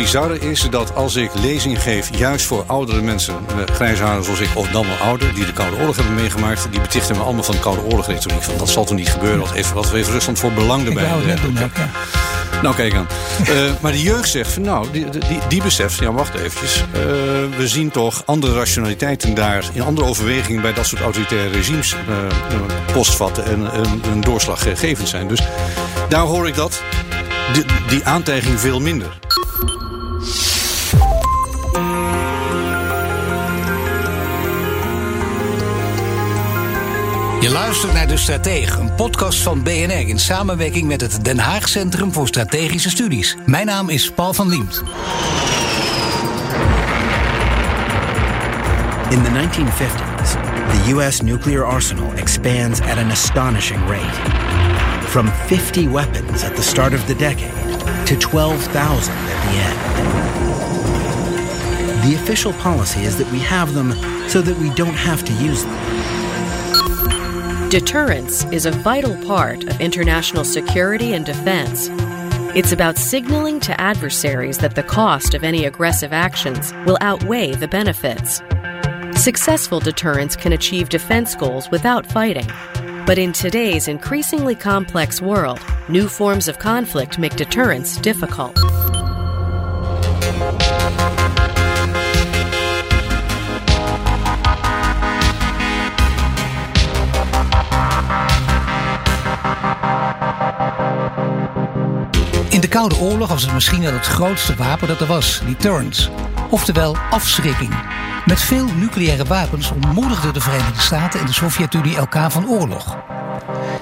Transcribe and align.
Bizarre 0.00 0.38
is 0.38 0.66
dat 0.70 0.94
als 0.94 1.16
ik 1.16 1.30
lezing 1.34 1.82
geef, 1.82 2.18
juist 2.18 2.46
voor 2.46 2.64
oudere 2.66 3.02
mensen, 3.02 3.34
eh, 3.48 3.74
grijze 3.74 4.02
haren 4.02 4.24
zoals 4.24 4.40
ik, 4.40 4.48
of 4.54 4.68
dan 4.68 4.86
wel 4.86 4.96
ouder, 4.96 5.34
die 5.34 5.44
de 5.44 5.52
Koude 5.52 5.76
Oorlog 5.76 5.96
hebben 5.96 6.14
meegemaakt, 6.14 6.66
die 6.70 6.80
betichten 6.80 7.16
me 7.16 7.22
allemaal 7.22 7.42
van 7.42 7.54
de 7.54 7.60
Koude 7.60 7.82
Oorlog-retoriek. 7.82 8.42
Van 8.42 8.58
dat 8.58 8.68
zal 8.68 8.84
toch 8.84 8.96
niet 8.96 9.10
gebeuren? 9.10 9.40
Wat 9.40 9.52
heeft, 9.52 9.72
wat 9.72 9.90
heeft 9.90 10.08
Rusland 10.08 10.38
voor 10.38 10.52
belang 10.52 10.86
erbij? 10.86 11.04
Ik 11.04 11.42
doen 11.42 11.54
ja. 11.54 11.68
Nou, 12.62 12.74
kijk 12.74 12.94
aan. 12.94 13.06
Eh, 13.46 13.54
maar 13.80 13.92
de 13.92 14.02
jeugd 14.02 14.28
zegt 14.28 14.52
van 14.52 14.62
nou, 14.62 14.86
die, 14.92 15.08
die, 15.08 15.38
die 15.48 15.62
beseft, 15.62 15.98
ja, 15.98 16.12
wacht 16.12 16.34
eventjes. 16.34 16.76
Eh, 16.76 17.00
we 17.56 17.68
zien 17.68 17.90
toch 17.90 18.22
andere 18.26 18.54
rationaliteiten 18.54 19.34
daar, 19.34 19.64
in 19.72 19.82
andere 19.82 20.06
overwegingen 20.06 20.62
bij 20.62 20.72
dat 20.72 20.86
soort 20.86 21.02
autoritaire 21.02 21.50
regimes 21.50 21.96
postvatten 22.92 23.44
en 23.44 23.70
een 24.12 24.20
doorslaggevend 24.20 25.08
zijn. 25.08 25.28
Dus 25.28 25.40
daar 26.08 26.24
hoor 26.24 26.48
ik 26.48 26.54
dat. 26.54 26.82
Die, 27.52 27.64
die 27.88 28.04
aantijging 28.04 28.60
veel 28.60 28.80
minder. 28.80 29.18
Je 37.40 37.50
luistert 37.50 37.92
naar 37.92 38.06
De 38.06 38.16
Stratege, 38.16 38.80
een 38.80 38.94
podcast 38.94 39.42
van 39.42 39.62
BNR 39.62 40.08
in 40.08 40.18
samenwerking 40.18 40.86
met 40.86 41.00
het 41.00 41.24
Den 41.24 41.38
Haag 41.38 41.68
Centrum 41.68 42.12
voor 42.12 42.28
Strategische 42.28 42.90
Studies. 42.90 43.36
Mijn 43.46 43.66
naam 43.66 43.88
is 43.88 44.10
Paul 44.10 44.32
van 44.32 44.48
Liemt. 44.48 44.82
In 49.10 49.22
the 49.22 49.30
1950s, 49.30 50.30
the 50.70 50.90
U.S. 50.90 51.20
nuclear 51.20 51.64
arsenal 51.64 52.12
expands 52.14 52.80
at 52.80 52.96
an 52.96 53.10
astonishing 53.10 53.80
rate. 53.88 54.30
From 55.06 55.26
50 55.46 55.88
weapons 55.88 56.42
at 56.44 56.56
the 56.56 56.62
start 56.62 56.94
of 56.94 57.04
the 57.06 57.16
decade 57.16 57.52
to 58.04 58.16
12,000 58.16 59.14
at 59.14 59.42
the 59.42 59.58
end. 59.58 59.78
The 62.02 62.14
official 62.22 62.52
policy 62.62 63.00
is 63.00 63.16
that 63.16 63.30
we 63.30 63.38
have 63.38 63.72
them 63.72 63.92
so 64.28 64.42
that 64.42 64.58
we 64.58 64.70
don't 64.74 64.98
have 64.98 65.22
to 65.24 65.32
use 65.32 65.62
them. 65.64 66.19
Deterrence 67.70 68.44
is 68.46 68.66
a 68.66 68.72
vital 68.72 69.16
part 69.24 69.62
of 69.62 69.80
international 69.80 70.42
security 70.42 71.12
and 71.12 71.24
defense. 71.24 71.88
It's 72.52 72.72
about 72.72 72.98
signaling 72.98 73.60
to 73.60 73.80
adversaries 73.80 74.58
that 74.58 74.74
the 74.74 74.82
cost 74.82 75.34
of 75.34 75.44
any 75.44 75.66
aggressive 75.66 76.12
actions 76.12 76.72
will 76.84 76.98
outweigh 77.00 77.54
the 77.54 77.68
benefits. 77.68 78.42
Successful 79.14 79.78
deterrence 79.78 80.34
can 80.34 80.52
achieve 80.52 80.88
defense 80.88 81.36
goals 81.36 81.70
without 81.70 82.04
fighting. 82.04 82.50
But 83.06 83.18
in 83.18 83.32
today's 83.32 83.86
increasingly 83.86 84.56
complex 84.56 85.22
world, 85.22 85.60
new 85.88 86.08
forms 86.08 86.48
of 86.48 86.58
conflict 86.58 87.20
make 87.20 87.36
deterrence 87.36 87.98
difficult. 87.98 88.58
In 102.60 102.66
de 102.70 102.72
Koude 102.72 102.98
Oorlog 102.98 103.28
was 103.28 103.42
het 103.42 103.52
misschien 103.52 103.80
wel 103.80 103.92
het 103.92 104.06
grootste 104.06 104.54
wapen 104.54 104.88
dat 104.88 105.00
er 105.00 105.06
was, 105.06 105.40
deterrence. 105.46 106.10
Oftewel 106.50 106.96
afschrikking. 107.10 107.74
Met 108.26 108.40
veel 108.40 108.66
nucleaire 108.76 109.24
wapens 109.24 109.70
ontmoedigden 109.70 110.34
de 110.34 110.40
Verenigde 110.40 110.80
Staten 110.80 111.20
en 111.20 111.26
de 111.26 111.32
Sovjet-Unie 111.32 111.96
elkaar 111.96 112.30
van 112.30 112.48
oorlog. 112.48 112.96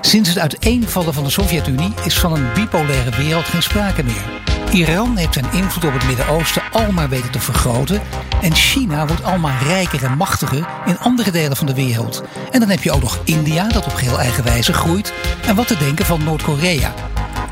Sinds 0.00 0.28
het 0.28 0.38
uiteenvallen 0.38 1.14
van 1.14 1.24
de 1.24 1.30
Sovjet-Unie 1.30 1.94
is 2.04 2.18
van 2.18 2.34
een 2.34 2.52
bipolaire 2.54 3.10
wereld 3.16 3.44
geen 3.44 3.62
sprake 3.62 4.02
meer. 4.02 4.24
Iran 4.72 5.16
heeft 5.16 5.34
zijn 5.34 5.52
invloed 5.52 5.84
op 5.84 5.92
het 5.92 6.06
Midden-Oosten 6.06 6.62
almaar 6.72 7.08
weten 7.08 7.30
te 7.30 7.40
vergroten. 7.40 8.00
En 8.42 8.54
China 8.54 9.06
wordt 9.06 9.24
almaar 9.24 9.62
rijker 9.62 10.04
en 10.04 10.16
machtiger 10.16 10.68
in 10.86 10.98
andere 10.98 11.30
delen 11.30 11.56
van 11.56 11.66
de 11.66 11.74
wereld. 11.74 12.22
En 12.50 12.60
dan 12.60 12.68
heb 12.68 12.82
je 12.82 12.92
ook 12.92 13.02
nog 13.02 13.20
India, 13.24 13.68
dat 13.68 13.86
op 13.86 13.94
geheel 13.94 14.18
eigen 14.20 14.44
wijze 14.44 14.72
groeit. 14.72 15.12
En 15.46 15.54
wat 15.54 15.66
te 15.66 15.76
denken 15.76 16.06
van 16.06 16.24
Noord-Korea. 16.24 16.92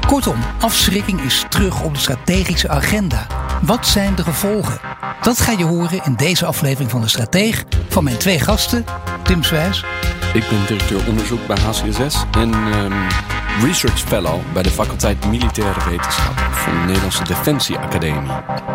Kortom, 0.07 0.37
afschrikking 0.61 1.21
is 1.21 1.45
terug 1.49 1.83
op 1.83 1.95
de 1.95 2.01
strategische 2.01 2.69
agenda. 2.69 3.27
Wat 3.63 3.87
zijn 3.87 4.15
de 4.15 4.23
gevolgen? 4.23 4.81
Dat 5.23 5.41
ga 5.41 5.53
je 5.53 5.65
horen 5.65 6.01
in 6.05 6.15
deze 6.15 6.47
aflevering 6.47 6.91
van 6.91 7.01
De 7.01 7.09
Strateeg 7.09 7.65
van 7.89 8.05
mijn 8.05 8.17
twee 8.17 8.41
gasten, 8.41 8.85
Tim 9.23 9.45
Zwijs. 9.45 9.85
Ik 10.33 10.49
ben 10.49 10.67
directeur 10.67 11.09
onderzoek 11.09 11.47
bij 11.47 11.57
HCSS 11.57 12.25
en 12.31 12.53
ehm, 12.55 12.93
research 13.63 13.99
fellow 13.99 14.41
bij 14.53 14.63
de 14.63 14.71
faculteit 14.71 15.27
Militaire 15.27 15.91
Wetenschap 15.91 16.39
van 16.39 16.73
de 16.73 16.85
Nederlandse 16.87 17.25
Defensie 17.25 17.79
Academie. 17.79 18.31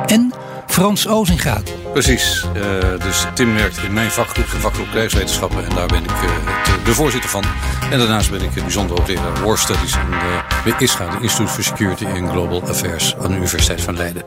En 0.05 0.33
Frans 0.67 1.07
Ozinga. 1.07 1.61
Precies. 1.93 2.45
Uh, 2.55 2.63
dus 3.03 3.25
Tim 3.33 3.53
werkt 3.55 3.77
in 3.77 3.93
mijn 3.93 4.11
vakgroep, 4.11 4.51
de 4.51 4.59
vakgroep 4.59 4.87
krijgswetenschappen. 4.91 5.65
En 5.65 5.75
daar 5.75 5.87
ben 5.87 6.03
ik 6.03 6.11
uh, 6.11 6.21
de, 6.63 6.83
de 6.83 6.93
voorzitter 6.93 7.29
van. 7.29 7.43
En 7.91 7.99
daarnaast 7.99 8.31
ben 8.31 8.41
ik 8.41 8.53
bijzonder 8.53 8.97
hoogleraar 8.97 9.45
War 9.45 9.57
Studies 9.57 9.95
aan 9.95 10.09
de 10.63 10.75
ISGA, 10.79 11.09
de 11.09 11.21
Institute 11.21 11.51
for 11.51 11.63
Security 11.63 12.05
and 12.05 12.29
Global 12.29 12.61
Affairs 12.61 13.15
aan 13.15 13.27
de 13.27 13.35
Universiteit 13.35 13.81
van 13.81 13.97
Leiden. 13.97 14.23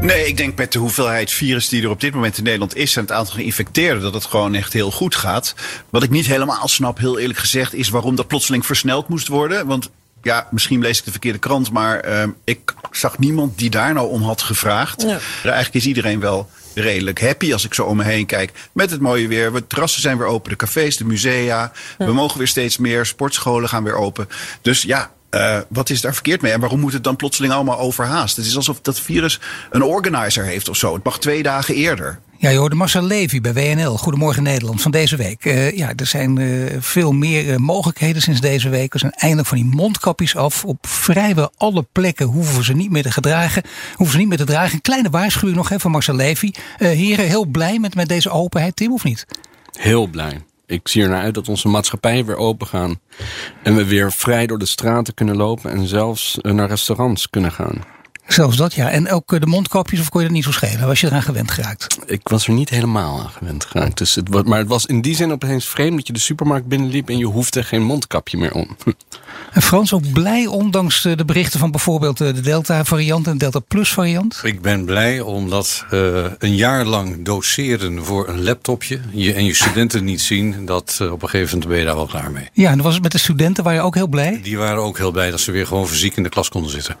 Nee, 0.00 0.26
ik 0.26 0.36
denk 0.36 0.58
met 0.58 0.72
de 0.72 0.78
hoeveelheid 0.78 1.30
virus 1.30 1.68
die 1.68 1.82
er 1.82 1.90
op 1.90 2.00
dit 2.00 2.14
moment 2.14 2.38
in 2.38 2.44
Nederland 2.44 2.76
is 2.76 2.96
en 2.96 3.02
het 3.02 3.12
aantal 3.12 3.34
geïnfecteerden, 3.34 4.02
dat 4.02 4.14
het 4.14 4.24
gewoon 4.24 4.54
echt 4.54 4.72
heel 4.72 4.90
goed 4.90 5.14
gaat. 5.14 5.54
Wat 5.90 6.02
ik 6.02 6.10
niet 6.10 6.26
helemaal 6.26 6.68
snap, 6.68 6.98
heel 6.98 7.18
eerlijk 7.18 7.38
gezegd, 7.38 7.74
is 7.74 7.88
waarom 7.88 8.16
dat 8.16 8.26
plotseling 8.26 8.66
versneld 8.66 9.08
moest 9.08 9.28
worden. 9.28 9.66
Want 9.66 9.90
ja, 10.26 10.48
misschien 10.50 10.80
lees 10.80 10.98
ik 10.98 11.04
de 11.04 11.10
verkeerde 11.10 11.38
krant, 11.38 11.70
maar 11.70 12.08
uh, 12.08 12.22
ik 12.44 12.74
zag 12.90 13.18
niemand 13.18 13.58
die 13.58 13.70
daar 13.70 13.92
nou 13.94 14.10
om 14.10 14.22
had 14.22 14.42
gevraagd. 14.42 15.02
Ja. 15.02 15.18
Eigenlijk 15.42 15.74
is 15.74 15.86
iedereen 15.86 16.20
wel 16.20 16.48
redelijk 16.74 17.20
happy 17.20 17.52
als 17.52 17.64
ik 17.64 17.74
zo 17.74 17.84
om 17.84 17.96
me 17.96 18.04
heen 18.04 18.26
kijk. 18.26 18.52
Met 18.72 18.90
het 18.90 19.00
mooie 19.00 19.28
weer. 19.28 19.52
De 19.52 19.66
terrassen 19.66 20.00
zijn 20.02 20.18
weer 20.18 20.26
open, 20.26 20.50
de 20.50 20.56
cafés, 20.56 20.96
de 20.96 21.04
musea. 21.04 21.72
Ja. 21.98 22.06
We 22.06 22.12
mogen 22.12 22.38
weer 22.38 22.48
steeds 22.48 22.76
meer. 22.76 23.06
Sportscholen 23.06 23.68
gaan 23.68 23.84
weer 23.84 23.94
open. 23.94 24.28
Dus 24.62 24.82
ja, 24.82 25.10
uh, 25.30 25.58
wat 25.68 25.90
is 25.90 26.00
daar 26.00 26.14
verkeerd 26.14 26.40
mee? 26.40 26.52
En 26.52 26.60
waarom 26.60 26.80
moet 26.80 26.92
het 26.92 27.04
dan 27.04 27.16
plotseling 27.16 27.52
allemaal 27.52 27.78
overhaast? 27.78 28.36
Het 28.36 28.46
is 28.46 28.56
alsof 28.56 28.80
dat 28.80 29.00
virus 29.00 29.40
een 29.70 29.82
organizer 29.82 30.44
heeft 30.44 30.68
of 30.68 30.76
zo. 30.76 30.94
Het 30.94 31.04
mag 31.04 31.18
twee 31.18 31.42
dagen 31.42 31.74
eerder. 31.74 32.18
Ja, 32.38 32.50
je 32.50 32.58
hoorde 32.58 32.76
Marcel 32.76 33.02
Levy 33.02 33.40
bij 33.40 33.52
WNL. 33.52 33.96
Goedemorgen 33.96 34.42
Nederland 34.42 34.82
van 34.82 34.90
deze 34.90 35.16
week. 35.16 35.44
Uh, 35.44 35.76
ja, 35.76 35.92
er 35.96 36.06
zijn 36.06 36.36
uh, 36.36 36.76
veel 36.78 37.12
meer 37.12 37.46
uh, 37.46 37.56
mogelijkheden 37.56 38.22
sinds 38.22 38.40
deze 38.40 38.68
week. 38.68 38.92
Er 38.92 38.98
zijn 38.98 39.12
eindelijk 39.12 39.48
van 39.48 39.58
die 39.58 39.66
mondkapjes 39.66 40.36
af. 40.36 40.64
Op 40.64 40.86
vrijwel 40.86 41.52
alle 41.56 41.86
plekken 41.92 42.26
hoeven 42.26 42.56
we 42.56 42.64
ze 42.64 42.72
niet 42.72 42.90
meer 42.90 43.02
te 43.02 43.10
gedragen. 43.10 43.62
Hoeven 43.94 44.14
ze 44.14 44.18
niet 44.18 44.28
meer 44.28 44.38
te 44.38 44.44
dragen. 44.44 44.74
Een 44.74 44.80
kleine 44.80 45.10
waarschuwing 45.10 45.56
nog 45.56 45.68
hè, 45.68 45.80
van 45.80 45.90
Marcel 45.90 46.14
Levy. 46.14 46.50
heren, 46.76 47.26
heel 47.26 47.46
blij 47.46 47.78
met, 47.78 47.94
met 47.94 48.08
deze 48.08 48.30
openheid, 48.30 48.76
Tim, 48.76 48.92
of 48.92 49.04
niet? 49.04 49.26
Heel 49.72 50.06
blij. 50.06 50.40
Ik 50.66 50.88
zie 50.88 51.02
ernaar 51.02 51.22
uit 51.22 51.34
dat 51.34 51.48
onze 51.48 51.68
maatschappijen 51.68 52.26
weer 52.26 52.36
open 52.36 52.66
gaan. 52.66 53.00
En 53.62 53.76
we 53.76 53.84
weer 53.84 54.12
vrij 54.12 54.46
door 54.46 54.58
de 54.58 54.66
straten 54.66 55.14
kunnen 55.14 55.36
lopen 55.36 55.70
en 55.70 55.86
zelfs 55.86 56.38
naar 56.42 56.68
restaurants 56.68 57.30
kunnen 57.30 57.52
gaan. 57.52 57.95
Zelfs 58.26 58.56
dat, 58.56 58.74
ja. 58.74 58.90
En 58.90 59.10
ook 59.10 59.40
de 59.40 59.46
mondkapjes, 59.46 60.00
of 60.00 60.08
kon 60.08 60.20
je 60.20 60.26
dat 60.26 60.36
niet 60.36 60.44
zo 60.44 60.52
schelen? 60.52 60.86
Was 60.86 61.00
je 61.00 61.06
eraan 61.06 61.22
gewend 61.22 61.50
geraakt? 61.50 61.98
Ik 62.06 62.28
was 62.28 62.46
er 62.46 62.52
niet 62.52 62.68
helemaal 62.68 63.20
aan 63.20 63.30
gewend 63.30 63.64
geraakt. 63.64 63.98
Dus 63.98 64.14
het, 64.14 64.46
maar 64.46 64.58
het 64.58 64.68
was 64.68 64.86
in 64.86 65.00
die 65.00 65.16
zin 65.16 65.32
opeens 65.32 65.66
vreemd 65.66 65.96
dat 65.96 66.06
je 66.06 66.12
de 66.12 66.18
supermarkt 66.18 66.66
binnenliep 66.66 67.08
en 67.08 67.18
je 67.18 67.24
hoefde 67.24 67.62
geen 67.62 67.82
mondkapje 67.82 68.38
meer 68.38 68.52
om. 68.52 68.76
En 69.52 69.62
Frans, 69.62 69.92
ook 69.92 70.12
blij 70.12 70.46
ondanks 70.46 71.02
de 71.02 71.24
berichten 71.24 71.60
van 71.60 71.70
bijvoorbeeld 71.70 72.16
de 72.16 72.40
Delta-variant 72.40 73.26
en 73.26 73.32
de 73.32 73.38
Delta-Plus-variant? 73.38 74.40
Ik 74.42 74.62
ben 74.62 74.84
blij 74.84 75.20
omdat 75.20 75.84
uh, 75.92 76.24
een 76.38 76.54
jaar 76.54 76.84
lang 76.84 77.24
doseren 77.24 78.04
voor 78.04 78.28
een 78.28 78.42
laptopje 78.42 79.00
je, 79.10 79.32
en 79.32 79.44
je 79.44 79.54
studenten 79.54 80.04
niet 80.04 80.20
zien, 80.20 80.66
dat 80.66 80.98
uh, 81.02 81.12
op 81.12 81.22
een 81.22 81.28
gegeven 81.28 81.52
moment 81.52 81.68
ben 81.68 81.78
je 81.78 81.84
daar 81.84 81.94
wel 81.94 82.06
klaar 82.06 82.30
mee. 82.30 82.48
Ja, 82.52 82.70
en 82.70 82.82
was 82.82 82.94
het 82.94 83.02
met 83.02 83.12
de 83.12 83.18
studenten, 83.18 83.64
waren 83.64 83.78
je 83.78 83.84
ook 83.84 83.94
heel 83.94 84.08
blij? 84.08 84.40
Die 84.42 84.58
waren 84.58 84.82
ook 84.82 84.98
heel 84.98 85.10
blij 85.10 85.30
dat 85.30 85.40
ze 85.40 85.52
weer 85.52 85.66
gewoon 85.66 85.88
fysiek 85.88 86.16
in 86.16 86.22
de 86.22 86.28
klas 86.28 86.48
konden 86.48 86.70
zitten. 86.70 86.96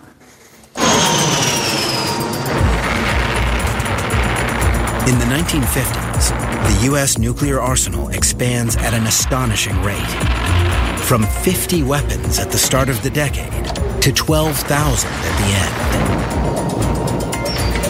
In 5.06 5.18
the 5.18 5.26
1950s, 5.26 6.30
the 6.66 6.84
U.S. 6.86 7.18
nuclear 7.18 7.60
arsenal 7.60 8.08
expands 8.08 8.76
at 8.76 8.92
an 8.94 9.06
astonishing 9.06 9.80
rate. 9.82 9.96
From 11.00 11.24
50 11.24 11.82
weapons 11.84 12.38
at 12.38 12.50
the 12.50 12.58
start 12.58 12.88
of 12.88 13.02
the 13.02 13.10
decade 13.10 13.64
to 14.02 14.12
12,000 14.12 15.10
at 15.10 15.38
the 15.38 15.52
end. 15.54 15.74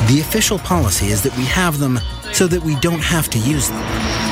The 0.08 0.20
official 0.20 0.58
policy 0.58 1.06
is 1.06 1.22
that 1.22 1.36
we 1.36 1.44
have 1.44 1.78
them 1.78 1.98
so 2.32 2.46
that 2.46 2.62
we 2.62 2.76
don't 2.76 3.02
have 3.02 3.28
to 3.30 3.38
use 3.38 3.68
them. 3.68 4.25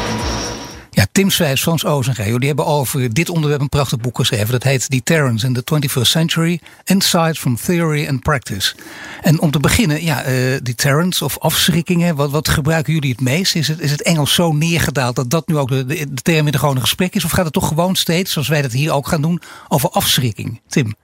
Ja, 0.94 1.06
Tim 1.12 1.30
Swijs, 1.30 1.62
Frans 1.62 1.84
Ozenga, 1.84 2.38
die 2.38 2.46
hebben 2.46 2.66
over 2.66 3.14
dit 3.14 3.28
onderwerp 3.28 3.60
een 3.60 3.68
prachtig 3.68 3.98
boek 3.98 4.16
geschreven. 4.16 4.50
Dat 4.50 4.62
heet 4.62 4.90
Deterrence 4.90 5.46
in 5.46 5.54
the 5.54 5.62
21st 5.74 6.00
Century, 6.00 6.60
Insights 6.84 7.38
from 7.38 7.56
Theory 7.56 8.08
and 8.08 8.20
Practice. 8.20 8.74
En 9.22 9.40
om 9.40 9.50
te 9.50 9.60
beginnen, 9.60 10.04
ja, 10.04 10.26
uh, 10.26 10.56
deterrence 10.62 11.24
of 11.24 11.38
afschrikkingen, 11.38 12.16
wat, 12.16 12.30
wat 12.30 12.48
gebruiken 12.48 12.92
jullie 12.92 13.10
het 13.10 13.20
meest? 13.20 13.54
Is 13.54 13.68
het, 13.68 13.80
is 13.80 13.90
het 13.90 14.02
Engels 14.02 14.34
zo 14.34 14.52
neergedaald 14.52 15.16
dat 15.16 15.30
dat 15.30 15.48
nu 15.48 15.56
ook 15.56 15.68
de, 15.68 15.86
de, 15.86 16.14
de 16.14 16.22
term 16.22 16.46
in 16.46 16.52
de 16.52 16.58
gewone 16.58 16.80
gesprek 16.80 17.14
is? 17.14 17.24
Of 17.24 17.30
gaat 17.30 17.44
het 17.44 17.54
toch 17.54 17.68
gewoon 17.68 17.96
steeds, 17.96 18.32
zoals 18.32 18.48
wij 18.48 18.62
dat 18.62 18.72
hier 18.72 18.92
ook 18.92 19.08
gaan 19.08 19.22
doen, 19.22 19.40
over 19.68 19.88
afschrikking? 19.90 20.60
Tim? 20.68 20.94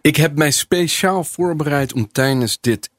Ik 0.00 0.16
heb 0.16 0.36
mij 0.36 0.50
speciaal 0.50 1.24
voorbereid 1.24 1.92
om 1.92 2.08
tijdens 2.12 2.58
dit 2.60 2.90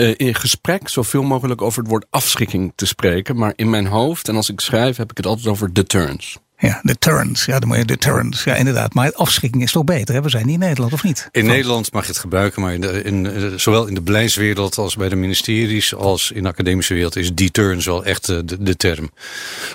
uh, 0.00 0.14
in 0.16 0.34
gesprek 0.34 0.88
zoveel 0.88 1.22
mogelijk 1.22 1.62
over 1.62 1.80
het 1.80 1.90
woord 1.90 2.06
afschrikking 2.10 2.72
te 2.74 2.86
spreken. 2.86 3.36
Maar 3.36 3.52
in 3.56 3.70
mijn 3.70 3.86
hoofd, 3.86 4.28
en 4.28 4.36
als 4.36 4.50
ik 4.50 4.60
schrijf, 4.60 4.96
heb 4.96 5.10
ik 5.10 5.16
het 5.16 5.26
altijd 5.26 5.46
over 5.46 5.72
deterrence. 5.72 6.38
Ja, 6.60 6.80
deterrence. 6.82 7.50
Ja, 7.50 7.58
dan 7.58 7.68
moet 7.68 7.78
je 7.78 7.84
deterrence. 7.84 8.50
Ja, 8.50 8.56
inderdaad. 8.56 8.94
Maar 8.94 9.12
afschrikking 9.12 9.62
is 9.62 9.72
toch 9.72 9.84
beter? 9.84 10.14
Hè? 10.14 10.22
We 10.22 10.28
zijn 10.28 10.46
niet 10.46 10.54
in 10.54 10.60
Nederland, 10.60 10.92
of 10.92 11.02
niet? 11.02 11.28
In 11.32 11.46
Nederland 11.46 11.92
mag 11.92 12.02
je 12.02 12.08
het 12.08 12.20
gebruiken, 12.20 12.62
maar 12.62 12.74
in, 12.74 12.80
de, 12.80 13.02
in 13.02 13.26
eh, 13.26 13.44
zowel 13.56 13.86
in 13.86 13.94
de 13.94 14.00
beleidswereld 14.00 14.78
als 14.78 14.96
bij 14.96 15.08
de 15.08 15.16
ministeries 15.16 15.94
als 15.94 16.30
in 16.30 16.42
de 16.42 16.48
academische 16.48 16.94
wereld 16.94 17.16
is 17.16 17.34
deterrence 17.34 17.90
wel 17.90 18.04
echt 18.04 18.26
de, 18.26 18.62
de, 18.62 18.76
term. 18.76 19.10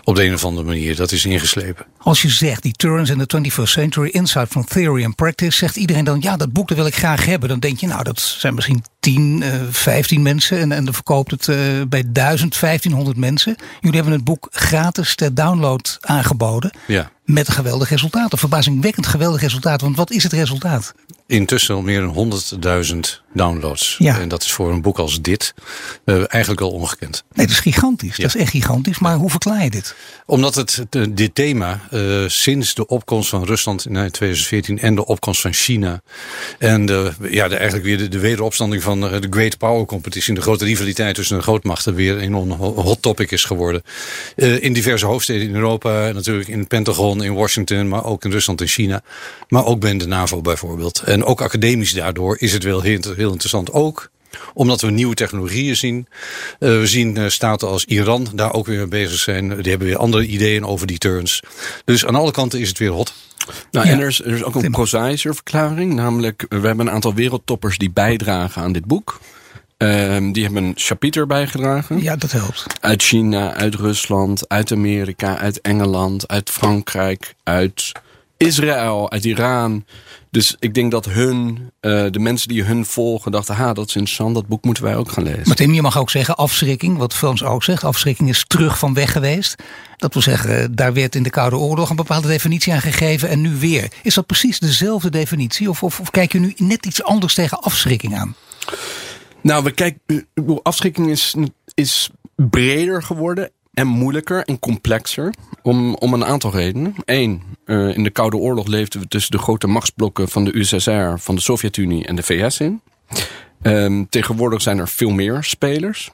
Op 0.03 0.15
de 0.15 0.23
een 0.23 0.33
of 0.33 0.45
andere 0.45 0.67
manier. 0.67 0.95
Dat 0.95 1.11
is 1.11 1.25
ingeslepen. 1.25 1.85
Als 1.97 2.21
je 2.21 2.29
zegt 2.29 2.63
deterrence 2.63 3.13
in 3.13 3.25
the 3.25 3.51
21st 3.51 3.69
century, 3.69 4.09
insight 4.09 4.47
from 4.51 4.65
theory 4.65 5.05
and 5.05 5.15
practice, 5.15 5.57
zegt 5.57 5.75
iedereen 5.75 6.03
dan 6.03 6.21
ja, 6.21 6.37
dat 6.37 6.53
boek 6.53 6.67
dat 6.67 6.77
wil 6.77 6.85
ik 6.85 6.95
graag 6.95 7.25
hebben. 7.25 7.49
Dan 7.49 7.59
denk 7.59 7.79
je, 7.79 7.87
nou, 7.87 8.03
dat 8.03 8.19
zijn 8.19 8.53
misschien 8.53 8.83
10, 8.99 9.41
uh, 9.41 9.53
15 9.69 10.21
mensen 10.21 10.59
en, 10.59 10.71
en 10.71 10.85
dan 10.85 10.93
verkoopt 10.93 11.31
het 11.31 11.47
uh, 11.47 11.57
bij 11.89 12.03
1000, 12.07 12.59
1500 12.59 13.17
mensen. 13.17 13.55
Jullie 13.79 13.95
hebben 13.95 14.13
het 14.13 14.23
boek 14.23 14.47
gratis 14.51 15.15
ter 15.15 15.35
download 15.35 15.97
aangeboden. 16.01 16.71
Ja. 16.87 17.11
Met 17.25 17.49
geweldig 17.49 17.89
resultaat. 17.89 18.31
Een 18.31 18.37
verbazingwekkend 18.37 19.07
geweldig 19.07 19.41
resultaat. 19.41 19.81
Want 19.81 19.95
wat 19.95 20.11
is 20.11 20.23
het 20.23 20.33
resultaat? 20.33 20.93
Intussen 21.27 21.75
al 21.75 21.81
meer 21.81 22.01
dan 22.01 22.31
100.000 23.15 23.25
downloads. 23.35 23.95
Ja. 23.99 24.19
En 24.19 24.27
dat 24.27 24.41
is 24.41 24.51
voor 24.51 24.71
een 24.71 24.81
boek 24.81 24.99
als 24.99 25.21
dit 25.21 25.53
uh, 26.05 26.15
eigenlijk 26.27 26.61
al 26.61 26.71
ongekend. 26.71 27.23
Nee, 27.33 27.45
dat 27.45 27.55
is 27.55 27.61
gigantisch. 27.61 28.15
Ja. 28.15 28.23
Dat 28.23 28.35
is 28.35 28.41
echt 28.41 28.49
gigantisch. 28.49 28.99
Maar 28.99 29.15
hoe 29.15 29.29
verklaar 29.29 29.63
je 29.63 29.69
dit? 29.69 29.95
Omdat 30.25 30.55
het, 30.55 30.85
dit 31.09 31.35
thema 31.35 31.81
uh, 31.91 32.27
sinds 32.27 32.73
de 32.73 32.87
opkomst 32.87 33.29
van 33.29 33.43
Rusland 33.43 33.85
in 33.85 33.93
2014 33.93 34.79
en 34.79 34.95
de 34.95 35.05
opkomst 35.05 35.41
van 35.41 35.53
China 35.53 36.01
en 36.59 36.85
de, 36.85 37.11
ja, 37.29 37.47
de, 37.47 37.55
eigenlijk 37.55 37.85
weer 37.85 37.97
de, 37.97 38.07
de 38.07 38.19
wederopstanding 38.19 38.83
van 38.83 39.01
de 39.01 39.27
Great 39.29 39.57
Power 39.57 39.85
Competition, 39.85 40.35
de 40.35 40.41
grote 40.41 40.65
rivaliteit 40.65 41.15
tussen 41.15 41.37
de 41.37 41.43
grootmachten, 41.43 41.95
weer 41.95 42.21
een 42.21 42.33
hot 42.33 43.01
topic 43.01 43.31
is 43.31 43.43
geworden. 43.43 43.83
Uh, 44.35 44.63
in 44.63 44.73
diverse 44.73 45.05
hoofdsteden 45.05 45.47
in 45.47 45.55
Europa, 45.55 46.11
natuurlijk 46.11 46.47
in 46.47 46.59
het 46.59 46.67
Pentagon, 46.67 47.23
in 47.23 47.33
Washington, 47.33 47.87
maar 47.87 48.05
ook 48.05 48.25
in 48.25 48.31
Rusland 48.31 48.61
en 48.61 48.67
China. 48.67 49.03
Maar 49.47 49.65
ook 49.65 49.79
bij 49.79 49.97
de 49.97 50.07
NAVO 50.07 50.41
bijvoorbeeld. 50.41 51.01
En 51.15 51.23
ook 51.23 51.41
academisch 51.41 51.93
daardoor 51.93 52.37
is 52.39 52.53
het 52.53 52.63
wel 52.63 52.81
heel, 52.81 52.99
heel 53.15 53.31
interessant. 53.31 53.71
Ook 53.71 54.09
omdat 54.53 54.81
we 54.81 54.89
nieuwe 54.89 55.15
technologieën 55.15 55.75
zien. 55.75 56.07
Uh, 56.59 56.79
we 56.79 56.87
zien 56.87 57.17
uh, 57.17 57.27
staten 57.27 57.67
als 57.67 57.85
Iran 57.85 58.27
daar 58.33 58.53
ook 58.53 58.65
weer 58.65 58.77
mee 58.77 58.87
bezig 58.87 59.19
zijn. 59.19 59.47
Die 59.47 59.69
hebben 59.69 59.87
weer 59.87 59.97
andere 59.97 60.25
ideeën 60.25 60.65
over 60.65 60.87
die 60.87 60.97
turns. 60.97 61.39
Dus 61.85 62.05
aan 62.05 62.15
alle 62.15 62.31
kanten 62.31 62.59
is 62.59 62.67
het 62.67 62.77
weer 62.77 62.89
hot. 62.89 63.13
Nou, 63.71 63.85
ja. 63.85 63.91
en 63.91 63.99
er 63.99 64.07
is, 64.07 64.21
er 64.21 64.33
is 64.33 64.43
ook 64.43 64.55
een 64.55 64.71
prozaïsche 64.71 65.33
verklaring. 65.33 65.93
Namelijk, 65.93 66.45
we 66.49 66.67
hebben 66.67 66.87
een 66.87 66.93
aantal 66.93 67.13
wereldtoppers 67.13 67.77
die 67.77 67.91
bijdragen 67.91 68.61
aan 68.61 68.71
dit 68.71 68.85
boek. 68.85 69.19
Uh, 69.77 70.17
die 70.31 70.43
hebben 70.43 70.63
een 70.63 70.73
chapiter 70.75 71.27
bijgedragen. 71.27 72.01
Ja, 72.01 72.15
dat 72.15 72.31
helpt. 72.31 72.65
Uit 72.81 73.03
China, 73.03 73.53
uit 73.53 73.75
Rusland, 73.75 74.49
uit 74.49 74.71
Amerika, 74.71 75.37
uit 75.37 75.61
Engeland, 75.61 76.27
uit 76.27 76.49
Frankrijk, 76.49 77.35
uit 77.43 77.91
Israël, 78.37 79.11
uit 79.11 79.25
Iran. 79.25 79.85
Dus 80.31 80.55
ik 80.59 80.73
denk 80.73 80.91
dat 80.91 81.05
hun, 81.05 81.71
uh, 81.81 82.05
de 82.11 82.19
mensen 82.19 82.47
die 82.47 82.63
hun 82.63 82.85
volgen, 82.85 83.31
dachten: 83.31 83.55
ha, 83.55 83.73
dat 83.73 83.87
is 83.87 83.95
interessant, 83.95 84.35
dat 84.35 84.47
boek 84.47 84.63
moeten 84.63 84.83
wij 84.83 84.95
ook 84.95 85.11
gaan 85.11 85.23
lezen. 85.23 85.41
Maar 85.45 85.55
Tim, 85.55 85.73
je 85.73 85.81
mag 85.81 85.97
ook 85.97 86.09
zeggen: 86.09 86.35
afschrikking, 86.35 86.97
wat 86.97 87.13
Frans 87.13 87.43
ook 87.43 87.63
zegt, 87.63 87.83
afschrikking 87.83 88.29
is 88.29 88.45
terug 88.47 88.79
van 88.79 88.93
weg 88.93 89.11
geweest. 89.11 89.63
Dat 89.97 90.13
wil 90.13 90.21
zeggen, 90.21 90.75
daar 90.75 90.93
werd 90.93 91.15
in 91.15 91.23
de 91.23 91.29
Koude 91.29 91.55
Oorlog 91.55 91.89
een 91.89 91.95
bepaalde 91.95 92.27
definitie 92.27 92.73
aan 92.73 92.81
gegeven 92.81 93.29
en 93.29 93.41
nu 93.41 93.55
weer. 93.55 93.91
Is 94.03 94.13
dat 94.13 94.25
precies 94.25 94.59
dezelfde 94.59 95.09
definitie? 95.09 95.69
Of, 95.69 95.83
of, 95.83 95.99
of 95.99 96.11
kijk 96.11 96.31
je 96.31 96.39
nu 96.39 96.53
net 96.57 96.85
iets 96.85 97.03
anders 97.03 97.33
tegen 97.33 97.59
afschrikking 97.59 98.15
aan? 98.15 98.35
Nou, 99.41 99.63
we 99.63 99.71
kijken, 99.71 100.27
afschrikking 100.63 101.09
is, 101.09 101.35
is 101.73 102.09
breder 102.35 103.03
geworden 103.03 103.51
en 103.75 103.87
moeilijker 103.87 104.43
en 104.43 104.59
complexer. 104.59 105.33
Om, 105.61 105.95
om 105.95 106.13
een 106.13 106.25
aantal 106.25 106.51
redenen. 106.51 106.95
Eén, 107.05 107.41
uh, 107.65 107.95
in 107.95 108.03
de 108.03 108.09
Koude 108.09 108.37
Oorlog 108.37 108.67
leefden 108.67 109.01
we 109.01 109.07
tussen 109.07 109.31
de 109.31 109.37
grote 109.37 109.67
machtsblokken 109.67 110.29
van 110.29 110.45
de 110.45 110.57
USSR, 110.57 111.17
van 111.17 111.35
de 111.35 111.41
Sovjet-Unie 111.41 112.05
en 112.05 112.15
de 112.15 112.23
VS 112.23 112.59
in. 112.59 112.81
Um, 113.61 114.09
tegenwoordig 114.09 114.61
zijn 114.61 114.77
er 114.77 114.87
veel 114.87 115.09
meer 115.09 115.43
spelers. 115.43 116.11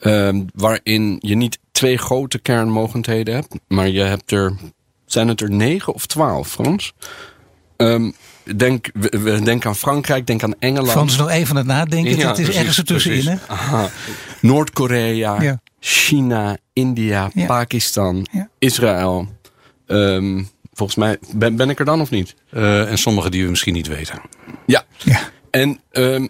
Um, 0.00 0.46
waarin 0.54 1.16
je 1.20 1.34
niet 1.34 1.58
twee 1.72 1.96
grote 1.98 2.38
kernmogendheden 2.38 3.34
hebt, 3.34 3.54
maar 3.68 3.88
je 3.88 4.00
hebt 4.00 4.32
er. 4.32 4.56
Zijn 5.06 5.28
het 5.28 5.40
er 5.40 5.50
negen 5.50 5.94
of 5.94 6.06
twaalf, 6.06 6.48
Frans? 6.48 6.92
Um, 7.76 8.14
denk, 8.56 8.90
we 8.92 9.40
denken 9.42 9.68
aan 9.68 9.76
Frankrijk, 9.76 10.26
denk 10.26 10.42
aan 10.42 10.54
Engeland. 10.58 10.90
Frans 10.90 11.12
is 11.12 11.18
nog 11.18 11.30
even 11.30 11.50
aan 11.50 11.56
het 11.56 11.66
nadenken. 11.66 12.16
Ja, 12.16 12.28
het 12.28 12.38
is 12.38 12.44
precies, 12.44 12.60
ergens 12.60 12.78
ertussenin. 12.78 13.26
Hè? 13.26 13.86
Noord-Korea, 14.40 15.42
Ja. 15.42 15.60
China, 15.80 16.56
India, 16.72 17.30
Ja. 17.34 17.46
Pakistan, 17.46 18.26
Ja. 18.32 18.48
Israël. 18.58 19.28
Ehm, 19.86 20.42
volgens 20.72 20.98
mij, 20.98 21.18
ben, 21.34 21.56
ben 21.56 21.70
ik 21.70 21.78
er 21.78 21.84
dan 21.84 22.00
of 22.00 22.10
niet? 22.10 22.34
Uh, 22.52 22.90
en 22.90 22.98
sommige 22.98 23.30
die 23.30 23.44
we 23.44 23.50
misschien 23.50 23.74
niet 23.74 23.86
weten. 23.86 24.20
Ja. 24.66 24.84
Ja. 24.98 25.20
En 25.50 25.80
ehm, 25.90 26.26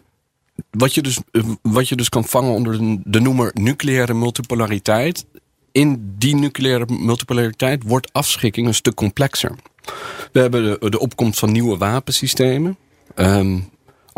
wat, 0.71 0.95
je 0.95 1.03
dus, 1.03 1.19
eh, 1.31 1.43
wat 1.63 1.89
je 1.89 1.97
dus 1.97 2.09
kan 2.09 2.25
vangen 2.25 2.53
onder 2.53 2.79
de, 2.79 3.01
de 3.05 3.21
noemer 3.21 3.51
nucleaire 3.55 4.15
multipolariteit. 4.15 5.27
In 5.73 6.15
die 6.19 6.35
nucleaire 6.35 6.87
multipolariteit 6.93 7.83
wordt 7.83 8.13
afschrikking 8.13 8.67
een 8.67 8.75
stuk 8.75 8.95
complexer. 8.95 9.55
We 10.33 10.41
hebben 10.41 10.63
de, 10.81 10.91
de 10.91 10.99
opkomst 10.99 11.39
van 11.39 11.53
nieuwe 11.53 11.77
wapensystemen. 11.77 12.77
Um, 13.17 13.71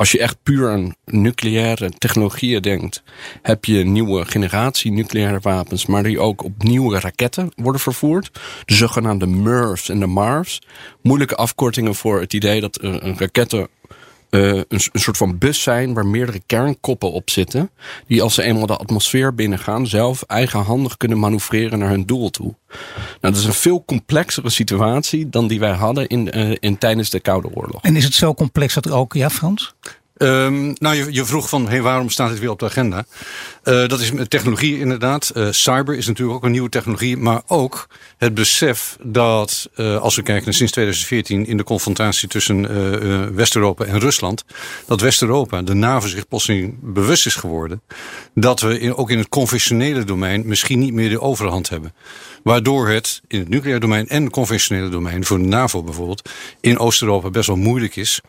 als 0.03 0.13
je 0.13 0.19
echt 0.19 0.43
puur 0.43 0.71
aan 0.71 0.95
nucleaire 1.05 1.91
technologieën 1.99 2.63
denkt, 2.63 3.03
heb 3.43 3.65
je 3.65 3.79
een 3.79 3.93
nieuwe 3.93 4.25
generatie 4.25 4.93
nucleaire 4.93 5.39
wapens, 5.43 5.87
maar 5.87 6.03
die 6.03 6.21
ook 6.21 6.45
op 6.45 6.63
nieuwe 6.63 7.01
raketten 7.01 7.53
worden 7.57 7.81
vervoerd. 7.81 8.31
De 8.65 8.75
zogenaamde 8.75 9.27
MIRVs 9.27 9.89
en 9.89 10.01
de 10.01 10.07
MARVs. 10.07 10.59
Moeilijke 11.03 11.37
afkortingen 11.37 11.95
voor 11.95 12.21
het 12.21 12.33
idee 12.33 12.61
dat 12.61 12.83
uh, 12.83 13.15
raketten 13.17 13.69
uh, 14.35 14.55
een, 14.55 14.65
een, 14.69 15.01
soort 15.01 15.17
van 15.17 15.39
bus 15.39 15.63
zijn 15.63 15.95
waar 15.95 16.07
meerdere 16.07 16.41
kernkoppen 16.47 17.13
op 17.13 17.31
zitten. 17.31 17.71
Die 18.07 18.23
als 18.23 18.35
ze 18.35 18.43
eenmaal 18.43 18.67
de 18.67 18.77
atmosfeer 18.77 19.35
binnengaan, 19.35 19.87
zelf 19.87 20.23
eigenhandig 20.23 20.97
kunnen 20.97 21.19
manoeuvreren 21.19 21.79
naar 21.79 21.89
hun 21.89 22.07
doel 22.07 22.31
toe. 22.31 22.55
Nou, 23.21 23.35
dat 23.35 23.37
is 23.37 23.45
een 23.45 23.53
veel 23.53 23.85
complexere 23.85 24.51
situatie 24.51 25.29
dan 25.29 25.49
die 25.49 25.61
wij 25.61 25.73
hadden 25.73 26.07
in, 26.07 26.39
uh, 26.39 26.57
in 26.61 26.79
tijdens 26.79 27.11
de 27.11 27.21
Koude 27.21 27.49
Oorlog. 27.55 27.83
En 27.83 27.97
is 27.97 28.05
het 28.05 28.15
zo 28.15 28.35
complex 28.35 28.75
dat 28.75 28.85
er 28.85 28.95
ook, 28.95 29.15
ja, 29.15 29.31
Frans? 29.31 29.75
Um, 30.23 30.75
nou, 30.79 30.97
je, 30.97 31.13
je, 31.13 31.25
vroeg 31.25 31.49
van 31.49 31.69
hey, 31.69 31.83
waarom 31.83 32.11
staat 32.11 32.31
dit 32.31 32.39
weer 32.39 32.51
op 32.51 32.59
de 32.59 32.65
agenda? 32.65 33.05
Uh, 33.65 33.89
dat 33.89 34.01
is 34.01 34.13
technologie 34.29 34.79
inderdaad. 34.79 35.33
Uh, 35.37 35.49
cyber 35.51 35.97
is 35.97 36.07
natuurlijk 36.07 36.37
ook 36.37 36.45
een 36.45 36.51
nieuwe 36.51 36.69
technologie. 36.69 37.17
Maar 37.17 37.43
ook 37.47 37.89
het 38.19 38.35
besef 38.35 38.97
dat, 39.03 39.69
uh, 39.77 40.01
als 40.01 40.17
we 40.17 40.23
kijken 40.23 40.55
sinds 40.55 40.73
2014 40.73 41.47
in 41.47 41.57
de 41.57 41.65
confrontatie 41.65 42.29
tussen 42.29 42.61
West-Europa 43.35 43.85
en 43.85 43.99
Rusland, 43.99 44.45
dat 44.87 45.01
West-Europa, 45.01 45.63
de 45.63 45.75
NAVO, 45.75 46.07
zich 46.07 46.29
plotseling 46.29 46.79
bewust 46.81 47.27
is 47.27 47.35
geworden 47.35 47.83
dat 48.35 48.61
we 48.61 48.97
ook 48.97 49.11
in 49.11 49.19
het 49.19 49.29
conventionele 49.29 50.05
domein 50.05 50.47
misschien 50.47 50.79
niet 50.79 50.93
meer 50.93 51.09
de 51.09 51.21
overhand 51.21 51.69
hebben. 51.69 51.95
Waardoor 52.43 52.89
het 52.89 53.21
in 53.29 53.39
het 53.39 53.49
nucleaire 53.49 53.81
domein 53.81 54.09
en 54.09 54.23
het 54.23 54.33
conventionele 54.33 54.89
domein, 54.89 55.25
voor 55.25 55.39
de 55.39 55.45
NAVO 55.45 55.83
bijvoorbeeld, 55.83 56.31
in 56.61 56.79
Oost-Europa 56.79 57.31
best 57.31 57.47
wel 57.47 57.57
moeilijk 57.57 57.97
is 57.97 58.21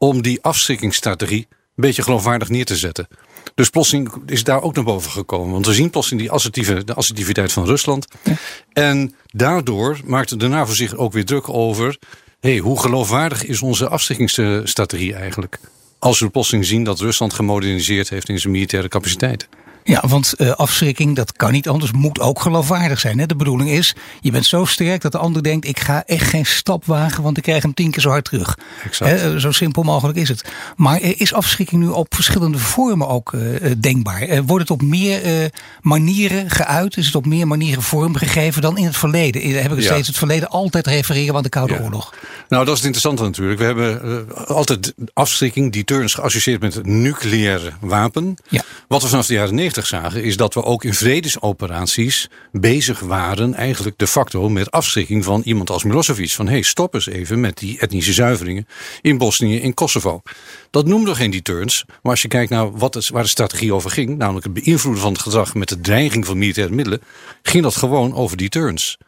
om 0.00 0.22
die 0.22 0.42
afschrikkingsstrategie 0.42 1.46
een 1.50 1.86
beetje 1.86 2.02
geloofwaardig 2.02 2.48
neer 2.48 2.64
te 2.64 2.76
zetten. 2.76 3.08
Dus 3.54 3.70
plotseling 3.70 4.12
is 4.26 4.44
daar 4.44 4.62
ook 4.62 4.74
naar 4.74 4.84
boven 4.84 5.10
gekomen. 5.10 5.52
Want 5.52 5.66
we 5.66 5.74
zien 5.74 5.90
plotseling 5.90 6.22
die 6.22 6.30
assertieve, 6.30 6.84
de 6.84 6.94
assertiviteit 6.94 7.52
van 7.52 7.64
Rusland. 7.64 8.06
Ja. 8.22 8.34
En 8.72 9.14
daardoor 9.26 10.00
maakte 10.04 10.36
de 10.36 10.48
NAVO 10.48 10.72
zich 10.72 10.94
ook 10.94 11.12
weer 11.12 11.24
druk 11.24 11.48
over... 11.48 11.98
Hey, 12.40 12.58
hoe 12.58 12.80
geloofwaardig 12.80 13.44
is 13.44 13.62
onze 13.62 13.88
afschrikkingsstrategie 13.88 15.14
eigenlijk? 15.14 15.60
Als 15.98 16.20
we 16.20 16.28
plotseling 16.28 16.66
zien 16.66 16.84
dat 16.84 17.00
Rusland 17.00 17.32
gemoderniseerd 17.32 18.08
heeft 18.08 18.28
in 18.28 18.40
zijn 18.40 18.52
militaire 18.52 18.88
capaciteiten. 18.88 19.48
Ja, 19.90 20.02
want 20.08 20.34
uh, 20.36 20.50
afschrikking, 20.50 21.16
dat 21.16 21.32
kan 21.32 21.52
niet 21.52 21.68
anders, 21.68 21.92
moet 21.92 22.20
ook 22.20 22.40
geloofwaardig 22.40 23.00
zijn. 23.00 23.18
Hè? 23.18 23.26
De 23.26 23.36
bedoeling 23.36 23.70
is, 23.70 23.94
je 24.20 24.30
bent 24.30 24.46
zo 24.46 24.64
sterk 24.64 25.02
dat 25.02 25.12
de 25.12 25.18
ander 25.18 25.42
denkt, 25.42 25.66
ik 25.66 25.80
ga 25.80 26.02
echt 26.06 26.28
geen 26.28 26.46
stap 26.46 26.84
wagen, 26.84 27.22
want 27.22 27.36
ik 27.36 27.42
krijg 27.42 27.62
hem 27.62 27.74
tien 27.74 27.90
keer 27.90 28.02
zo 28.02 28.08
hard 28.08 28.24
terug. 28.24 28.58
Hè? 28.98 29.40
Zo 29.40 29.52
simpel 29.52 29.82
mogelijk 29.82 30.18
is 30.18 30.28
het. 30.28 30.44
Maar 30.76 31.02
uh, 31.02 31.20
is 31.20 31.34
afschrikking 31.34 31.82
nu 31.82 31.88
op 31.88 32.14
verschillende 32.14 32.58
vormen 32.58 33.08
ook 33.08 33.32
uh, 33.32 33.72
denkbaar? 33.78 34.44
wordt 34.44 34.68
het 34.68 34.70
op 34.70 34.82
meer 34.82 35.50
manieren 35.80 36.50
geuit? 36.50 36.96
Is 36.96 37.06
het 37.06 37.14
op 37.14 37.26
meer 37.26 37.46
manieren 37.46 37.82
vormgegeven 37.82 38.62
dan 38.62 38.78
in 38.78 38.84
het 38.84 38.96
verleden? 38.96 39.42
Hebben 39.42 39.78
we 39.78 39.84
ja. 39.84 39.90
steeds 39.90 40.06
het 40.06 40.18
verleden 40.18 40.48
altijd 40.48 40.86
refereren 40.86 41.36
aan 41.36 41.42
de 41.42 41.48
Koude 41.48 41.74
ja. 41.74 41.80
Oorlog? 41.80 42.14
Nou, 42.48 42.64
dat 42.64 42.76
is 42.76 42.82
het 42.82 42.94
interessante 42.94 43.22
natuurlijk. 43.22 43.58
We 43.58 43.64
hebben 43.64 44.28
altijd 44.46 44.94
afschrikking, 45.12 45.72
deterrence 45.72 46.14
geassocieerd 46.14 46.60
met 46.60 46.86
nucleaire 46.86 47.72
wapen. 47.80 48.36
Ja. 48.48 48.62
Wat 48.88 49.02
we 49.02 49.08
vanaf 49.08 49.26
de 49.26 49.34
jaren 49.34 49.54
90 49.80 49.86
zagen, 49.86 50.22
is 50.22 50.36
dat 50.36 50.54
we 50.54 50.64
ook 50.64 50.84
in 50.84 50.94
vredesoperaties 50.94 52.28
bezig 52.52 53.00
waren, 53.00 53.54
eigenlijk 53.54 53.98
de 53.98 54.06
facto 54.06 54.48
met 54.48 54.70
afschrikking 54.70 55.24
van 55.24 55.42
iemand 55.44 55.70
als 55.70 55.84
Milosevic. 55.84 56.30
Van 56.30 56.46
hé, 56.46 56.52
hey, 56.52 56.62
stop 56.62 56.94
eens 56.94 57.06
even 57.06 57.40
met 57.40 57.58
die 57.58 57.78
etnische 57.78 58.12
zuiveringen 58.12 58.66
in 59.00 59.18
Bosnië, 59.18 59.60
in 59.60 59.74
Kosovo. 59.74 60.22
Dat 60.70 60.86
noemde 60.86 61.14
geen 61.14 61.30
deterrence, 61.30 61.84
maar 62.02 62.12
als 62.12 62.22
je 62.22 62.28
kijkt 62.28 62.50
naar 62.50 62.72
wat 62.72 62.94
het, 62.94 63.08
waar 63.08 63.22
de 63.22 63.28
strategie 63.28 63.74
over 63.74 63.90
ging, 63.90 64.16
namelijk 64.16 64.44
het 64.44 64.64
beïnvloeden 64.64 65.02
van 65.02 65.12
het 65.12 65.22
gedrag 65.22 65.54
met 65.54 65.68
de 65.68 65.80
dreiging 65.80 66.26
van 66.26 66.38
militaire 66.38 66.74
middelen, 66.74 67.02
ging 67.42 67.62
dat 67.62 67.76
gewoon 67.76 68.14
over 68.14 68.36
deterrence. 68.36 68.98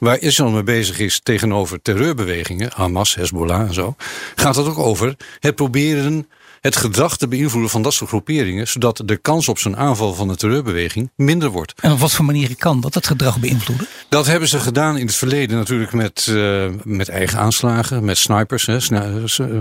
Waar 0.00 0.20
Israël 0.20 0.50
mee 0.50 0.62
bezig 0.62 0.98
is 0.98 1.20
tegenover 1.22 1.82
terreurbewegingen, 1.82 2.70
Hamas, 2.74 3.14
Hezbollah 3.14 3.60
en 3.60 3.74
zo, 3.74 3.94
gaat 4.34 4.56
het 4.56 4.66
ook 4.66 4.78
over 4.78 5.16
het 5.38 5.54
proberen 5.54 6.28
het 6.64 6.76
gedrag 6.76 7.16
te 7.16 7.28
beïnvloeden 7.28 7.70
van 7.70 7.82
dat 7.82 7.94
soort 7.94 8.10
groeperingen, 8.10 8.68
zodat 8.68 9.02
de 9.04 9.16
kans 9.16 9.48
op 9.48 9.58
zo'n 9.58 9.76
aanval 9.76 10.14
van 10.14 10.28
de 10.28 10.36
terreurbeweging 10.36 11.10
minder 11.16 11.50
wordt. 11.50 11.72
En 11.80 11.92
op 11.92 11.98
wat 11.98 12.12
voor 12.12 12.24
manieren 12.24 12.56
kan 12.56 12.80
dat, 12.80 12.92
dat 12.92 13.06
gedrag 13.06 13.38
beïnvloeden? 13.38 13.86
Dat 14.08 14.26
hebben 14.26 14.48
ze 14.48 14.60
gedaan 14.60 14.96
in 14.96 15.06
het 15.06 15.14
verleden 15.14 15.56
natuurlijk 15.56 15.92
met, 15.92 16.26
uh, 16.30 16.66
met 16.82 17.08
eigen 17.08 17.38
aanslagen, 17.38 18.04
met 18.04 18.18
snipers, 18.18 18.66
hè, 18.66 18.78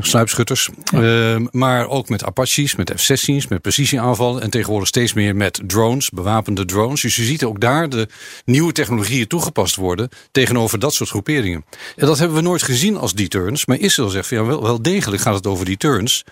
sluipschutters. 0.02 0.70
Ja. 0.84 1.34
Uh, 1.34 1.48
maar 1.52 1.88
ook 1.88 2.10
met 2.10 2.26
Apaches, 2.26 2.76
met 2.76 2.94
F-16's, 2.96 3.48
met 3.48 3.62
precisieaanvallen 3.62 4.42
en 4.42 4.50
tegenwoordig 4.50 4.88
steeds 4.88 5.14
meer 5.14 5.36
met 5.36 5.62
drones, 5.66 6.10
bewapende 6.10 6.66
drones. 6.66 7.02
Dus 7.02 7.16
je 7.16 7.24
ziet 7.24 7.44
ook 7.44 7.60
daar 7.60 7.90
de 7.90 8.08
nieuwe 8.46 8.72
technologieën 8.72 9.28
toegepast 9.28 9.76
worden 9.76 10.10
tegenover 10.32 10.80
dat 10.80 10.94
soort 10.94 11.10
groeperingen. 11.10 11.66
En 11.96 12.08
dat 12.08 12.18
hebben 12.18 12.38
we 12.38 12.44
nooit 12.44 12.64
gezien 12.64 12.98
als 12.98 13.14
deterrence, 13.14 13.64
maar 13.68 13.80
Israël 13.80 14.10
zegt 14.10 14.28
van 14.28 14.38
ja, 14.38 14.46
wel, 14.46 14.64
wel 14.64 14.82
degelijk 14.82 15.22
gaat 15.22 15.36
het 15.36 15.48
over 15.48 15.66
deterrence. 15.66 16.24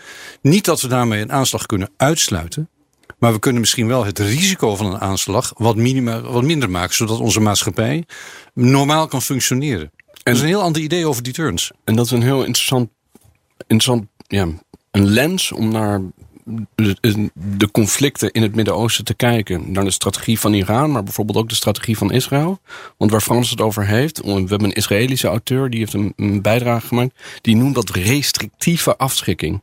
Niet 0.41 0.59
niet 0.61 0.69
dat 0.69 0.89
we 0.89 0.95
daarmee 0.95 1.21
een 1.21 1.31
aanslag 1.31 1.65
kunnen 1.65 1.89
uitsluiten. 1.97 2.69
Maar 3.19 3.33
we 3.33 3.39
kunnen 3.39 3.61
misschien 3.61 3.87
wel 3.87 4.05
het 4.05 4.19
risico 4.19 4.75
van 4.75 4.85
een 4.85 4.99
aanslag 4.99 5.53
wat, 5.57 5.75
minima, 5.75 6.21
wat 6.21 6.43
minder 6.43 6.69
maken. 6.69 6.95
Zodat 6.95 7.19
onze 7.19 7.39
maatschappij 7.39 8.05
normaal 8.53 9.07
kan 9.07 9.21
functioneren. 9.21 9.91
En 10.23 10.33
is 10.33 10.39
een 10.39 10.47
heel 10.47 10.61
ander 10.61 10.81
idee 10.81 11.07
over 11.07 11.23
deterrence. 11.23 11.73
En 11.83 11.95
dat 11.95 12.05
is 12.05 12.11
een 12.11 12.21
heel 12.21 12.43
interessant, 12.43 12.89
interessant 13.57 14.05
ja, 14.27 14.47
een 14.91 15.05
lens 15.05 15.51
om 15.51 15.71
naar 15.71 16.01
de, 17.33 17.71
conflicten 17.71 18.31
in 18.31 18.41
het 18.41 18.55
Midden-Oosten 18.55 19.05
te 19.05 19.13
kijken. 19.13 19.71
Naar 19.71 19.83
de 19.83 19.91
strategie 19.91 20.39
van 20.39 20.53
Iran, 20.53 20.91
maar 20.91 21.03
bijvoorbeeld 21.03 21.37
ook 21.37 21.49
de 21.49 21.55
strategie 21.55 21.97
van 21.97 22.11
Israël. 22.11 22.59
Want 22.97 23.11
waar 23.11 23.21
Frans 23.21 23.49
het 23.49 23.61
over 23.61 23.85
heeft, 23.87 24.21
we 24.21 24.31
hebben 24.31 24.63
een 24.63 24.73
Israëlische 24.73 25.27
auteur 25.27 25.69
die 25.69 25.79
heeft 25.79 25.93
een, 25.93 26.13
een 26.15 26.41
bijdrage 26.41 26.87
gemaakt. 26.87 27.19
Die 27.41 27.55
noemt 27.55 27.75
dat 27.75 27.89
restrictieve 27.89 28.97
afschrikking 28.97 29.61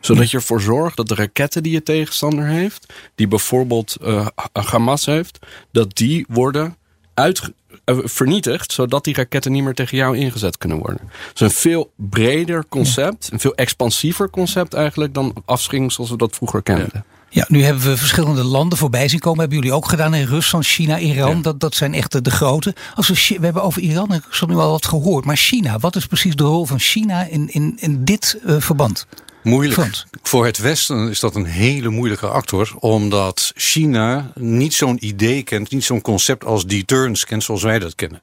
zodat 0.00 0.30
je 0.30 0.36
ervoor 0.36 0.60
zorgt 0.60 0.96
dat 0.96 1.08
de 1.08 1.14
raketten 1.14 1.62
die 1.62 1.72
je 1.72 1.82
tegenstander 1.82 2.46
heeft, 2.46 2.92
die 3.14 3.28
bijvoorbeeld 3.28 3.96
uh, 4.02 4.26
Hamas 4.52 5.06
heeft, 5.06 5.38
dat 5.72 5.96
die 5.96 6.26
worden 6.28 6.76
uit, 7.20 7.50
uh, 7.84 7.98
vernietigd, 8.04 8.72
zodat 8.72 9.04
die 9.04 9.14
raketten 9.14 9.52
niet 9.52 9.62
meer 9.64 9.74
tegen 9.74 9.96
jou 9.96 10.16
ingezet 10.16 10.58
kunnen 10.58 10.78
worden. 10.78 11.00
Het 11.28 11.34
is 11.34 11.40
een 11.40 11.50
veel 11.50 11.92
breder 11.96 12.64
concept, 12.68 13.28
een 13.32 13.40
veel 13.40 13.54
expansiever 13.54 14.30
concept 14.30 14.74
eigenlijk 14.74 15.14
dan 15.14 15.34
afschrikking 15.44 15.92
zoals 15.92 16.10
we 16.10 16.16
dat 16.16 16.34
vroeger 16.34 16.62
kenden. 16.62 16.90
Ja. 16.92 17.04
Ja, 17.32 17.44
nu 17.48 17.62
hebben 17.62 17.82
we 17.82 17.96
verschillende 17.96 18.44
landen 18.44 18.78
voorbij 18.78 19.08
zien 19.08 19.20
komen. 19.20 19.40
Hebben 19.40 19.58
jullie 19.58 19.72
ook 19.72 19.88
gedaan 19.88 20.14
in 20.14 20.26
Rusland, 20.26 20.66
China, 20.66 20.98
Iran. 20.98 21.36
Ja. 21.36 21.42
Dat, 21.42 21.60
dat 21.60 21.74
zijn 21.74 21.94
echt 21.94 22.12
de, 22.12 22.22
de 22.22 22.30
grote. 22.30 22.74
Als 22.94 23.08
we, 23.08 23.36
we 23.38 23.44
hebben 23.44 23.62
over 23.62 23.82
Iran 23.82 24.14
ik 24.14 24.46
nu 24.46 24.56
al 24.56 24.70
wat 24.70 24.86
gehoord. 24.86 25.24
Maar 25.24 25.36
China, 25.36 25.78
wat 25.78 25.96
is 25.96 26.06
precies 26.06 26.36
de 26.36 26.44
rol 26.44 26.66
van 26.66 26.78
China 26.78 27.24
in, 27.24 27.48
in, 27.48 27.76
in 27.76 28.04
dit 28.04 28.38
uh, 28.46 28.60
verband? 28.60 29.06
Moeilijk. 29.42 30.04
Voor 30.22 30.46
het 30.46 30.58
Westen 30.58 31.08
is 31.08 31.20
dat 31.20 31.34
een 31.34 31.44
hele 31.44 31.88
moeilijke 31.88 32.26
actor, 32.26 32.72
omdat 32.78 33.52
China 33.54 34.32
niet 34.34 34.74
zo'n 34.74 35.06
idee 35.06 35.42
kent, 35.42 35.70
niet 35.70 35.84
zo'n 35.84 36.00
concept 36.00 36.44
als 36.44 36.66
deterrence 36.66 37.26
kent 37.26 37.44
zoals 37.44 37.62
wij 37.62 37.78
dat 37.78 37.94
kennen. 37.94 38.22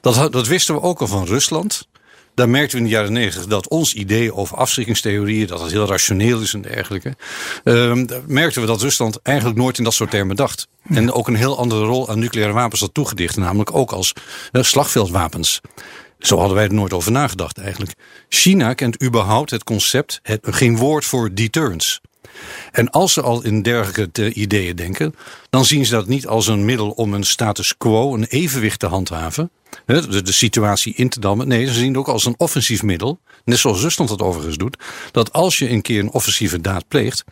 Dat, 0.00 0.32
dat 0.32 0.46
wisten 0.46 0.74
we 0.74 0.80
ook 0.80 1.00
al 1.00 1.06
van 1.06 1.24
Rusland. 1.26 1.88
Daar 2.34 2.48
merkten 2.48 2.78
we 2.78 2.84
in 2.84 2.90
de 2.90 2.96
jaren 2.96 3.12
negentig 3.12 3.46
dat 3.46 3.68
ons 3.68 3.94
idee 3.94 4.34
over 4.34 4.56
afschrikkingstheorieën, 4.56 5.46
dat 5.46 5.60
het 5.60 5.70
heel 5.70 5.86
rationeel 5.86 6.40
is 6.40 6.54
en 6.54 6.62
dergelijke. 6.62 7.16
Uh, 7.64 7.92
merkten 8.26 8.60
we 8.60 8.66
dat 8.66 8.82
Rusland 8.82 9.22
eigenlijk 9.22 9.58
nooit 9.58 9.78
in 9.78 9.84
dat 9.84 9.94
soort 9.94 10.10
termen 10.10 10.36
dacht. 10.36 10.68
En 10.88 11.12
ook 11.12 11.28
een 11.28 11.34
heel 11.34 11.58
andere 11.58 11.84
rol 11.84 12.08
aan 12.08 12.18
nucleaire 12.18 12.54
wapens 12.54 12.80
had 12.80 12.94
toegedicht, 12.94 13.36
namelijk 13.36 13.74
ook 13.74 13.92
als 13.92 14.12
uh, 14.52 14.62
slagveldwapens. 14.62 15.60
Zo 16.20 16.38
hadden 16.38 16.56
wij 16.56 16.64
er 16.64 16.74
nooit 16.74 16.92
over 16.92 17.12
nagedacht 17.12 17.58
eigenlijk. 17.58 17.94
China 18.28 18.74
kent 18.74 19.02
überhaupt 19.02 19.50
het 19.50 19.64
concept, 19.64 20.20
het, 20.22 20.40
geen 20.42 20.76
woord 20.76 21.04
voor 21.04 21.34
deterrence. 21.34 22.00
En 22.72 22.90
als 22.90 23.12
ze 23.12 23.22
al 23.22 23.44
in 23.44 23.62
dergelijke 23.62 24.32
ideeën 24.32 24.76
denken, 24.76 25.14
dan 25.50 25.64
zien 25.64 25.86
ze 25.86 25.92
dat 25.92 26.06
niet 26.06 26.26
als 26.26 26.46
een 26.46 26.64
middel 26.64 26.90
om 26.90 27.14
een 27.14 27.24
status 27.24 27.76
quo, 27.76 28.14
een 28.14 28.24
evenwicht 28.24 28.78
te 28.78 28.86
handhaven. 28.86 29.50
De, 29.86 30.22
de 30.22 30.32
situatie 30.32 30.94
in 30.94 31.08
te 31.08 31.20
dammen. 31.20 31.48
Nee, 31.48 31.66
ze 31.66 31.72
zien 31.72 31.88
het 31.88 31.96
ook 31.96 32.08
als 32.08 32.24
een 32.24 32.34
offensief 32.36 32.82
middel. 32.82 33.20
Net 33.44 33.58
zoals 33.58 33.80
Rusland 33.80 34.10
dat 34.10 34.22
overigens 34.22 34.56
doet. 34.56 34.78
Dat 35.10 35.32
als 35.32 35.58
je 35.58 35.70
een 35.70 35.82
keer 35.82 36.00
een 36.00 36.10
offensieve 36.10 36.60
daad 36.60 36.88
pleegt, 36.88 37.24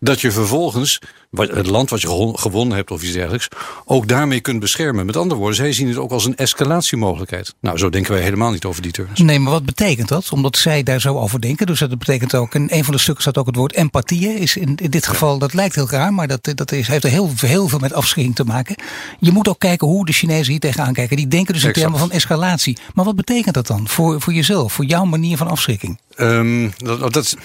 dat 0.00 0.20
je 0.20 0.30
vervolgens 0.30 0.98
het 1.30 1.66
land 1.66 1.90
wat 1.90 2.00
je 2.00 2.32
gewonnen 2.34 2.76
hebt 2.76 2.90
of 2.90 3.02
iets 3.02 3.12
dergelijks, 3.12 3.48
ook 3.84 4.08
daarmee 4.08 4.40
kunt 4.40 4.60
beschermen. 4.60 5.06
Met 5.06 5.16
andere 5.16 5.40
woorden, 5.40 5.56
zij 5.56 5.72
zien 5.72 5.88
het 5.88 5.96
ook 5.96 6.10
als 6.10 6.24
een 6.24 6.36
escalatiemogelijkheid. 6.36 7.54
Nou, 7.60 7.78
zo 7.78 7.90
denken 7.90 8.12
wij 8.12 8.22
helemaal 8.22 8.50
niet 8.50 8.64
over 8.64 8.82
die 8.82 8.92
terms. 8.92 9.20
Nee, 9.20 9.38
maar 9.38 9.52
wat 9.52 9.64
betekent 9.64 10.08
dat? 10.08 10.32
Omdat 10.32 10.56
zij 10.56 10.82
daar 10.82 11.00
zo 11.00 11.18
over 11.18 11.40
denken. 11.40 11.66
Dus 11.66 11.78
dat 11.78 11.98
betekent 11.98 12.34
ook, 12.34 12.54
in 12.54 12.68
een 12.70 12.84
van 12.84 12.94
de 12.94 13.00
stukken 13.00 13.22
staat 13.22 13.38
ook 13.38 13.46
het 13.46 13.56
woord 13.56 13.74
empathie. 13.74 14.34
Is 14.34 14.56
in, 14.56 14.76
in 14.76 14.90
dit 14.90 15.06
geval, 15.06 15.38
dat 15.38 15.54
lijkt 15.54 15.74
heel 15.74 15.90
raar, 15.90 16.14
maar 16.14 16.28
dat, 16.28 16.52
dat 16.54 16.72
is, 16.72 16.88
heeft 16.88 17.04
er 17.04 17.10
heel, 17.10 17.30
heel 17.36 17.68
veel 17.68 17.78
met 17.78 17.92
afschrikking 17.92 18.34
te 18.36 18.44
maken. 18.44 18.76
Je 19.20 19.32
moet 19.32 19.48
ook 19.48 19.58
kijken 19.58 19.86
hoe 19.86 20.06
de 20.06 20.12
Chinezen 20.12 20.50
hier 20.50 20.60
tegenaan 20.60 20.92
kijken. 20.92 21.16
Die 21.16 21.28
denken 21.28 21.54
dus 21.54 21.64
in 21.64 21.72
termen 21.72 21.98
van 21.98 22.10
escalatie. 22.10 22.78
Maar 22.94 23.04
wat 23.04 23.16
betekent 23.16 23.54
dat 23.54 23.66
dan 23.66 23.88
voor, 23.88 24.20
voor 24.20 24.32
jezelf, 24.32 24.72
voor 24.72 24.84
jouw 24.84 25.04
manier 25.04 25.36
van 25.36 25.48
afschrikking? 25.48 26.00
Um, 26.16 26.72
dat, 26.76 27.12
dat, 27.12 27.36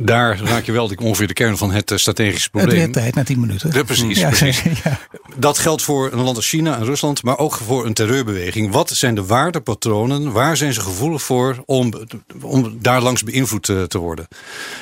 daar 0.00 0.40
raak 0.44 0.64
je 0.64 0.72
wel 0.72 0.90
ongeveer 1.00 1.26
de 1.26 1.32
kern 1.32 1.56
van 1.56 1.70
het 1.70 1.90
uh, 1.90 1.98
strategische 1.98 2.50
probleem. 2.50 2.80
Het 2.80 2.92
tijd 2.92 3.14
na 3.14 3.24
tien 3.24 3.40
minuten. 3.40 3.70
Ja, 3.72 3.82
precies. 3.82 4.18
Ja, 4.18 4.28
precies. 4.28 4.62
Ja. 4.84 4.98
Dat 5.36 5.58
geldt 5.58 5.82
voor 5.82 6.12
een 6.12 6.20
land 6.20 6.36
als 6.36 6.48
China 6.48 6.76
en 6.76 6.84
Rusland, 6.84 7.22
maar 7.22 7.38
ook 7.38 7.54
voor 7.54 7.86
een 7.86 7.94
terreurbeweging. 7.94 8.72
Wat 8.72 8.90
zijn 8.90 9.14
de 9.14 9.24
waardepatronen? 9.24 10.32
Waar 10.32 10.56
zijn 10.56 10.72
ze 10.72 10.80
gevoelig 10.80 11.22
voor 11.22 11.62
om, 11.66 11.92
om 12.40 12.78
daar 12.80 13.00
langs 13.02 13.22
beïnvloed 13.22 13.62
te, 13.62 13.84
te 13.88 13.98
worden? 13.98 14.28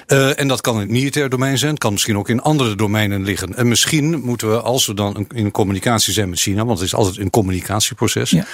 Uh, 0.06 0.40
en 0.40 0.48
dat 0.48 0.60
kan 0.60 0.74
in 0.74 0.80
het 0.80 0.90
militair 0.90 1.28
domein 1.28 1.58
zijn, 1.58 1.78
kan 1.78 1.92
misschien 1.92 2.18
ook 2.18 2.28
in 2.28 2.42
andere 2.42 2.74
domeinen 2.74 3.22
liggen. 3.22 3.56
En 3.56 3.68
misschien 3.68 4.20
moeten 4.20 4.50
we, 4.50 4.60
als 4.60 4.86
we 4.86 4.94
dan 4.94 5.26
in 5.34 5.50
communicatie 5.50 6.12
zijn 6.12 6.28
met 6.28 6.38
China, 6.38 6.64
want 6.64 6.78
het 6.78 6.86
is 6.86 6.94
altijd 6.94 7.18
een 7.18 7.30
communicatieproces, 7.30 8.30
ja. 8.30 8.46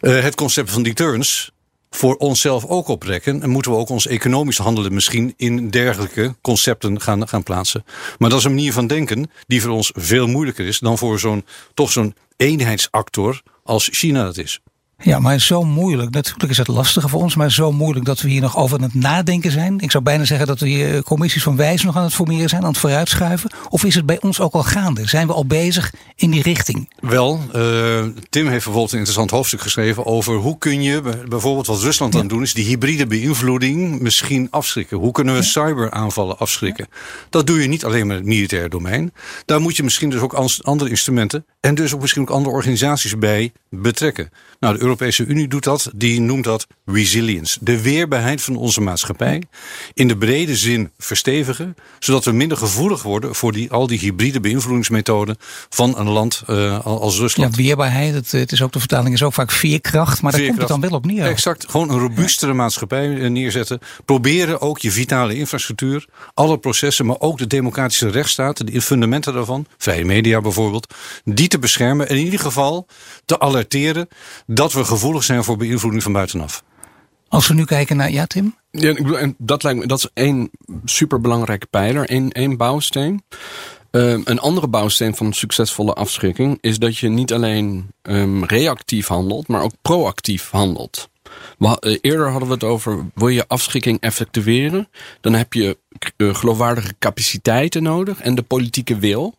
uh, 0.00 0.22
het 0.22 0.34
concept 0.34 0.70
van 0.70 0.82
deterrence 0.82 1.52
voor 1.96 2.16
onszelf 2.16 2.64
ook 2.64 2.88
oprekken. 2.88 3.42
En 3.42 3.50
moeten 3.50 3.72
we 3.72 3.78
ook 3.78 3.88
ons 3.88 4.06
economisch 4.06 4.58
handelen 4.58 4.94
misschien 4.94 5.34
in 5.36 5.70
dergelijke 5.70 6.34
concepten 6.40 7.00
gaan, 7.00 7.28
gaan 7.28 7.42
plaatsen. 7.42 7.84
Maar 8.18 8.30
dat 8.30 8.38
is 8.38 8.44
een 8.44 8.54
manier 8.54 8.72
van 8.72 8.86
denken 8.86 9.30
die 9.46 9.62
voor 9.62 9.70
ons 9.70 9.92
veel 9.94 10.26
moeilijker 10.26 10.66
is 10.66 10.78
dan 10.78 10.98
voor 10.98 11.18
zo'n 11.18 11.44
toch 11.74 11.92
zo'n 11.92 12.14
eenheidsactor 12.36 13.42
als 13.62 13.88
China 13.92 14.24
dat 14.24 14.36
is. 14.36 14.60
Ja, 15.04 15.18
maar 15.18 15.40
zo 15.40 15.62
moeilijk. 15.62 16.10
Natuurlijk 16.10 16.50
is 16.50 16.56
het 16.56 16.68
lastiger 16.68 17.08
voor 17.08 17.20
ons, 17.20 17.34
maar 17.34 17.52
zo 17.52 17.72
moeilijk 17.72 18.04
dat 18.04 18.20
we 18.20 18.28
hier 18.28 18.40
nog 18.40 18.56
over 18.56 18.76
aan 18.76 18.82
het 18.82 18.94
nadenken 18.94 19.50
zijn. 19.50 19.80
Ik 19.80 19.90
zou 19.90 20.04
bijna 20.04 20.24
zeggen 20.24 20.46
dat 20.46 20.60
we 20.60 20.68
hier 20.68 21.02
commissies 21.02 21.42
van 21.42 21.56
wijzen 21.56 21.86
nog 21.86 21.96
aan 21.96 22.02
het 22.02 22.14
formeren 22.14 22.48
zijn, 22.48 22.62
aan 22.62 22.68
het 22.68 22.78
vooruitschuiven. 22.78 23.50
Of 23.68 23.84
is 23.84 23.94
het 23.94 24.06
bij 24.06 24.20
ons 24.20 24.40
ook 24.40 24.52
al 24.52 24.62
gaande? 24.62 25.08
Zijn 25.08 25.26
we 25.26 25.32
al 25.32 25.46
bezig 25.46 25.92
in 26.16 26.30
die 26.30 26.42
richting? 26.42 26.90
Wel, 27.00 27.40
uh, 27.54 28.04
Tim 28.30 28.48
heeft 28.48 28.64
bijvoorbeeld 28.64 28.92
een 28.92 28.98
interessant 28.98 29.30
hoofdstuk 29.30 29.60
geschreven 29.60 30.06
over 30.06 30.34
hoe 30.34 30.58
kun 30.58 30.82
je 30.82 31.00
bijvoorbeeld 31.28 31.66
wat 31.66 31.80
Rusland 31.80 32.12
ja. 32.12 32.18
aan 32.18 32.24
het 32.24 32.34
doen 32.34 32.42
is, 32.42 32.54
die 32.54 32.64
hybride 32.64 33.06
beïnvloeding 33.06 34.00
misschien 34.00 34.48
afschrikken. 34.50 34.96
Hoe 34.96 35.12
kunnen 35.12 35.34
we 35.34 35.40
ja. 35.40 35.46
cyberaanvallen 35.46 36.38
afschrikken? 36.38 36.86
Ja. 36.90 36.96
Dat 37.30 37.46
doe 37.46 37.62
je 37.62 37.68
niet 37.68 37.84
alleen 37.84 38.06
met 38.06 38.16
het 38.16 38.26
militaire 38.26 38.68
domein. 38.68 39.12
Daar 39.44 39.60
moet 39.60 39.76
je 39.76 39.82
misschien 39.82 40.10
dus 40.10 40.20
ook 40.20 40.32
andere 40.62 40.90
instrumenten 40.90 41.44
en 41.60 41.74
dus 41.74 41.94
ook 41.94 42.00
misschien 42.00 42.22
ook 42.22 42.30
andere 42.30 42.54
organisaties 42.54 43.18
bij 43.18 43.52
betrekken. 43.68 44.30
Nou, 44.60 44.78
de 44.78 44.93
Europese 45.00 45.32
Unie 45.32 45.48
doet 45.48 45.64
dat. 45.64 45.90
Die 45.94 46.20
noemt 46.20 46.44
dat 46.44 46.66
resilience. 46.84 47.58
De 47.60 47.82
weerbaarheid 47.82 48.42
van 48.42 48.56
onze 48.56 48.80
maatschappij 48.80 49.42
in 49.94 50.08
de 50.08 50.16
brede 50.16 50.56
zin 50.56 50.90
verstevigen, 50.98 51.74
zodat 51.98 52.24
we 52.24 52.32
minder 52.32 52.56
gevoelig 52.56 53.02
worden 53.02 53.34
voor 53.34 53.52
die 53.52 53.70
al 53.70 53.86
die 53.86 53.98
hybride 53.98 54.40
beïnvloedingsmethoden 54.40 55.36
van 55.68 55.98
een 55.98 56.08
land 56.08 56.42
uh, 56.50 56.84
als 56.84 57.18
Rusland. 57.18 57.56
Ja, 57.56 57.62
weerbaarheid. 57.62 58.14
Het, 58.14 58.32
het, 58.32 58.52
is 58.52 58.62
ook, 58.62 58.72
de 58.72 58.78
vertaling 58.78 59.14
is 59.14 59.22
ook 59.22 59.32
vaak 59.32 59.50
veerkracht, 59.50 60.22
maar 60.22 60.32
daar 60.32 60.46
komt 60.46 60.58
het 60.58 60.68
dan 60.68 60.80
wel 60.80 60.90
op 60.90 61.06
neer. 61.06 61.26
Exact. 61.26 61.70
Gewoon 61.70 61.90
een 61.90 61.98
robuustere 61.98 62.52
maatschappij 62.52 63.20
eh, 63.20 63.30
neerzetten. 63.30 63.78
Proberen 64.04 64.60
ook 64.60 64.78
je 64.78 64.90
vitale 64.90 65.34
infrastructuur, 65.34 66.06
alle 66.34 66.58
processen, 66.58 67.06
maar 67.06 67.20
ook 67.20 67.38
de 67.38 67.46
democratische 67.46 68.08
rechtsstaat, 68.08 68.66
de 68.66 68.82
fundamenten 68.82 69.34
daarvan, 69.34 69.66
vrije 69.78 70.04
media 70.04 70.40
bijvoorbeeld, 70.40 70.94
die 71.24 71.48
te 71.48 71.58
beschermen 71.58 72.08
en 72.08 72.16
in 72.16 72.24
ieder 72.24 72.40
geval 72.40 72.86
te 73.24 73.40
alerteren 73.40 74.08
dat 74.46 74.72
we 74.74 74.84
gevoelig 74.84 75.24
zijn 75.24 75.44
voor 75.44 75.56
beïnvloeding 75.56 76.02
van 76.02 76.12
buitenaf. 76.12 76.64
Als 77.28 77.48
we 77.48 77.54
nu 77.54 77.64
kijken 77.64 77.96
naar, 77.96 78.10
ja 78.10 78.26
Tim? 78.26 78.54
Ja, 78.70 78.90
ik 78.90 78.96
bedoel, 78.96 79.18
en 79.18 79.34
dat 79.38 79.62
lijkt 79.62 79.78
me, 79.78 79.86
dat 79.86 79.98
is 79.98 80.08
één 80.14 80.50
superbelangrijke 80.84 81.66
pijler, 81.66 82.08
één, 82.08 82.30
één 82.30 82.56
bouwsteen. 82.56 83.22
Um, 83.90 84.22
een 84.24 84.38
andere 84.38 84.68
bouwsteen 84.68 85.16
van 85.16 85.32
succesvolle 85.32 85.92
afschrikking 85.92 86.58
is 86.60 86.78
dat 86.78 86.98
je 86.98 87.08
niet 87.08 87.32
alleen 87.32 87.90
um, 88.02 88.44
reactief 88.44 89.06
handelt, 89.06 89.48
maar 89.48 89.62
ook 89.62 89.72
proactief 89.82 90.50
handelt. 90.50 91.08
We, 91.58 91.78
uh, 91.80 91.98
eerder 92.00 92.30
hadden 92.30 92.48
we 92.48 92.54
het 92.54 92.64
over, 92.64 93.04
wil 93.14 93.28
je 93.28 93.48
afschrikking 93.48 94.00
effectueren, 94.00 94.88
dan 95.20 95.32
heb 95.32 95.52
je 95.52 95.78
uh, 96.16 96.34
geloofwaardige 96.34 96.94
capaciteiten 96.98 97.82
nodig 97.82 98.20
en 98.20 98.34
de 98.34 98.42
politieke 98.42 98.98
wil 98.98 99.34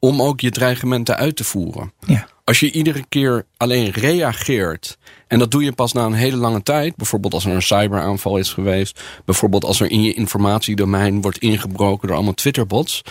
om 0.00 0.22
ook 0.22 0.40
je 0.40 0.50
dreigementen 0.50 1.16
uit 1.16 1.36
te 1.36 1.44
voeren. 1.44 1.92
Ja. 2.06 2.28
Als 2.44 2.60
je 2.60 2.72
iedere 2.72 3.04
keer 3.08 3.46
alleen 3.56 3.90
reageert 3.90 4.98
en 5.26 5.38
dat 5.38 5.50
doe 5.50 5.64
je 5.64 5.72
pas 5.72 5.92
na 5.92 6.04
een 6.04 6.12
hele 6.12 6.36
lange 6.36 6.62
tijd. 6.62 6.96
Bijvoorbeeld 6.96 7.34
als 7.34 7.44
er 7.44 7.52
een 7.52 7.62
cyberaanval 7.62 8.36
is 8.36 8.52
geweest. 8.52 9.00
Bijvoorbeeld 9.24 9.64
als 9.64 9.80
er 9.80 9.90
in 9.90 10.02
je 10.02 10.14
informatiedomein 10.14 11.20
wordt 11.20 11.38
ingebroken 11.38 12.06
door 12.06 12.16
allemaal 12.16 12.34
Twitterbots. 12.34 13.02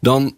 Dan 0.00 0.36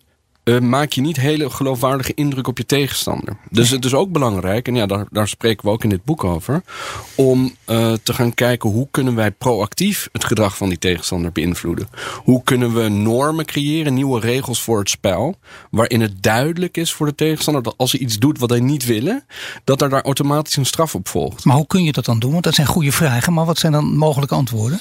uh, 0.50 0.60
maak 0.60 0.92
je 0.92 1.00
niet 1.00 1.16
hele 1.16 1.50
geloofwaardige 1.50 2.14
indruk 2.14 2.46
op 2.46 2.58
je 2.58 2.66
tegenstander. 2.66 3.36
Dus 3.50 3.70
het 3.70 3.84
is 3.84 3.94
ook 3.94 4.12
belangrijk, 4.12 4.68
en 4.68 4.74
ja, 4.74 4.86
daar, 4.86 5.06
daar 5.10 5.28
spreken 5.28 5.64
we 5.64 5.70
ook 5.70 5.82
in 5.82 5.88
dit 5.88 6.04
boek 6.04 6.24
over, 6.24 6.62
om 7.14 7.54
uh, 7.66 7.92
te 8.02 8.14
gaan 8.14 8.34
kijken 8.34 8.70
hoe 8.70 8.88
kunnen 8.90 9.14
wij 9.14 9.30
proactief 9.30 10.08
het 10.12 10.24
gedrag 10.24 10.56
van 10.56 10.68
die 10.68 10.78
tegenstander 10.78 11.32
beïnvloeden. 11.32 11.88
Hoe 12.16 12.42
kunnen 12.42 12.74
we 12.74 12.88
normen 12.88 13.44
creëren, 13.44 13.94
nieuwe 13.94 14.20
regels 14.20 14.62
voor 14.62 14.78
het 14.78 14.90
spel, 14.90 15.36
waarin 15.70 16.00
het 16.00 16.22
duidelijk 16.22 16.76
is 16.76 16.92
voor 16.92 17.06
de 17.06 17.14
tegenstander 17.14 17.62
dat 17.62 17.74
als 17.76 17.92
hij 17.92 18.00
iets 18.00 18.18
doet 18.18 18.38
wat 18.38 18.50
hij 18.50 18.60
niet 18.60 18.84
willen, 18.84 19.24
dat 19.64 19.82
er 19.82 19.88
daar 19.88 20.02
automatisch 20.02 20.56
een 20.56 20.66
straf 20.66 20.94
op 20.94 21.08
volgt. 21.08 21.44
Maar 21.44 21.56
hoe 21.56 21.66
kun 21.66 21.84
je 21.84 21.92
dat 21.92 22.04
dan 22.04 22.18
doen? 22.18 22.32
Want 22.32 22.44
dat 22.44 22.54
zijn 22.54 22.66
goede 22.66 22.92
vragen, 22.92 23.32
maar 23.32 23.44
wat 23.44 23.58
zijn 23.58 23.72
dan 23.72 23.96
mogelijke 23.96 24.34
antwoorden? 24.34 24.80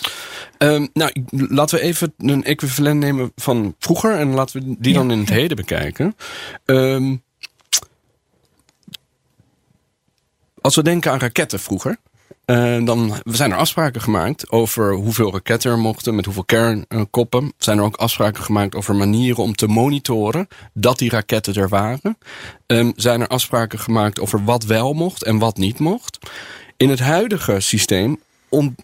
Um, 0.58 0.90
nou, 0.94 1.12
laten 1.30 1.78
we 1.78 1.84
even 1.84 2.14
een 2.18 2.44
equivalent 2.44 3.00
nemen 3.00 3.32
van 3.36 3.76
vroeger 3.80 4.16
en 4.16 4.34
laten 4.34 4.60
we 4.60 4.76
die 4.80 4.94
ja. 4.94 4.98
dan 4.98 5.12
in 5.12 5.20
het 5.20 5.30
heden 5.30 5.58
bekijken. 5.60 6.16
Um, 6.66 7.24
als 10.62 10.76
we 10.76 10.84
denken 10.84 11.12
aan 11.12 11.20
raketten 11.20 11.60
vroeger. 11.60 11.98
Uh, 12.46 12.86
dan 12.86 13.14
zijn 13.24 13.52
er 13.52 13.58
afspraken 13.58 14.02
gemaakt 14.02 14.52
over 14.52 14.94
hoeveel 14.94 15.32
raketten 15.32 15.72
er 15.72 15.78
mochten, 15.78 16.16
met 16.16 16.26
hoeveel 16.26 16.44
kernkoppen. 16.44 17.54
Zijn 17.58 17.78
er 17.78 17.84
ook 17.84 17.96
afspraken 17.96 18.44
gemaakt 18.44 18.76
over 18.76 18.96
manieren 18.96 19.44
om 19.44 19.56
te 19.56 19.68
monitoren 19.68 20.48
dat 20.74 20.98
die 20.98 21.10
raketten 21.10 21.54
er 21.54 21.70
waren. 21.70 22.18
Um, 22.68 22.94
zijn 22.96 23.22
er 23.22 23.28
afspraken 23.28 23.80
gemaakt 23.80 24.20
over 24.20 24.44
wat 24.44 24.64
wel 24.64 24.94
mocht 24.94 25.24
en 25.24 25.40
wat 25.40 25.58
niet 25.58 25.80
mocht. 25.80 26.18
In 26.78 26.90
het 26.90 27.00
huidige 27.00 27.60
systeem 27.60 28.20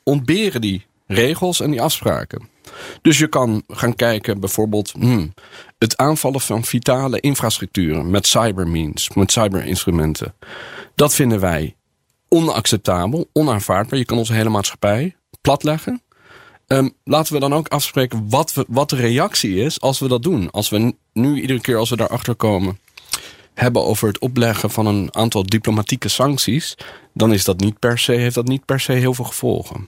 ontberen 0.03 0.62
die 0.62 0.86
regels 1.08 1.60
en 1.60 1.72
die 1.72 1.82
afspraken. 1.82 2.55
Dus 3.01 3.17
je 3.17 3.27
kan 3.27 3.63
gaan 3.67 3.96
kijken 3.96 4.39
bijvoorbeeld 4.39 4.91
hmm, 4.91 5.34
het 5.77 5.98
aanvallen 5.98 6.41
van 6.41 6.63
vitale 6.63 7.20
infrastructuren 7.20 8.10
met 8.10 8.27
cybermeans, 8.27 9.10
met 9.10 9.32
cyberinstrumenten. 9.32 10.36
Dat 10.96 11.13
vinden 11.13 11.39
wij 11.39 11.75
onacceptabel, 12.29 13.29
onaanvaardbaar. 13.34 14.00
Je 14.00 14.05
kan 14.05 14.17
onze 14.17 14.34
hele 14.34 14.50
maatschappij 14.50 15.15
platleggen. 15.41 16.01
Um, 16.67 16.94
laten 17.03 17.34
we 17.34 17.39
dan 17.39 17.53
ook 17.53 17.67
afspreken 17.67 18.29
wat, 18.29 18.65
wat 18.67 18.89
de 18.89 18.96
reactie 18.96 19.55
is 19.55 19.82
als 19.82 20.00
we 20.00 20.08
dat 20.08 20.24
doen. 20.24 20.51
Als 20.51 20.70
we 20.70 20.96
nu 21.13 21.41
iedere 21.41 21.62
keer 21.62 21.77
als 21.77 21.89
we 21.89 21.96
daarachter 21.96 22.36
komen 22.36 22.79
hebben 23.53 23.84
over 23.84 24.08
het 24.08 24.20
opleggen 24.20 24.70
van 24.70 24.86
een 24.86 25.15
aantal 25.15 25.43
diplomatieke 25.43 26.08
sancties, 26.08 26.78
dan 27.13 27.34
is 27.34 27.43
dat 27.43 27.60
niet 27.60 27.80
per 27.80 28.00
se, 28.00 28.12
heeft 28.12 28.36
dat 28.36 28.47
niet 28.47 28.65
per 28.65 28.80
se 28.80 28.91
heel 28.91 29.13
veel 29.13 29.26
gevolgen. 29.26 29.88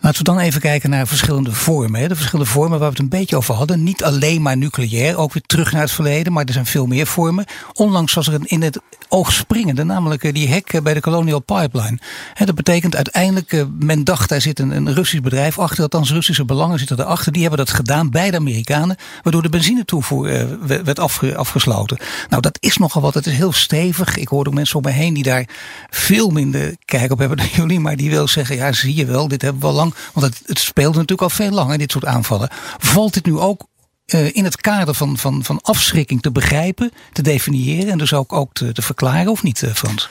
Laten 0.00 0.18
we 0.18 0.24
dan 0.24 0.38
even 0.38 0.60
kijken 0.60 0.90
naar 0.90 1.06
verschillende 1.06 1.52
vormen. 1.52 2.08
De 2.08 2.16
verschillende 2.16 2.50
vormen 2.50 2.78
waar 2.78 2.88
we 2.88 2.94
het 2.94 2.98
een 2.98 3.18
beetje 3.18 3.36
over 3.36 3.54
hadden. 3.54 3.82
Niet 3.82 4.04
alleen 4.04 4.42
maar 4.42 4.56
nucleair, 4.56 5.16
ook 5.16 5.32
weer 5.32 5.42
terug 5.46 5.72
naar 5.72 5.80
het 5.80 5.90
verleden, 5.90 6.32
maar 6.32 6.44
er 6.44 6.52
zijn 6.52 6.66
veel 6.66 6.86
meer 6.86 7.06
vormen. 7.06 7.44
Onlangs 7.72 8.14
was 8.14 8.26
er 8.26 8.34
een 8.34 8.46
in 8.46 8.62
het 8.62 8.80
oog 9.08 9.32
springende, 9.32 9.84
namelijk 9.84 10.24
eh, 10.24 10.32
die 10.32 10.48
hek 10.48 10.80
bij 10.82 10.94
de 10.94 11.00
Colonial 11.00 11.40
Pipeline. 11.40 11.98
Dat 12.44 12.54
betekent 12.54 12.96
uiteindelijk, 12.96 13.52
eh, 13.52 13.62
men 13.78 14.04
dacht 14.04 14.28
daar 14.28 14.40
zit 14.40 14.58
een, 14.58 14.94
Russisch 14.94 15.22
bedrijf 15.22 15.58
achter, 15.58 15.82
althans 15.82 16.10
Russische 16.10 16.44
belangen 16.44 16.78
zitten 16.78 17.00
erachter. 17.00 17.32
Die 17.32 17.40
hebben 17.40 17.58
dat 17.58 17.74
gedaan 17.74 18.10
bij 18.10 18.30
de 18.30 18.36
Amerikanen, 18.36 18.96
waardoor 19.22 19.42
de 19.42 19.48
benzinetoevoer 19.48 20.28
eh, 20.28 20.44
werd 20.84 20.98
afgesloten. 21.36 21.98
Nou, 22.28 22.42
dat 22.42 22.56
is 22.60 22.76
nogal 22.76 23.02
wat. 23.02 23.14
Het 23.14 23.26
is 23.26 23.36
heel 23.36 23.52
stevig. 23.52 24.16
Ik 24.16 24.28
hoor 24.28 24.46
ook 24.46 24.54
mensen 24.54 24.76
om 24.76 24.82
me 24.82 24.90
heen 24.90 25.14
die 25.14 25.22
daar 25.22 25.48
veel 25.90 26.30
minder 26.30 26.76
kijk 26.84 27.12
op 27.12 27.18
hebben 27.18 27.36
dan 27.36 27.48
jullie, 27.56 27.80
maar 27.80 27.96
die 27.96 28.10
wil 28.10 28.28
zeggen, 28.28 28.56
ja, 28.56 28.72
zie 28.72 28.94
je 28.94 29.04
wel, 29.04 29.28
dit 29.28 29.42
hebben 29.42 29.60
we 29.60 29.68
al 29.68 29.72
lang 29.72 29.85
want 30.12 30.26
het, 30.26 30.42
het 30.46 30.58
speelde 30.58 30.98
natuurlijk 30.98 31.22
al 31.22 31.30
veel 31.30 31.50
langer, 31.50 31.78
dit 31.78 31.90
soort 31.90 32.04
aanvallen. 32.04 32.48
Valt 32.78 33.14
dit 33.14 33.26
nu 33.26 33.38
ook 33.38 33.66
uh, 34.06 34.34
in 34.34 34.44
het 34.44 34.56
kader 34.56 34.94
van, 34.94 35.18
van, 35.18 35.44
van 35.44 35.60
afschrikking 35.62 36.22
te 36.22 36.32
begrijpen, 36.32 36.92
te 37.12 37.22
definiëren 37.22 37.90
en 37.90 37.98
dus 37.98 38.12
ook, 38.12 38.32
ook 38.32 38.52
te, 38.52 38.72
te 38.72 38.82
verklaren, 38.82 39.30
of 39.30 39.42
niet, 39.42 39.62
uh, 39.62 39.74
Frans? 39.74 40.08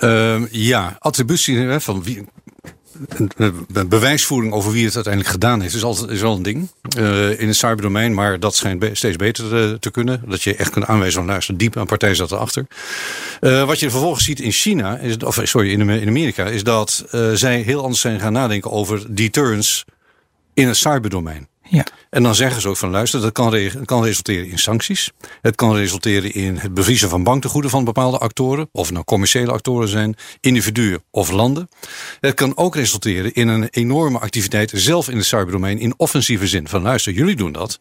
Uh, 0.00 0.50
ja, 0.50 0.96
attributie 0.98 1.78
van 1.80 2.02
wie, 2.02 2.24
een 3.16 3.88
bewijsvoering 3.88 4.52
over 4.52 4.72
wie 4.72 4.84
het 4.84 4.94
uiteindelijk 4.94 5.32
gedaan 5.32 5.60
heeft, 5.60 5.74
is, 5.74 5.82
altijd, 5.82 6.10
is 6.10 6.20
wel 6.20 6.34
een 6.36 6.42
ding 6.42 6.68
uh, 6.98 7.40
in 7.40 7.46
het 7.46 7.56
cyberdomein. 7.56 8.14
Maar 8.14 8.40
dat 8.40 8.56
schijnt 8.56 8.84
steeds 8.92 9.16
beter 9.16 9.48
te, 9.48 9.76
te, 9.80 9.90
kunnen. 9.90 10.22
Dat 10.26 10.42
je 10.42 10.56
echt 10.56 10.70
kunt 10.70 10.86
aanwijzen 10.86 11.18
van 11.18 11.28
luister, 11.28 11.56
diep 11.56 11.74
een 11.74 11.86
partij 11.86 12.14
zat 12.14 12.32
erachter. 12.32 12.66
Uh, 13.40 13.66
wat 13.66 13.80
je 13.80 13.90
vervolgens 13.90 14.24
ziet 14.24 14.40
in 14.40 14.52
China, 14.52 14.98
is, 14.98 15.16
of 15.16 15.40
sorry, 15.42 15.70
in, 15.70 16.08
Amerika, 16.08 16.44
is 16.44 16.64
dat 16.64 17.04
zij 17.34 17.60
heel 17.60 17.82
anders 17.82 18.00
zijn 18.00 18.20
gaan 18.20 18.32
nadenken 18.32 18.70
over 18.70 19.14
deterrence 19.14 19.84
in 20.54 20.66
het 20.66 20.76
cyberdomein. 20.76 21.48
Ja. 21.68 21.84
En 22.10 22.22
dan 22.22 22.34
zeggen 22.34 22.60
ze 22.60 22.68
ook 22.68 22.76
van 22.76 22.90
luister, 22.90 23.20
dat 23.20 23.32
kan, 23.32 23.70
kan 23.84 24.04
resulteren 24.04 24.48
in 24.48 24.58
sancties. 24.58 25.12
Het 25.42 25.54
kan 25.54 25.74
resulteren 25.76 26.34
in 26.34 26.56
het 26.56 26.74
bevriezen 26.74 27.08
van 27.08 27.22
banktegoeden 27.22 27.70
van 27.70 27.84
bepaalde 27.84 28.18
actoren. 28.18 28.68
Of 28.72 28.90
nou 28.90 29.04
commerciële 29.04 29.52
actoren 29.52 29.88
zijn, 29.88 30.16
individuen 30.40 31.02
of 31.10 31.30
landen. 31.30 31.68
Het 32.20 32.34
kan 32.34 32.56
ook 32.56 32.74
resulteren 32.74 33.32
in 33.32 33.48
een 33.48 33.68
enorme 33.70 34.18
activiteit 34.18 34.72
zelf 34.74 35.08
in 35.08 35.16
het 35.16 35.26
cyberdomein 35.26 35.78
in 35.78 35.94
offensieve 35.96 36.46
zin. 36.46 36.68
Van 36.68 36.82
luister, 36.82 37.12
jullie 37.12 37.36
doen 37.36 37.52
dat. 37.52 37.80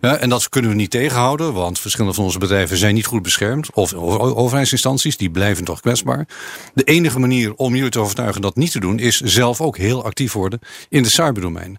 Ja, 0.00 0.16
en 0.16 0.28
dat 0.28 0.48
kunnen 0.48 0.70
we 0.70 0.76
niet 0.76 0.90
tegenhouden, 0.90 1.52
want 1.52 1.80
verschillende 1.80 2.14
van 2.14 2.24
onze 2.24 2.38
bedrijven 2.38 2.76
zijn 2.76 2.94
niet 2.94 3.06
goed 3.06 3.22
beschermd. 3.22 3.72
Of 3.72 3.94
overheidsinstanties, 3.94 5.16
die 5.16 5.30
blijven 5.30 5.64
toch 5.64 5.80
kwetsbaar. 5.80 6.28
De 6.74 6.84
enige 6.84 7.18
manier 7.18 7.54
om 7.54 7.74
jullie 7.74 7.90
te 7.90 8.00
overtuigen 8.00 8.40
dat 8.40 8.56
niet 8.56 8.72
te 8.72 8.80
doen, 8.80 8.98
is 8.98 9.20
zelf 9.20 9.60
ook 9.60 9.76
heel 9.76 10.04
actief 10.04 10.32
worden 10.32 10.60
in 10.88 11.02
het 11.02 11.12
cyberdomein. 11.12 11.78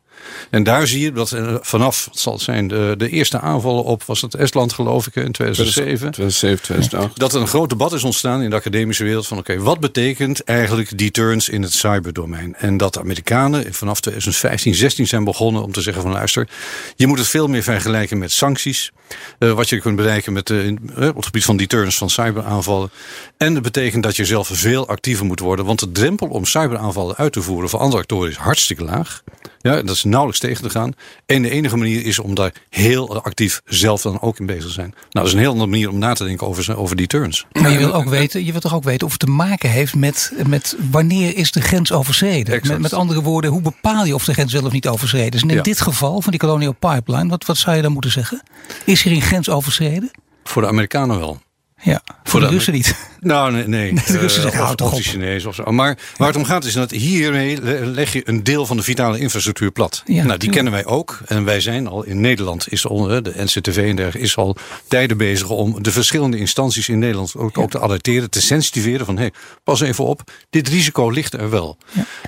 En 0.50 0.64
daar 0.64 0.88
zie 0.88 1.02
je 1.02 1.12
dat 1.12 1.36
vanaf, 1.62 2.06
het 2.06 2.20
zal 2.20 2.40
zijn, 2.40 2.68
de, 2.68 2.96
de 2.98 3.10
eerste 3.10 3.40
aanvallen 3.40 3.84
op, 3.84 4.04
was 4.04 4.22
het 4.22 4.36
Estland 4.36 4.74
geloof 4.74 5.08
ik, 5.08 5.16
in 5.16 5.32
2007. 5.32 6.12
2007, 6.12 6.64
2008. 6.64 7.20
Dat 7.20 7.34
er 7.34 7.42
een 7.42 7.48
groot 7.48 7.70
debat 7.70 7.94
is 7.94 8.04
ontstaan 8.04 8.42
in 8.42 8.50
de 8.50 8.56
academische 8.56 9.04
wereld 9.04 9.28
van 9.28 9.38
oké, 9.38 9.52
okay, 9.52 9.64
wat 9.64 9.80
betekent 9.80 10.44
eigenlijk 10.44 10.98
deterrence 10.98 11.52
in 11.52 11.62
het 11.62 11.74
cyberdomein? 11.74 12.56
En 12.56 12.78
dat 12.78 12.94
de 12.94 13.00
Amerikanen 13.00 13.74
vanaf 13.74 14.00
2015, 14.00 14.76
16 14.76 15.08
zijn 15.08 15.24
begonnen 15.24 15.64
om 15.64 15.72
te 15.72 15.82
zeggen 15.82 16.04
van 16.04 16.12
luister, 16.12 16.48
je 16.96 17.08
moet 17.08 17.18
het 17.18 17.28
veel 17.28 17.48
meer 17.48 17.64
vergelijken 17.64 18.18
met 18.18 18.32
sancties. 18.32 18.92
Uh, 19.40 19.52
wat 19.52 19.70
je 19.70 19.80
kunt 19.80 19.96
bereiken 19.96 20.34
met, 20.34 20.50
uh, 20.50 20.78
op 20.98 21.16
het 21.16 21.26
gebied 21.26 21.46
van 21.46 21.58
deterrence 21.58 21.98
van 21.98 22.10
cyberaanvallen. 22.10 22.92
En 23.38 23.54
dat 23.54 23.64
betekent 23.64 24.04
dat 24.04 24.16
je 24.16 24.26
zelf 24.26 24.50
veel 24.52 24.88
actiever 24.88 25.26
moet 25.26 25.40
worden, 25.40 25.66
want 25.66 25.80
de 25.80 25.92
drempel 25.92 26.28
om 26.28 26.46
cyberaanvallen 26.46 27.16
uit 27.16 27.34
te 27.34 27.42
voeren 27.42 27.70
voor 27.70 27.80
andere 27.80 28.02
actoren 28.02 28.30
is 28.30 28.36
hartstikke 28.36 28.84
laag. 28.84 29.24
Ja, 29.62 29.82
dat 29.82 29.96
is 29.96 30.04
nauwelijks 30.04 30.40
tegen 30.40 30.64
te 30.64 30.70
gaan. 30.70 30.94
En 31.26 31.42
de 31.42 31.50
enige 31.50 31.78
manier 31.78 32.06
is 32.06 32.20
om 32.20 32.36
daar 32.36 32.54
heel 32.70 33.24
actief 33.24 33.62
zelf 33.66 34.02
dan 34.02 34.22
ook 34.22 34.40
in 34.40 34.46
bezig 34.46 34.66
te 34.66 34.72
zijn. 34.72 34.90
Nou, 34.90 35.08
dat 35.10 35.26
is 35.26 35.34
een 35.34 35.40
heel 35.40 35.52
andere 35.52 35.70
manier 35.70 35.90
om 35.90 35.98
na 35.98 36.14
te 36.14 36.24
denken 36.24 36.48
over, 36.48 36.78
over 36.78 36.96
die 36.96 37.08
turns. 37.08 37.46
Maar 37.62 37.72
je 37.72 37.78
wil, 37.78 37.94
ook 37.94 38.10
weten, 38.10 38.46
je 38.46 38.52
wilt 38.52 38.64
toch 38.64 38.76
ook 38.76 38.84
weten 38.84 39.06
of 39.06 39.12
het 39.12 39.22
te 39.22 39.28
maken 39.28 39.70
heeft 39.70 39.96
met, 39.96 40.34
met 40.48 40.76
wanneer 40.92 41.38
is 41.38 41.52
de 41.52 41.62
grens 41.62 41.92
overschreden? 41.92 42.60
Met, 42.64 42.80
met, 42.80 42.94
andere 42.94 43.22
woorden, 43.22 43.52
hoe 43.52 43.62
bepaal 43.62 44.06
je 44.06 44.14
of 44.14 44.26
de 44.26 44.34
grens 44.34 44.54
wel 44.54 44.66
of 44.66 44.72
niet 44.72 44.88
overschreden 44.88 45.34
is? 45.34 45.42
En 45.42 45.50
in 45.50 45.56
ja. 45.56 45.62
dit 45.62 45.82
geval 45.82 46.22
van 46.22 46.32
die 46.32 46.40
Colonial 46.40 46.76
Pipeline, 46.80 47.30
wat, 47.30 47.46
wat 47.46 47.58
zou 47.58 47.76
je 47.76 47.82
dan 47.82 47.92
moeten 47.92 48.12
zeggen? 48.12 48.42
Is 48.86 49.04
hier 49.04 49.14
een 49.14 49.22
grens 49.22 49.50
overschreden? 49.50 50.12
Voor 50.44 50.62
de 50.62 50.68
Amerikanen 50.68 51.20
wel. 51.20 51.40
Ja, 51.82 52.02
voor, 52.24 52.40
de, 52.40 52.48
Russen 52.48 52.74
niet. 52.74 52.96
Nou, 53.20 53.52
nee. 53.52 53.68
nee. 53.68 53.94
de 53.94 54.00
Russen 54.00 54.20
Eh, 54.24 54.30
zeggen, 54.30 54.50
of, 54.60 54.66
houd 54.66 54.78
toch 54.78 54.88
of 54.88 54.94
de 54.94 55.00
op. 55.00 55.06
Chinezen 55.14 55.50
of 55.50 55.56
zo. 55.56 55.64
Maar 55.64 55.98
waar 56.18 56.28
het 56.28 56.38
om 56.38 56.44
gaat 56.46 56.64
is 56.66 56.74
dat 56.74 56.92
hiermee 56.92 57.62
le- 57.62 57.86
leg 57.86 58.14
je 58.14 58.22
een 58.26 58.44
deel 58.44 58.66
van 58.66 58.78
de 58.78 58.84
vitale 58.84 59.20
infrastructuur 59.20 59.72
plat. 59.72 60.02
Ja, 60.06 60.14
nou, 60.14 60.26
die 60.28 60.32
tuurlijk. 60.38 60.52
kennen 60.52 60.72
wij 60.74 60.86
ook. 60.86 61.20
En 61.26 61.44
wij 61.44 61.60
zijn 61.62 61.88
al 61.88 62.04
in 62.04 62.22
Nederland, 62.22 62.72
is 62.72 62.88
al, 62.88 63.10
eh, 63.12 63.24
de 63.24 63.34
NCTV 63.36 63.78
en 63.78 63.96
dergelijke, 63.96 64.20
is 64.20 64.38
al 64.38 64.56
tijden 64.88 65.18
bezig 65.18 65.50
om 65.50 65.84
de 65.84 65.92
verschillende 65.92 66.38
instanties 66.38 66.90
in 66.90 67.00
Nederland 67.00 67.36
ook, 67.36 67.58
ook 67.58 67.70
te 67.72 67.80
alerteren, 67.82 68.30
te 68.30 68.42
sensitiveren 68.42 69.06
van 69.06 69.16
hé, 69.16 69.22
hey, 69.22 69.32
pas 69.64 69.82
even 69.82 70.04
op, 70.06 70.22
dit 70.50 70.68
risico 70.68 71.10
ligt 71.10 71.34
er 71.34 71.50
wel. 71.50 71.78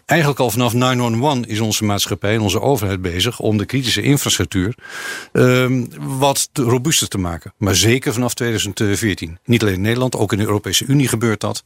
Eigenlijk 0.05 0.39
al 0.39 0.49
vanaf 0.51 0.73
911 0.73 1.45
is 1.45 1.59
onze 1.59 1.83
maatschappij 1.83 2.33
en 2.33 2.41
onze 2.41 2.61
overheid 2.61 3.01
bezig 3.01 3.39
om 3.39 3.57
de 3.57 3.65
kritische 3.65 4.01
infrastructuur 4.01 4.75
ehm, 5.33 5.85
wat 5.99 6.49
te- 6.51 6.61
robuuster 6.63 7.07
te 7.07 7.17
maken. 7.17 7.53
Maar 7.57 7.75
zeker 7.75 8.13
vanaf 8.13 8.33
2014. 8.33 9.37
Niet 9.45 9.61
alleen 9.61 9.73
in 9.73 9.81
Nederland, 9.81 10.15
ook 10.15 10.31
in 10.31 10.37
de 10.37 10.45
Europese 10.45 10.85
Unie 10.85 11.07
gebeurt 11.07 11.39
dat. 11.39 11.63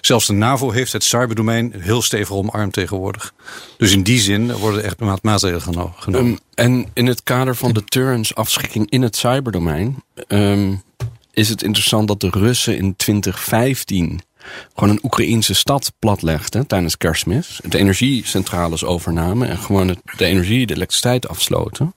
Zelfs 0.00 0.26
de 0.26 0.32
NAVO 0.32 0.70
heeft 0.70 0.92
het 0.92 1.04
cyberdomein 1.04 1.74
heel 1.78 2.02
stevig 2.02 2.32
omarmd 2.32 2.72
tegenwoordig. 2.72 3.34
Dus 3.76 3.92
in 3.92 4.02
die 4.02 4.20
zin 4.20 4.52
worden 4.52 4.84
echt 4.84 5.00
maat- 5.00 5.22
maatregelen 5.22 5.62
geno- 5.62 5.94
genomen. 5.98 6.30
Um, 6.30 6.38
en 6.54 6.86
in 6.92 7.06
het 7.06 7.22
kader 7.22 7.56
van 7.56 7.72
deterrence, 7.72 8.34
afschrikking 8.34 8.90
in 8.90 9.02
het 9.02 9.16
cyberdomein, 9.16 10.02
ehm, 10.28 10.74
is 11.32 11.48
het 11.48 11.62
interessant 11.62 12.08
dat 12.08 12.20
de 12.20 12.30
Russen 12.30 12.76
in 12.76 12.96
2015 12.96 14.20
gewoon 14.74 14.90
een 14.90 15.00
Oekraïense 15.02 15.54
stad 15.54 15.92
platlegden 15.98 16.66
tijdens 16.66 16.96
kerstmis. 16.96 17.60
De 17.64 17.78
energiecentrales 17.78 18.84
overnamen 18.84 19.48
en 19.48 19.58
gewoon 19.58 19.96
de 20.16 20.24
energie, 20.24 20.66
de 20.66 20.74
elektriciteit 20.74 21.28
afsloten. 21.28 21.94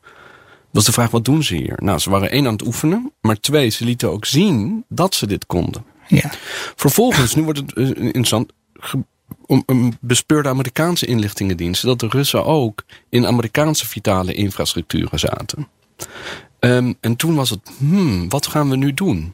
Is 0.73 0.83
de 0.83 0.91
vraag, 0.91 1.11
wat 1.11 1.25
doen 1.25 1.43
ze 1.43 1.55
hier? 1.55 1.77
Nou, 1.77 1.99
ze 1.99 2.09
waren 2.09 2.31
één 2.31 2.45
aan 2.45 2.53
het 2.53 2.65
oefenen, 2.65 3.11
maar 3.21 3.39
twee, 3.39 3.69
ze 3.69 3.85
lieten 3.85 4.11
ook 4.11 4.25
zien 4.25 4.85
dat 4.87 5.15
ze 5.15 5.27
dit 5.27 5.45
konden. 5.45 5.85
Ja. 6.07 6.31
Vervolgens, 6.75 7.35
nu 7.35 7.43
wordt 7.43 7.59
het 7.59 7.73
eh, 7.73 7.85
interessant, 7.87 8.51
om 9.65 9.97
bespeurde 9.99 10.49
Amerikaanse 10.49 11.05
inlichtingendiensten 11.05 11.87
dat 11.87 11.99
de 11.99 12.07
Russen 12.07 12.45
ook 12.45 12.83
in 13.09 13.27
Amerikaanse 13.27 13.87
vitale 13.87 14.33
infrastructuren 14.33 15.19
zaten. 15.19 15.67
Ehm, 16.59 16.93
en 16.99 17.15
toen 17.15 17.35
was 17.35 17.49
het, 17.49 17.59
hmm, 17.77 18.29
wat 18.29 18.47
gaan 18.47 18.69
we 18.69 18.75
nu 18.75 18.93
doen? 18.93 19.33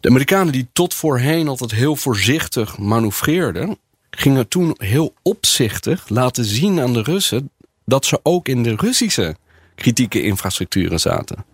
De 0.00 0.08
Amerikanen 0.08 0.52
die 0.52 0.68
tot 0.72 0.94
voorheen 0.94 1.48
altijd 1.48 1.70
heel 1.70 1.96
voorzichtig 1.96 2.78
manoeuvreerden, 2.78 3.78
gingen 4.10 4.48
toen 4.48 4.74
heel 4.78 5.14
opzichtig 5.22 6.08
laten 6.08 6.44
zien 6.44 6.80
aan 6.80 6.92
de 6.92 7.02
Russen 7.02 7.50
dat 7.84 8.04
ze 8.04 8.20
ook 8.22 8.48
in 8.48 8.62
de 8.62 8.74
Russische 8.76 9.36
kritieke 9.80 10.22
infrastructuren 10.22 11.00
zaten. 11.00 11.44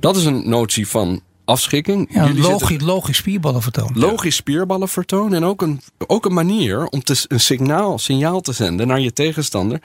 Dat 0.00 0.16
is 0.16 0.24
een 0.24 0.48
notie 0.48 0.88
van 0.88 1.20
afschrikking. 1.44 2.08
Ja, 2.10 2.26
zitten- 2.26 2.42
logisch, 2.44 2.80
logisch 2.80 3.16
spierballen 3.16 3.62
vertonen. 3.62 3.98
logisch 3.98 4.36
spierballen 4.36 4.88
vertonen. 4.88 5.34
En 5.34 5.44
ook 5.44 5.62
een, 5.62 5.80
ook 6.06 6.24
een 6.24 6.32
manier 6.34 6.86
om 6.86 7.02
te, 7.02 7.24
een 7.28 7.40
signaal, 7.40 7.98
signaal 7.98 8.40
te 8.40 8.52
zenden 8.52 8.86
naar 8.86 9.00
je 9.00 9.12
tegenstander. 9.12 9.80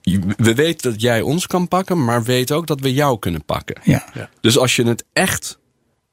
Je- 0.00 0.20
We 0.36 0.54
weten 0.54 0.90
dat 0.92 1.00
jij 1.00 1.20
ons 1.20 1.46
kan 1.46 1.68
pakken, 1.68 2.04
maar 2.04 2.22
weet 2.22 2.52
ook 2.52 2.66
dat 2.66 2.80
we 2.80 2.92
jou 2.92 3.18
kunnen 3.18 3.44
pakken. 3.44 3.76
Ja. 3.84 4.04
Dus 4.40 4.58
als 4.58 4.76
je 4.76 4.82
het 4.86 5.04
echt 5.12 5.58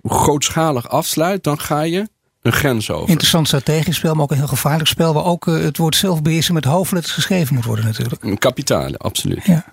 grootschalig 0.03 0.89
afsluit, 0.89 1.43
dan 1.43 1.59
ga 1.59 1.81
je 1.81 2.09
een 2.41 2.51
grens 2.51 2.91
over. 2.91 3.09
Interessant 3.09 3.47
strategisch 3.47 3.95
spel, 3.95 4.13
maar 4.13 4.23
ook 4.23 4.31
een 4.31 4.37
heel 4.37 4.47
gevaarlijk 4.47 4.89
spel. 4.89 5.13
Waar 5.13 5.25
ook 5.25 5.47
eh, 5.47 5.53
het 5.53 5.77
woord 5.77 5.95
zelfbeheersen 5.95 6.53
met 6.53 6.65
hoofdletters 6.65 7.13
geschreven 7.13 7.55
moet 7.55 7.65
worden 7.65 7.85
natuurlijk. 7.85 8.23
Een 8.23 8.37
kapitale, 8.37 8.97
absoluut. 8.97 9.45
Ja. 9.45 9.65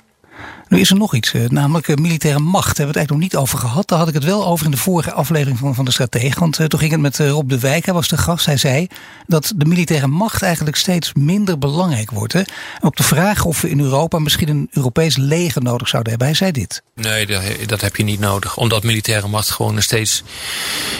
Nu 0.68 0.80
is 0.80 0.90
er 0.90 0.96
nog 0.96 1.14
iets, 1.14 1.32
eh, 1.32 1.48
namelijk 1.48 1.88
eh, 1.88 1.96
militaire 1.96 2.38
macht. 2.40 2.76
Daar 2.76 2.86
hebben 2.86 2.94
we 2.94 3.00
het 3.00 3.10
eigenlijk 3.10 3.10
nog 3.10 3.42
niet 3.42 3.54
over 3.54 3.58
gehad. 3.68 3.88
Daar 3.88 3.98
had 3.98 4.08
ik 4.08 4.14
het 4.14 4.24
wel 4.24 4.46
over 4.46 4.64
in 4.64 4.70
de 4.70 4.76
vorige 4.76 5.12
aflevering 5.12 5.58
van, 5.58 5.74
van 5.74 5.84
de 5.84 5.90
Stratege. 5.90 6.38
Want 6.40 6.58
eh, 6.58 6.66
toen 6.66 6.78
ging 6.78 6.92
het 6.92 7.00
met 7.00 7.18
Rob 7.18 7.48
de 7.48 7.58
Wijk, 7.58 7.84
hij 7.84 7.94
was 7.94 8.08
de 8.08 8.16
gast. 8.16 8.46
Hij 8.46 8.56
zei 8.56 8.86
dat 9.26 9.52
de 9.56 9.64
militaire 9.64 10.06
macht 10.06 10.42
eigenlijk 10.42 10.76
steeds 10.76 11.12
minder 11.14 11.58
belangrijk 11.58 12.10
wordt. 12.10 12.32
Hè? 12.32 12.38
En 12.38 12.82
op 12.82 12.96
de 12.96 13.02
vraag 13.02 13.44
of 13.44 13.60
we 13.60 13.70
in 13.70 13.80
Europa 13.80 14.18
misschien 14.18 14.48
een 14.48 14.68
Europees 14.70 15.16
leger 15.16 15.62
nodig 15.62 15.88
zouden 15.88 16.10
hebben. 16.10 16.28
Hij 16.28 16.36
zei 16.36 16.52
dit. 16.52 16.82
Nee, 16.94 17.26
dat, 17.66 17.80
heb 17.80 17.96
je 17.96 18.02
niet 18.02 18.20
nodig. 18.20 18.56
Omdat 18.56 18.82
militaire 18.82 19.28
macht 19.28 19.50
gewoon 19.50 19.76
een 19.76 19.82
steeds 19.82 20.22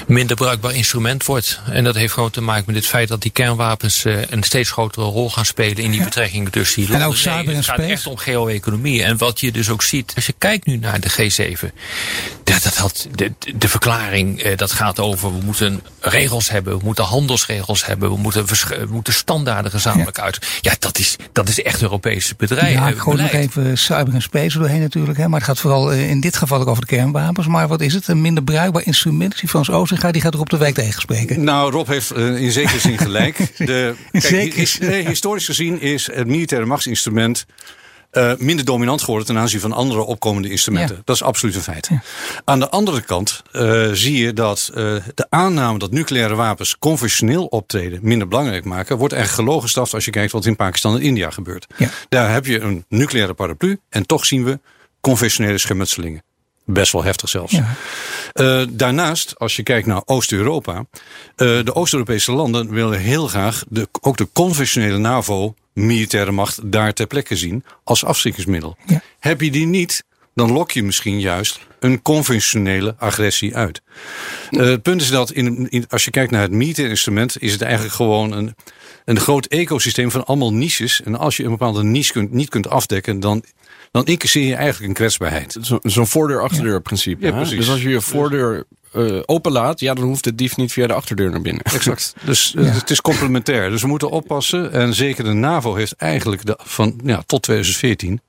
minder 0.07 0.37
bruikbaar 0.37 0.75
instrument 0.75 1.25
wordt. 1.25 1.61
En 1.71 1.85
dat 1.85 1.95
heeft 1.95 2.13
gewoon 2.13 2.31
te 2.31 2.41
maken 2.41 2.65
met 2.67 2.75
het 2.77 2.87
feit 2.87 3.09
dat 3.09 3.23
die 3.23 3.31
kernwapens 3.31 4.05
een 4.05 4.43
steeds 4.43 4.71
grotere 4.71 5.07
rol 5.07 5.31
gaan 5.31 5.45
spelen 5.47 5.77
in 5.77 5.91
die 5.91 6.05
betrekkingen 6.05 6.51
tussen 6.51 6.77
die 6.77 6.85
En 6.85 6.91
landen. 6.91 7.09
ook 7.09 7.17
cyber 7.17 7.49
en 7.53 7.57
het 7.57 7.65
gaat 7.65 7.77
space. 7.77 7.93
echt 7.93 8.07
om 8.07 8.17
geo-economie. 8.17 9.03
En 9.03 9.17
wat 9.17 9.41
je 9.41 9.53
dus 9.57 9.71
ook 9.71 9.83
ziet, 9.83 10.13
als 10.15 10.27
je 10.27 10.35
kijkt 10.39 10.67
nu 10.67 10.77
naar 10.77 11.01
de 11.01 11.11
G7. 11.11 11.67
Dat, 12.45 12.63
dat 12.63 12.77
had, 12.77 13.09
de, 13.15 13.33
de 13.57 13.69
verklaring, 13.69 14.41
eh, 14.43 14.57
dat 14.57 14.73
gaat 14.73 15.01
over 15.01 15.39
we 15.39 15.45
moeten 15.45 15.83
regels 16.01 16.51
hebben. 16.51 16.79
We 16.79 16.85
moeten 16.85 17.05
handelsregels 17.05 17.87
hebben. 17.87 18.11
We 18.11 18.17
moeten, 18.19 18.47
versch- 18.47 18.69
we 18.69 18.87
moeten 18.91 19.13
standaarden 19.13 19.71
gezamenlijk 19.71 20.19
uit. 20.19 20.39
Ja, 20.61 20.75
dat 20.79 20.99
is, 20.99 21.17
dat 21.33 21.49
is 21.49 21.63
echt 21.63 21.83
Europese 21.83 22.35
bedrijf. 22.37 22.75
ja, 22.75 22.87
eh, 22.87 22.93
ik 22.93 22.99
gooi 22.99 23.23
nog 23.23 23.31
even 23.33 23.79
cyber 23.79 24.15
en 24.15 24.23
space 24.23 24.59
doorheen 24.59 24.81
natuurlijk. 24.81 25.19
Hè? 25.19 25.29
Maar 25.29 25.39
het 25.39 25.49
gaat 25.49 25.59
vooral 25.59 25.93
eh, 25.93 26.11
in 26.11 26.21
dit 26.21 26.37
geval 26.37 26.61
ook 26.61 26.67
over 26.69 26.87
de 26.87 26.95
kernwapens. 26.97 27.47
Maar 27.47 27.69
wat 27.69 27.81
is 27.81 27.95
het? 27.95 28.09
Een 28.09 28.21
minder 28.21 28.45
bruikbaar 28.45 28.87
instrument. 28.87 29.41
Die 29.41 29.49
Frans 29.49 29.71
Oosterga 29.71 30.11
die 30.11 30.23
gaat 30.23 30.35
er 30.35 30.41
op 30.41 30.51
de 30.51 30.57
wijk 30.57 30.75
tegenspreken. 30.75 31.45
Nou, 31.45 31.73
Rob 31.73 31.89
heeft 31.89 32.11
eh, 32.11 32.41
in 32.43 32.53
zekere 32.53 32.79
zin 32.81 32.99
gelijk. 32.99 33.37
De, 33.59 33.95
In 34.13 34.21
kijk, 34.21 34.77
nee, 34.81 35.07
historisch 35.07 35.45
gezien 35.45 35.81
is 35.81 36.07
het 36.13 36.27
militaire 36.27 36.67
machtsinstrument 36.67 37.47
eh, 38.17 38.33
minder 38.39 38.65
dominant 38.65 39.01
geworden 39.01 39.27
ten 39.27 39.39
aanzien 39.39 39.61
van 39.61 39.73
andere 39.73 40.01
opkomende 40.01 40.51
instrumenten. 40.51 40.97
Ja. 40.97 41.03
Dat 41.05 41.17
is 41.17 41.23
absoluut 41.23 41.55
een 41.55 41.63
feit. 41.63 41.91
Aan 42.45 42.59
de 42.59 42.69
andere 42.71 43.01
kant 43.01 43.43
eh, 43.53 43.89
zie 43.93 44.17
je 44.17 44.33
dat 44.33 44.71
eh, 44.75 44.95
de 45.15 45.27
aanname 45.29 45.79
dat 45.79 45.91
nucleaire 45.91 46.35
wapens 46.35 46.79
conventioneel 46.79 47.45
optreden 47.45 47.99
minder 48.03 48.29
belangrijk 48.29 48.65
maken, 48.65 48.97
wordt 48.97 49.15
echt 49.15 49.31
gelogen 49.31 49.83
als 49.93 50.05
je 50.05 50.11
kijkt 50.11 50.33
wat 50.33 50.45
in 50.45 50.57
Pakistan 50.57 50.95
en 50.95 51.01
India 51.01 51.31
gebeurt. 51.31 51.67
Ja. 51.77 51.89
Daar 52.09 52.33
heb 52.33 52.47
je 52.47 52.61
een 52.61 52.85
nucleaire 52.89 53.35
paraplu 53.35 53.81
en 53.89 54.07
toch 54.07 54.25
zien 54.25 54.45
we 54.45 54.61
conventionele 55.01 55.59
schermutselingen. 55.59 56.23
Best 56.65 56.93
wel 56.93 57.05
heftig 57.05 57.29
zelfs. 57.29 57.53
Ja. 57.53 58.67
Daarnaast, 58.71 59.39
als 59.39 59.57
je 59.57 59.63
kijkt 59.63 59.87
naar 59.87 60.03
Oost-Europa. 60.05 60.85
de 61.37 61.75
Oost-Europese 61.75 62.33
landen 62.33 62.71
willen 62.71 62.99
heel 62.99 63.27
graag 63.27 63.65
de, 63.69 63.89
ook 64.01 64.17
de 64.17 64.29
conventionele 64.33 64.99
NAVO 64.99 65.55
militaire 65.77 66.31
macht 66.33 66.59
daar 66.73 66.93
ter 66.93 67.07
plekke 67.07 67.37
zien 67.37 67.65
als 67.85 68.05
afschrikkingsmiddel. 68.05 68.77
Ja. 68.87 69.03
Heb 69.19 69.41
je 69.41 69.51
die 69.51 69.67
niet, 69.67 70.05
dan 70.35 70.53
lok 70.53 70.71
je 70.71 70.83
misschien 70.83 71.21
juist 71.21 71.61
een 71.81 72.03
conventionele 72.03 72.95
agressie 72.99 73.57
uit. 73.57 73.83
Eh, 74.51 74.61
het 74.61 74.83
punt 74.83 75.01
is 75.01 75.11
dat 75.11 75.31
in, 75.33 75.69
in- 75.71 75.85
als 75.89 76.05
je 76.05 76.11
kijkt 76.11 76.31
naar 76.31 76.43
het 76.43 76.51
militaire 76.51 76.93
instrument, 76.93 77.43
is 77.43 77.53
het 77.53 77.63
eigenlijk 77.63 77.95
gewoon 77.95 78.33
een, 78.33 78.55
een 79.05 79.21
groot 79.21 79.47
ecosysteem 79.47 80.11
van 80.11 80.25
allemaal 80.27 80.53
niches. 80.53 81.03
En 81.03 81.19
als 81.19 81.37
je 81.37 81.45
een 81.45 81.51
bepaalde 81.51 81.83
niche 81.85 82.13
kunt, 82.13 82.33
niet 82.33 82.49
kunt 82.49 82.69
afdekken, 82.69 83.21
dan, 83.21 83.45
dan 83.97 84.05
incasseer 84.07 84.47
je 84.47 84.55
eigenlijk 84.55 84.89
een 84.89 84.95
kwetsbaarheid. 84.95 85.57
Zo- 85.61 85.79
Zo'n 85.83 86.07
voordeur-achterdeur 86.07 86.81
principe. 86.83 87.27
Ja, 87.27 87.31
hè? 87.33 87.37
precies. 87.37 87.57
Dus 87.59 87.69
als 87.71 87.83
je 87.83 87.89
je 87.89 88.01
voordeur 88.01 88.65
eh 88.93 89.21
openlaat, 89.27 89.81
ja, 89.81 89.95
dan 89.95 90.05
hoeft 90.05 90.25
de 90.25 90.35
dief 90.35 90.57
niet 90.57 90.73
via 90.73 90.87
de 90.87 90.93
achterdeur 90.93 91.31
naar 91.31 91.41
binnen. 91.41 91.63
Exact. 91.63 92.15
Dus 92.25 92.55
eh, 92.55 92.75
het 92.75 92.91
is 92.91 93.01
complementair. 93.01 93.71
Dus 93.71 93.83
we 93.83 93.89
moeten 93.89 94.11
oppassen. 94.11 94.73
En 94.73 94.95
zeker 94.95 95.25
de 95.25 95.33
NAVO 95.33 95.75
heeft 95.75 95.93
eigenlijk 95.93 96.47
de, 96.47 96.59
van 96.63 97.01
ja, 97.05 97.23
tot 97.27 97.43
2014, 97.43 98.21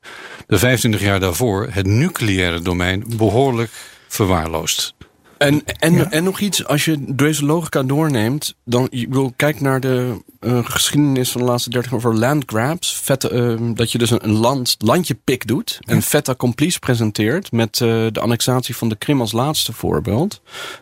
de 0.47 0.57
25 0.57 1.01
jaar 1.01 1.19
daarvoor, 1.19 1.67
het 1.71 1.85
nucleaire 1.85 2.61
domein 2.61 3.03
behoorlijk 3.15 3.71
verwaarloosd. 4.07 4.93
En, 5.37 5.63
en, 5.79 6.11
en 6.11 6.23
nog 6.23 6.39
iets, 6.39 6.65
als 6.65 6.85
je 6.85 7.15
deze 7.15 7.45
logica 7.45 7.83
doorneemt, 7.83 8.55
dan 8.63 8.87
wil 9.09 9.33
kijk 9.35 9.61
naar 9.61 9.79
de 9.79 10.21
eh, 10.39 10.59
geschiedenis 10.63 11.31
van 11.31 11.41
de 11.41 11.47
laatste 11.47 11.69
30 11.69 11.91
jaar 11.91 11.99
over 11.99 12.15
land 12.15 12.43
grabs. 12.45 12.95
Vet, 12.95 13.23
eh, 13.23 13.55
dat 13.73 13.91
je 13.91 13.97
dus 13.97 14.09
een, 14.09 14.23
een 14.23 14.37
land, 14.37 14.75
landje 14.79 15.17
pik 15.23 15.47
doet 15.47 15.79
en 15.85 16.01
fait 16.01 16.29
accomplis 16.29 16.77
presenteert 16.77 17.51
met 17.51 17.81
eh, 17.81 17.87
de 18.11 18.19
annexatie 18.19 18.75
van 18.75 18.89
de 18.89 18.95
Krim 18.95 19.21
als 19.21 19.31
laatste 19.31 19.73
voorbeeld. 19.73 20.41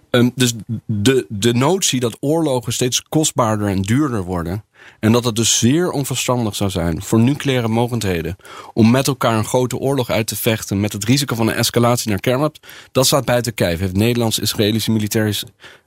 Ehm, 0.09 0.29
dus 0.35 0.53
de, 0.85 1.25
de 1.29 1.53
notie 1.53 1.99
dat 1.99 2.17
oorlogen 2.19 2.73
steeds 2.73 3.03
kostbaarder 3.03 3.67
en 3.67 3.81
duurder 3.81 4.23
worden. 4.23 4.63
En 4.99 5.11
dat 5.11 5.25
het 5.25 5.35
dus 5.35 5.57
zeer 5.57 5.91
onverstandig 5.91 6.55
zou 6.55 6.69
zijn 6.69 7.01
voor 7.01 7.19
nucleaire 7.19 7.67
mogendheden 7.67 8.35
om 8.73 8.91
met 8.91 9.07
elkaar 9.07 9.37
een 9.37 9.45
grote 9.45 9.77
oorlog 9.77 10.09
uit 10.09 10.27
te 10.27 10.35
vechten 10.35 10.79
met 10.79 10.93
het 10.93 11.03
risico 11.03 11.35
van 11.35 11.47
een 11.47 11.55
escalatie 11.55 12.09
naar 12.09 12.19
kernwapens. 12.19 12.59
Dat 12.91 13.05
staat 13.05 13.25
buiten 13.25 13.53
kijf. 13.53 13.79
Heeft 13.79 13.95
Nederlands-Israëlische 13.95 14.91
militair 14.91 15.43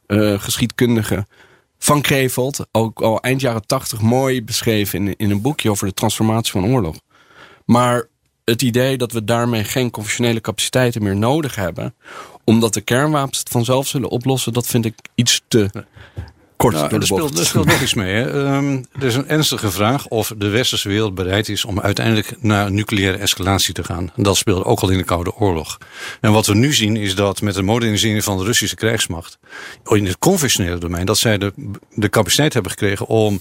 eh, 0.06 0.40
geschiedkundige 0.40 1.26
van 1.78 2.00
Kreveld 2.00 2.66
ook 2.72 3.00
al 3.00 3.20
eind 3.20 3.40
jaren 3.40 3.66
tachtig 3.66 4.00
mooi 4.00 4.44
beschreven 4.44 5.06
in, 5.06 5.16
in 5.16 5.30
een 5.30 5.40
boekje 5.40 5.70
over 5.70 5.86
de 5.86 5.94
transformatie 5.94 6.52
van 6.52 6.66
oorlog. 6.66 6.96
Maar 7.64 8.08
het 8.44 8.62
idee 8.62 8.96
dat 8.96 9.12
we 9.12 9.24
daarmee 9.24 9.64
geen 9.64 9.90
conventionele 9.90 10.40
capaciteiten 10.40 11.02
meer 11.02 11.16
nodig 11.16 11.54
hebben, 11.54 11.94
omdat 12.44 12.74
de 12.74 12.80
kernwapens 12.80 13.38
het 13.38 13.48
vanzelf 13.48 13.86
zullen 13.86 14.10
oplossen, 14.10 14.52
dat 14.52 14.66
vind 14.66 14.84
ik 14.84 14.94
iets 15.14 15.42
te 15.48 15.70
kort 16.58 16.74
Nou, 16.74 16.88
door 16.88 16.98
er, 16.98 17.06
de 17.06 17.14
bocht. 17.14 17.22
speelt, 17.24 17.38
er 17.38 17.46
speelt 17.46 17.66
nog 17.66 17.82
iets 17.82 17.94
mee. 17.94 18.14
Hè. 18.14 18.44
Ehm, 18.44 18.82
er 18.98 19.06
is 19.06 19.14
een 19.14 19.28
ernstige 19.28 19.70
vraag 19.70 20.06
of 20.06 20.32
de 20.36 20.48
westerse 20.48 20.88
wereld 20.88 21.14
bereid 21.14 21.48
is 21.48 21.64
om 21.64 21.80
uiteindelijk 21.80 22.34
naar 22.40 22.70
nucleaire 22.70 23.18
escalatie 23.18 23.74
te 23.74 23.84
gaan. 23.84 24.10
Dat 24.16 24.36
speelde 24.36 24.64
ook 24.64 24.80
al 24.80 24.88
in 24.88 24.98
de 24.98 25.04
Koude 25.04 25.34
Oorlog. 25.34 25.78
En 26.20 26.32
wat 26.32 26.46
we 26.46 26.54
nu 26.54 26.72
zien 26.74 26.96
is 26.96 27.14
dat 27.14 27.40
met 27.40 27.54
de 27.54 27.62
modernisering 27.62 28.24
van 28.24 28.38
de 28.38 28.44
Russische 28.44 28.76
krijgsmacht 28.76 29.38
in 29.88 30.06
het 30.06 30.18
conventionele 30.18 30.78
domein, 30.78 31.06
dat 31.06 31.18
zij 31.18 31.38
de, 31.38 31.52
de 31.94 32.08
capaciteit 32.08 32.52
hebben 32.52 32.72
gekregen 32.72 33.06
om 33.06 33.40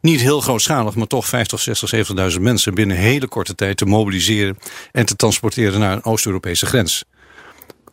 niet 0.00 0.20
heel 0.20 0.40
grootschalig, 0.40 0.94
maar 0.94 1.06
toch 1.06 1.26
50, 1.26 1.60
60, 1.60 2.32
70.000 2.34 2.40
mensen 2.40 2.74
binnen 2.74 2.96
een 2.96 3.02
hele 3.02 3.28
korte 3.28 3.54
tijd 3.54 3.76
te 3.76 3.84
mobiliseren 3.84 4.58
en 4.92 5.06
te 5.06 5.16
transporteren 5.16 5.80
naar 5.80 5.92
een 5.92 6.04
Oost-Europese 6.04 6.66
grens 6.66 7.04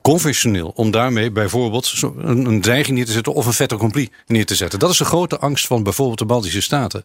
conventioneel. 0.03 0.71
Om 0.75 0.91
daarmee 0.91 1.31
bijvoorbeeld 1.31 2.01
een, 2.17 2.45
een 2.45 2.61
dreiging 2.61 2.97
neer 2.97 3.05
te 3.05 3.11
zetten 3.11 3.33
of 3.33 3.45
een 3.45 3.53
fait 3.53 3.71
accompli 3.71 4.09
neer 4.27 4.45
te 4.45 4.55
zetten. 4.55 4.79
Dat 4.79 4.89
is 4.89 4.97
de 4.97 5.05
grote 5.05 5.39
angst 5.39 5.67
van 5.67 5.83
bijvoorbeeld 5.83 6.19
de 6.19 6.25
Baltische 6.25 6.61
Staten. 6.61 7.03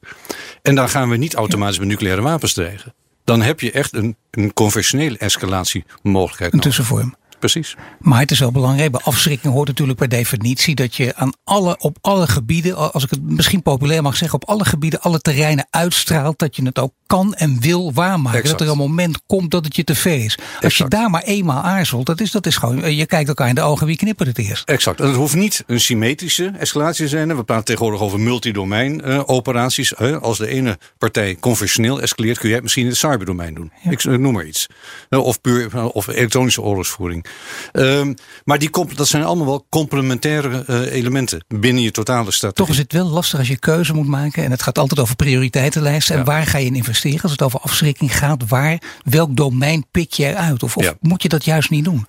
En 0.63 0.75
daar 0.75 0.89
gaan 0.89 1.09
we 1.09 1.17
niet 1.17 1.35
automatisch 1.35 1.79
met 1.79 1.89
nucleaire 1.89 2.23
wapens 2.23 2.53
dreigen. 2.53 2.95
Dan 3.25 3.43
heb 3.43 3.61
je 3.61 3.71
echt 3.71 3.93
een, 3.95 4.17
een 4.31 4.53
conventionele 4.53 5.19
escalatiemogelijkheid. 5.19 6.53
Een 6.53 6.61
tussenvorm. 6.61 7.15
Precies. 7.39 7.77
Maar 7.99 8.21
het 8.21 8.31
is 8.31 8.39
wel 8.39 8.53
belangrijk. 8.53 8.91
Bij 8.91 9.01
afschrikking 9.05 9.53
hoort 9.53 9.69
natuurlijk 9.69 9.99
per 9.99 10.09
definitie 10.09 10.75
dat 10.75 10.95
je 10.95 11.15
aan 11.17 11.33
alle, 11.45 11.79
op 11.79 11.99
alle 12.01 12.27
gebieden, 12.27 12.93
als 12.93 13.05
ik 13.05 13.11
het 13.11 13.23
misschien 13.23 13.63
populair 13.63 14.03
mag 14.03 14.17
zeggen, 14.17 14.43
op 14.43 14.49
alle 14.49 14.65
gebieden, 14.65 15.01
alle 15.01 15.21
terreinen 15.21 15.67
uitstraalt 15.71 16.39
dat 16.39 16.57
je 16.57 16.65
het 16.65 16.79
ook 16.79 16.93
kan 17.09 17.35
en 17.35 17.61
wil 17.61 17.93
waarmaken. 17.93 18.39
Exact. 18.39 18.59
Dat 18.59 18.67
er 18.67 18.73
een 18.73 18.79
moment 18.79 19.21
komt 19.27 19.51
dat 19.51 19.65
het 19.65 19.77
je 19.77 19.85
te 19.85 19.95
veel 19.95 20.19
is. 20.19 20.39
Als 20.61 20.77
je 20.77 20.89
daar 20.89 21.11
maar 21.11 21.23
eenmaal 21.23 21.63
aarzelt, 21.63 22.07
dat 22.07 22.21
is, 22.21 22.31
dat 22.31 22.47
is 22.47 22.57
gewoon, 22.57 22.83
eh, 22.83 22.99
je 22.99 23.07
kijkt 23.07 23.29
elkaar 23.29 23.49
in 23.49 23.55
de 23.55 23.61
ogen, 23.61 23.87
wie 23.87 23.97
knippert 23.97 24.29
het 24.29 24.39
eerst? 24.39 24.69
Exact. 24.69 25.01
En 25.01 25.07
het 25.07 25.17
hoeft 25.17 25.35
niet 25.35 25.65
een 25.67 25.81
symmetrische 25.81 26.53
escalatie 26.59 27.05
te 27.05 27.11
zijn. 27.11 27.37
We 27.37 27.45
praten 27.45 27.65
tegenwoordig 27.65 28.01
over 28.01 28.21
multidomein 28.21 29.01
eh, 29.01 29.23
operaties. 29.27 29.97
Als 29.97 30.39
de 30.39 30.49
ene 30.49 30.79
partij 30.99 31.37
conventioneel 31.41 32.01
escaleert, 32.01 32.39
kun 32.39 32.47
jij 32.47 32.55
het 32.55 32.63
misschien 32.63 32.85
in 32.85 32.91
het 32.91 32.99
cyberdomein 32.99 33.55
doen. 33.55 33.73
Ik 33.91 34.05
eh, 34.05 34.15
noem 34.15 34.33
maar 34.33 34.47
iets. 34.47 34.67
Of 35.11 35.41
puur 35.41 35.85
of 35.93 36.07
elektronische 36.07 36.63
oorlogsvoering. 36.63 37.27
Ehm, 37.73 38.15
maar 38.45 38.59
die, 38.59 38.71
dat 38.95 39.09
zijn 39.09 39.25
allemaal 39.25 39.47
wel 39.47 39.67
complementaire 39.69 40.65
eh, 40.67 40.93
elementen 40.95 41.45
binnen 41.49 41.83
je 41.83 41.91
totale 41.91 42.31
strategie. 42.33 42.67
Toch 42.67 42.75
is 42.75 42.83
het 42.83 42.93
wel 42.93 43.09
lastig 43.09 43.39
als 43.39 43.49
je 43.49 43.59
keuze 43.59 43.95
moet 43.95 44.07
maken. 44.07 44.45
En 44.45 44.51
het 44.51 44.63
gaat 44.63 44.79
altijd 44.79 45.01
over 45.01 45.17
prioriteitenlijsten. 45.17 46.17
En 46.17 46.25
waar 46.25 46.47
ga 46.47 46.59
je 46.59 46.67
in 46.67 46.75
investeren? 46.75 47.23
Als 47.23 47.33
het 47.33 47.43
over 47.43 47.61
afschrikking 47.61 48.17
gaat, 48.19 48.49
waar, 48.49 48.83
welk 49.05 49.37
domein 49.37 49.85
pik 49.91 50.13
je 50.13 50.27
eruit? 50.27 50.63
Of, 50.63 50.77
of 50.77 50.85
Ja. 50.85 50.95
moet 51.01 51.23
je 51.23 51.29
dat 51.29 51.45
juist 51.45 51.71
niet 51.71 51.85
doen? 51.85 52.07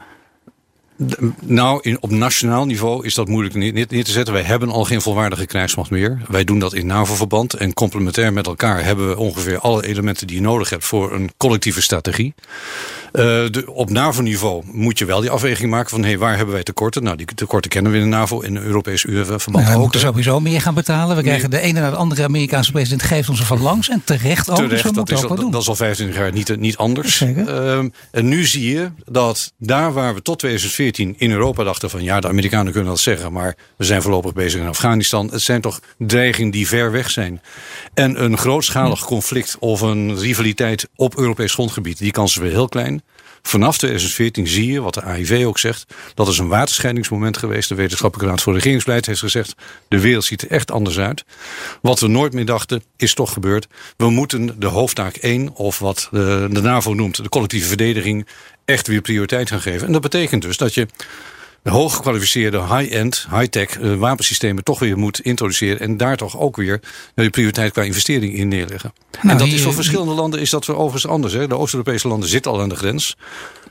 Nou, 1.46 1.80
in, 1.82 2.02
op 2.02 2.12
nationaal 2.12 2.66
niveau 2.66 3.06
is 3.06 3.14
dat 3.14 3.28
moeilijk 3.28 3.56
neer, 3.56 3.88
te 3.88 4.12
zetten. 4.12 4.34
Wij 4.34 4.44
hebben 4.44 4.70
al 4.70 4.84
geen 4.84 5.02
volwaardige 5.02 5.46
krijgsmacht 5.46 5.90
meer. 5.90 6.22
Wij 6.28 6.44
doen 6.44 6.60
dat 6.60 6.74
in 6.74 6.86
NAVO-verband. 6.86 7.54
En 7.54 7.74
complementair 7.74 8.34
met 8.34 8.48
elkaar 8.48 8.84
hebben 8.84 9.10
we 9.10 9.18
ongeveer 9.18 9.60
alle 9.60 9.86
elementen 9.86 10.28
die 10.28 10.36
je 10.36 10.42
nodig 10.42 10.70
hebt 10.70 10.86
voor 10.86 11.14
een 11.14 11.32
collectieve 11.38 11.82
strategie. 11.82 12.34
Eh, 13.12 13.24
de, 13.24 13.64
op 13.68 13.90
NAVO-niveau 13.90 14.64
moet 14.72 15.00
je 15.00 15.06
wel 15.06 15.22
die 15.22 15.30
afweging 15.30 15.72
maken 15.72 15.90
van 15.90 16.04
hey, 16.04 16.18
waar 16.18 16.36
hebben 16.36 16.54
wij 16.54 16.64
tekorten? 16.64 17.04
Nou, 17.04 17.18
die 17.18 17.28
tekorten 17.36 17.72
kennen 17.72 17.92
we 17.92 17.98
in 17.98 18.04
de 18.04 18.10
NAVO 18.10 18.42
en 18.42 18.54
de 18.54 18.60
Europese 18.60 19.10
UE-verband 19.10 19.56
Nou, 19.56 19.66
we 19.66 19.74
ook. 19.74 19.82
moeten 19.82 20.00
sowieso 20.00 20.40
meer 20.40 20.62
gaan 20.62 20.74
betalen. 20.74 21.16
We 21.16 21.22
krijgen 21.22 21.50
de 21.50 21.60
ene 21.60 21.80
naar 21.80 21.92
de 21.92 21.98
andere 21.98 22.24
Amerikaanse 22.24 22.72
president 22.72 23.04
geeft 23.04 23.30
ons 23.30 23.40
er 23.40 23.46
van 23.46 23.62
langs. 23.62 23.90
En 23.90 24.02
terecht 24.04 24.50
ook. 24.50 24.70
dus 24.70 24.82
we 24.82 24.92
dat 24.92 25.12
is, 25.12 25.26
al, 25.26 25.36
doen. 25.36 25.52
dat 25.52 25.62
is 25.62 25.68
al 25.68 25.76
25 25.76 26.18
jaar 26.18 26.32
niet, 26.32 26.58
niet 26.58 26.78
anders. 26.78 27.22
Ehm, 27.22 27.90
en 28.12 28.28
nu 28.28 28.46
zie 28.46 28.72
je 28.72 28.92
dat 29.06 29.54
daar 29.58 29.94
waar 29.94 30.14
we 30.14 30.22
tot 30.22 30.40
2014 30.40 30.89
in 30.98 31.32
Europa 31.32 31.64
dachten 31.64 31.90
van 31.90 32.04
ja, 32.04 32.20
de 32.20 32.28
Amerikanen 32.28 32.72
kunnen 32.72 32.90
dat 32.90 33.00
zeggen, 33.00 33.32
maar 33.32 33.56
we 33.78 33.86
zijn 33.86 34.02
voorlopig 34.02 34.34
bezig 34.34 34.62
in 34.62 34.68
Afghanistan. 34.68 35.32
Het 35.32 35.42
zijn 35.42 35.62
toch 35.62 35.80
dreigingen 35.98 36.52
die 36.52 36.68
ver 36.68 36.92
weg 36.92 37.10
zijn. 37.10 37.42
En 37.94 38.24
een 38.24 38.38
grootschalig 38.38 39.06
conflict 39.06 39.58
of 39.60 39.82
een 39.82 40.20
rivaliteit 40.20 40.90
op 40.96 41.18
Europees 41.18 41.54
grondgebied, 41.54 41.98
die 41.98 42.12
kans 42.12 42.32
is 42.32 42.42
weer 42.42 42.52
heel 42.52 42.70
klein. 42.70 43.02
Vanaf 43.42 43.78
2014 43.78 44.48
zie 44.48 44.72
je, 44.72 44.82
wat 44.82 44.94
de 44.94 45.02
AIV 45.02 45.44
ook 45.46 45.60
zegt, 45.60 45.94
dat 46.14 46.28
is 46.28 46.38
een 46.38 46.48
waterscheidingsmoment 46.48 47.38
geweest. 47.38 47.70
De 47.70 47.76
Wetenschappelijke 47.76 48.32
Raad 48.32 48.42
voor 48.44 48.54
Regeringsbeleid 48.54 49.06
heeft 49.06 49.20
gezegd, 49.20 49.56
de 49.88 50.00
wereld 50.00 50.24
ziet 50.24 50.42
er 50.42 50.52
echt 50.52 50.72
anders 50.72 51.00
uit. 51.00 51.26
Wat 51.82 52.00
we 52.00 52.08
nooit 52.08 52.34
meer 52.34 52.46
dachten, 52.46 52.84
is 52.98 53.14
toch 53.14 53.34
gebeurd. 53.34 53.68
We 53.98 54.10
moeten 54.10 54.60
de 54.60 54.68
hoofdtaak 54.68 55.16
1, 55.16 55.56
of 55.56 55.80
wat 55.80 56.08
de, 56.12 56.48
de 56.52 56.62
NAVO 56.62 56.94
noemt, 56.94 57.24
de 57.24 57.30
collectieve 57.30 57.68
verdediging, 57.68 58.28
echt 58.70 58.88
weer 58.88 59.02
prioriteit 59.02 59.50
gaan 59.50 59.62
geven. 59.62 59.88
En 59.88 59.94
dat 59.94 60.02
betekent 60.02 60.42
dus 60.42 60.58
dat 60.58 60.74
je 60.74 60.88
de 61.64 61.70
hooggekwalificeerde 61.70 62.62
high-end, 62.76 63.28
high-tech 63.32 63.80
eh, 63.80 63.96
wapensystemen 63.96 64.64
toch 64.64 64.80
weer 64.80 64.98
moet 64.98 65.20
introduceren. 65.20 65.80
En 65.80 65.98
daar 65.98 66.18
toch 66.18 66.38
ook 66.40 66.56
weer 66.56 66.80
eh, 67.16 67.24
je 67.24 67.30
prioriteit 67.30 67.72
qua 67.72 67.82
investering 67.84 68.34
in 68.34 68.48
neerleggen. 68.48 68.94
Nou, 69.12 69.30
en 69.30 69.38
dat 69.38 69.48
hier- 69.48 69.56
is 69.56 69.62
voor 69.62 69.74
verschillende 69.74 70.14
landen 70.14 70.40
is 70.40 70.50
dat 70.50 70.66
weer 70.66 70.76
overigens 70.76 71.08
anders. 71.12 71.34
Hè. 71.34 71.48
De 71.48 71.58
Oost-Europese 71.58 72.08
landen 72.08 72.30
zitten 72.30 72.52
al 72.52 72.62
aan 72.62 72.70
de 72.70 72.76
grens. 72.76 73.18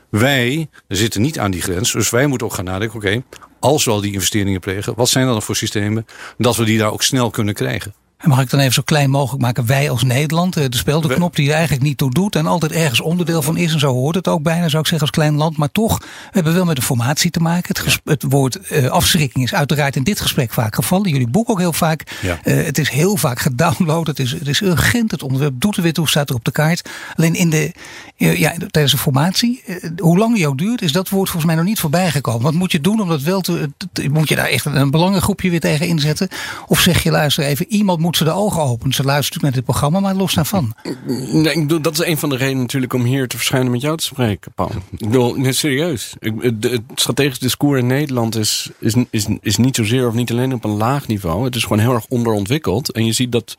Wij 0.09 0.69
zitten 0.87 1.21
niet 1.21 1.39
aan 1.39 1.51
die 1.51 1.61
grens. 1.61 1.91
Dus 1.91 2.09
wij 2.09 2.27
moeten 2.27 2.47
ook 2.47 2.53
gaan 2.53 2.65
nadenken, 2.65 2.97
oké, 2.97 3.23
als 3.59 3.85
we 3.85 3.91
al 3.91 4.01
die 4.01 4.13
investeringen 4.13 4.59
plegen, 4.59 4.93
wat 4.95 5.09
zijn 5.09 5.25
dan 5.25 5.41
voor 5.41 5.55
systemen 5.55 6.05
dat 6.37 6.55
we 6.55 6.63
die 6.63 6.77
daar 6.77 6.91
ook 6.91 7.03
snel 7.03 7.29
kunnen 7.29 7.53
krijgen? 7.53 7.93
En 8.19 8.29
mag 8.29 8.41
ik 8.41 8.49
dan 8.49 8.59
even 8.59 8.73
zo 8.73 8.81
klein 8.85 9.09
mogelijk 9.09 9.41
maken? 9.41 9.65
Wij 9.65 9.89
als 9.89 10.03
Nederland, 10.03 10.57
eh, 10.57 10.65
de 10.69 10.77
speldenknop 10.77 11.35
die 11.35 11.47
er 11.49 11.53
eigenlijk 11.53 11.83
niet 11.83 11.97
toe 11.97 12.11
doet. 12.11 12.35
En 12.35 12.45
altijd 12.47 12.71
ergens 12.71 13.01
onderdeel 13.01 13.41
van 13.41 13.57
is. 13.57 13.73
En 13.73 13.79
zo 13.79 13.91
hoort 13.93 14.15
het 14.15 14.27
ook 14.27 14.41
bijna, 14.43 14.67
zou 14.69 14.81
ik 14.81 14.87
zeggen, 14.87 15.07
als 15.07 15.09
klein 15.17 15.35
land. 15.35 15.57
Maar 15.57 15.71
toch, 15.71 15.97
we 15.99 16.05
hebben 16.31 16.53
wel 16.53 16.65
met 16.65 16.77
een 16.77 16.83
formatie 16.83 17.31
te 17.31 17.39
maken. 17.39 17.67
Het, 17.67 17.79
ges- 17.79 17.99
het 18.03 18.23
woord 18.29 18.55
eh, 18.59 18.87
afschrikking 18.87 19.43
is 19.45 19.53
uiteraard 19.53 19.95
in 19.95 20.03
dit 20.03 20.19
gesprek 20.21 20.51
vaak 20.53 20.75
gevallen. 20.75 21.09
Jullie 21.09 21.27
boek 21.29 21.49
ook 21.49 21.59
heel 21.59 21.73
vaak. 21.73 22.17
Ja. 22.21 22.39
Eh, 22.43 22.65
het 22.65 22.77
is 22.77 22.89
heel 22.89 23.17
vaak 23.17 23.39
gedownload. 23.39 24.07
Het 24.07 24.19
is, 24.19 24.31
het 24.31 24.47
is 24.47 24.61
urgent. 24.61 25.11
Het 25.11 25.23
onderwerp 25.23 25.53
doet 25.61 25.77
er 25.77 25.83
weer 25.83 25.93
toe, 25.93 26.07
staat 26.09 26.29
er 26.29 26.35
op 26.35 26.45
de 26.45 26.51
kaart. 26.51 26.89
Alleen 27.15 27.33
in 27.35 27.49
de, 27.49 27.71
ja, 28.15 28.53
tijdens 28.71 28.93
de 28.93 28.99
formatie, 28.99 29.63
hoe 29.97 30.17
lang 30.17 30.35
die 30.35 30.47
ook 30.47 30.57
duurt, 30.57 30.81
is 30.81 30.91
dat 30.91 31.09
woord 31.09 31.29
volgens 31.29 31.45
mij 31.45 31.55
nog 31.55 31.65
niet 31.69 31.79
voorbij 31.79 32.11
gekomen. 32.11 32.41
Wat 32.41 32.53
moet 32.53 32.71
je 32.71 32.81
doen 32.81 33.01
om 33.01 33.07
dat 33.07 33.21
wel 33.21 33.41
te. 33.41 33.69
te- 33.93 34.09
moet 34.09 34.29
je 34.29 34.35
daar 34.35 34.47
echt 34.47 34.65
een 34.65 34.91
belangengroepje 34.91 35.49
weer 35.49 35.59
tegen 35.59 35.87
inzetten? 35.87 36.27
Of 36.67 36.79
zeg 36.79 37.03
je, 37.03 37.11
luister 37.11 37.43
even, 37.43 37.65
iemand 37.69 37.99
moet 37.99 38.08
ze 38.15 38.23
de 38.23 38.31
ogen 38.31 38.61
openen. 38.61 38.93
Ze 38.93 39.03
luistert 39.03 39.41
natuurlijk 39.41 39.43
naar 39.43 39.51
dit 39.51 39.63
programma, 39.63 39.99
maar 39.99 40.15
los 40.15 40.33
daarvan. 40.33 40.73
Ik 41.43 41.59
bedoel, 41.61 41.81
dat 41.81 41.93
is 41.93 42.05
een 42.05 42.17
van 42.17 42.29
de 42.29 42.35
redenen 42.35 42.61
natuurlijk 42.61 42.93
om 42.93 43.03
hier 43.03 43.27
te 43.27 43.35
verschijnen 43.35 43.71
met 43.71 43.81
jou 43.81 43.97
te 43.97 44.03
spreken, 44.03 44.51
Paul. 44.55 44.71
Ik 44.91 44.99
bedoel, 44.99 45.35
nee, 45.35 45.51
serieus. 45.51 46.13
Ik, 46.19 46.33
het 46.41 46.81
strategisch 46.95 47.39
discours 47.39 47.79
in 47.79 47.87
Nederland 47.87 48.35
is, 48.35 48.69
is, 48.79 48.95
is, 49.09 49.27
is 49.41 49.57
niet 49.57 49.75
zozeer 49.75 50.07
of 50.07 50.13
niet 50.13 50.31
alleen 50.31 50.53
op 50.53 50.63
een 50.63 50.77
laag 50.77 51.07
niveau. 51.07 51.45
Het 51.45 51.55
is 51.55 51.63
gewoon 51.63 51.79
heel 51.79 51.93
erg 51.93 52.05
onderontwikkeld. 52.09 52.91
En 52.91 53.05
je 53.05 53.13
ziet 53.13 53.31
dat 53.31 53.55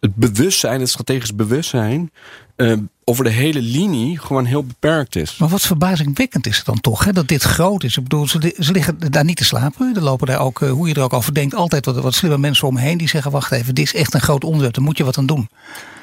het 0.00 0.14
bewustzijn, 0.14 0.80
het 0.80 0.88
strategisch 0.88 1.34
bewustzijn, 1.34 2.10
eh, 2.58 2.72
over 3.04 3.24
de 3.24 3.30
hele 3.30 3.60
linie 3.62 4.18
gewoon 4.18 4.44
heel 4.44 4.64
beperkt 4.64 5.16
is. 5.16 5.36
Maar 5.36 5.48
wat 5.48 5.60
verbazingwekkend 5.62 6.46
is 6.46 6.56
het 6.56 6.66
dan 6.66 6.80
toch, 6.80 7.04
hè, 7.04 7.12
dat 7.12 7.28
dit 7.28 7.42
groot 7.42 7.84
is. 7.84 7.96
Ik 7.96 8.02
bedoel, 8.02 8.28
ze, 8.28 8.38
li- 8.38 8.54
ze 8.58 8.72
liggen 8.72 8.98
daar 9.10 9.24
niet 9.24 9.36
te 9.36 9.44
slapen. 9.44 9.92
Er 9.94 10.02
lopen 10.02 10.26
daar 10.26 10.40
ook, 10.40 10.62
eh, 10.62 10.70
hoe 10.70 10.88
je 10.88 10.94
er 10.94 11.02
ook 11.02 11.12
over 11.12 11.34
denkt, 11.34 11.54
altijd 11.54 11.84
wat, 11.84 11.96
wat 12.00 12.14
slimme 12.14 12.38
mensen 12.38 12.68
omheen 12.68 12.98
die 12.98 13.08
zeggen: 13.08 13.30
wacht 13.30 13.52
even, 13.52 13.74
dit 13.74 13.84
is 13.84 13.94
echt 13.94 14.14
een 14.14 14.20
groot 14.20 14.44
onderwerp, 14.44 14.74
daar 14.74 14.84
moet 14.84 14.96
je 14.98 15.04
wat 15.04 15.18
aan 15.18 15.26
doen. 15.26 15.48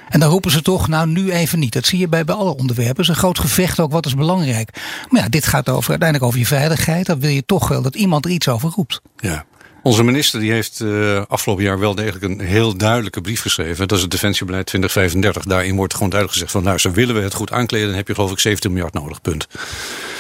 En 0.10 0.20
dan 0.20 0.30
roepen 0.30 0.52
ze 0.52 0.62
toch, 0.62 0.88
nou 0.88 1.08
nu 1.08 1.32
even 1.32 1.60
niet. 1.60 1.74
Dat 1.74 1.86
zie 1.86 2.00
je 2.00 2.08
bij, 2.08 2.24
bij 2.26 2.36
alle 2.36 2.56
onderwerpen. 2.56 2.96
Het 2.96 3.00
is 3.04 3.08
een 3.08 3.16
groot 3.16 3.40
gevecht 3.40 3.80
ook, 3.80 3.92
wat 3.92 4.06
is 4.06 4.16
belangrijk. 4.16 4.70
Maar 5.10 5.22
ja, 5.22 5.30
dit 5.30 5.46
gaat 5.48 5.70
over, 5.70 5.90
uiteindelijk 5.90 6.30
over 6.30 6.40
je 6.40 6.46
veiligheid. 6.46 7.06
Dan 7.06 7.20
wil 7.20 7.30
je 7.30 7.46
toch 7.46 7.68
wel 7.68 7.82
dat 7.82 7.96
iemand 7.96 8.26
er 8.26 8.32
iets 8.32 8.48
over 8.48 8.70
roept. 8.76 9.02
Ja. 9.18 9.46
Onze 9.86 10.04
minister 10.04 10.40
die 10.40 10.52
heeft 10.52 10.82
eh, 10.82 11.22
afgelopen 11.28 11.64
jaar 11.64 11.80
wel 11.80 11.96
degelijk 11.96 12.24
een 12.24 12.40
heel 12.40 12.78
duidelijke 12.78 13.22
brief 13.22 13.42
geschreven. 13.42 13.88
Dat 13.88 13.98
is 13.98 14.04
het 14.04 14.12
Defensiebeleid 14.12 14.66
2035. 14.66 15.44
Daarin 15.44 15.76
wordt 15.76 15.94
gewoon 15.94 16.10
duidelijk 16.10 16.40
gezegd 16.40 16.56
van 16.56 16.64
nou, 16.64 16.78
zo 16.78 16.92
willen 16.92 17.16
we 17.16 17.22
het 17.22 17.34
goed 17.34 17.52
aankleden, 17.52 17.88
dan 17.88 17.96
heb 17.96 18.08
je 18.08 18.14
geloof 18.14 18.32
ik 18.32 18.40
17 18.40 18.72
miljard 18.72 18.94
nodig. 18.94 19.22
Punt. 19.22 19.48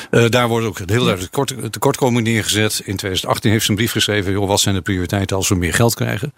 Eh, 0.09 0.25
daar 0.29 0.47
wordt 0.47 0.65
ook 0.65 0.77
heel 0.77 0.87
duidelijk 0.87 1.21
tekort, 1.21 1.71
tekortkoming 1.71 2.27
neergezet. 2.27 2.73
In 2.73 2.95
2018 2.95 3.51
heeft 3.51 3.63
ze 3.63 3.69
een 3.69 3.75
brief 3.75 3.91
geschreven, 3.91 4.31
joh, 4.31 4.47
wat 4.47 4.59
zijn 4.59 4.75
de 4.75 4.81
prioriteiten 4.81 5.37
als 5.37 5.49
we 5.49 5.55
meer 5.55 5.73
geld 5.73 5.95
krijgen. 5.95 6.33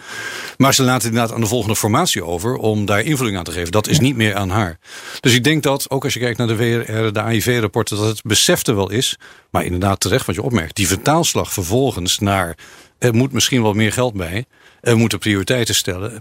Maar 0.58 0.74
ze 0.74 0.84
laat 0.84 1.04
inderdaad 1.04 1.32
aan 1.32 1.42
de 1.42 1.48
volgende 1.48 1.76
formatie 1.76 2.24
over 2.24 2.56
om 2.56 2.86
daar 2.86 3.02
invulling 3.02 3.38
aan 3.38 3.44
te 3.44 3.52
geven. 3.52 3.72
Dat 3.72 3.88
is 3.88 4.00
niet 4.00 4.16
meer 4.16 4.36
aan 4.36 4.50
haar. 4.50 4.80
Dus 5.20 5.34
ik 5.34 5.44
denk 5.44 5.64
dat, 5.64 5.90
ook 5.90 6.04
als 6.04 6.14
je 6.14 6.20
kijkt 6.20 6.38
naar 6.38 6.48
de 6.48 6.56
WRR, 6.56 7.14
de 7.14 7.22
AIV-rapporten, 7.22 7.98
dat 7.98 8.08
het 8.08 8.24
besef 8.24 8.68
er 8.68 8.76
wel 8.76 8.92
is. 8.92 9.18
Maar 9.50 9.66
inderdaad 9.66 10.00
terecht 10.00 10.26
wat 10.26 10.36
je 10.36 10.42
opmerkt. 10.42 10.76
Die 10.76 10.88
vertaalslag 10.88 11.54
vervolgens 11.54 12.20
naar 12.20 12.56
er 13.00 13.16
moet 13.16 13.32
misschien 13.32 13.62
wel 13.62 13.74
meer 13.74 13.92
geld 13.92 14.14
bij. 14.14 14.46
En 14.82 14.94
we 14.94 15.00
moeten 15.00 15.20
prioriteiten 15.20 15.76
stellen. 15.76 16.20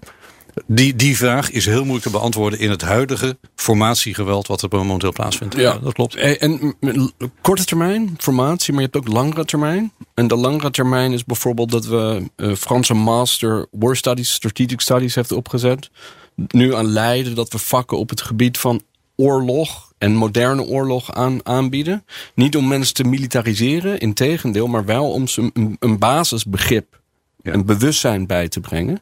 Die, 0.66 0.96
die 0.96 1.16
vraag 1.16 1.50
is 1.50 1.66
heel 1.66 1.82
moeilijk 1.82 2.02
te 2.02 2.10
beantwoorden 2.10 2.58
in 2.58 2.70
het 2.70 2.82
huidige 2.82 3.38
formatiegeweld 3.54 4.46
wat 4.46 4.62
er 4.62 4.68
momenteel 4.70 5.12
plaatsvindt. 5.12 5.56
dat 5.56 5.92
klopt. 5.92 6.14
Eh, 6.14 6.42
En, 6.42 6.76
korte 7.40 7.64
termijn, 7.64 8.14
formatie, 8.18 8.72
maar 8.72 8.82
je 8.82 8.88
hebt 8.92 9.06
ook 9.06 9.14
langere 9.14 9.44
termijn. 9.44 9.92
En 10.14 10.28
de 10.28 10.36
langere 10.36 10.70
termijn 10.70 11.12
is 11.12 11.24
bijvoorbeeld 11.24 11.70
dat 11.70 11.86
we 11.86 12.30
eh, 12.36 12.54
Franse 12.54 12.94
Master 12.94 13.66
War 13.70 13.96
Studies, 13.96 14.32
Strategic 14.32 14.80
Studies 14.80 15.14
heeft 15.14 15.32
opgezet. 15.32 15.90
Nu 16.46 16.74
aan 16.74 16.86
Leiden 16.86 17.34
dat 17.34 17.52
we 17.52 17.58
vakken 17.58 17.98
op 17.98 18.10
het 18.10 18.20
gebied 18.20 18.58
van 18.58 18.82
oorlog 19.16 19.85
en 19.98 20.14
moderne 20.14 20.62
oorlog 20.62 21.14
aan, 21.14 21.40
aanbieden. 21.42 22.04
Niet 22.34 22.56
om 22.56 22.68
mensen 22.68 22.94
te 22.94 23.04
militariseren, 23.04 23.98
integendeel, 23.98 24.66
maar 24.66 24.84
wel 24.84 25.10
om 25.10 25.28
ze 25.28 25.50
een, 25.52 25.76
een 25.78 25.98
basisbegrip 25.98 27.00
en 27.42 27.66
bewustzijn 27.66 28.26
bij 28.26 28.48
te 28.48 28.60
brengen. 28.60 29.00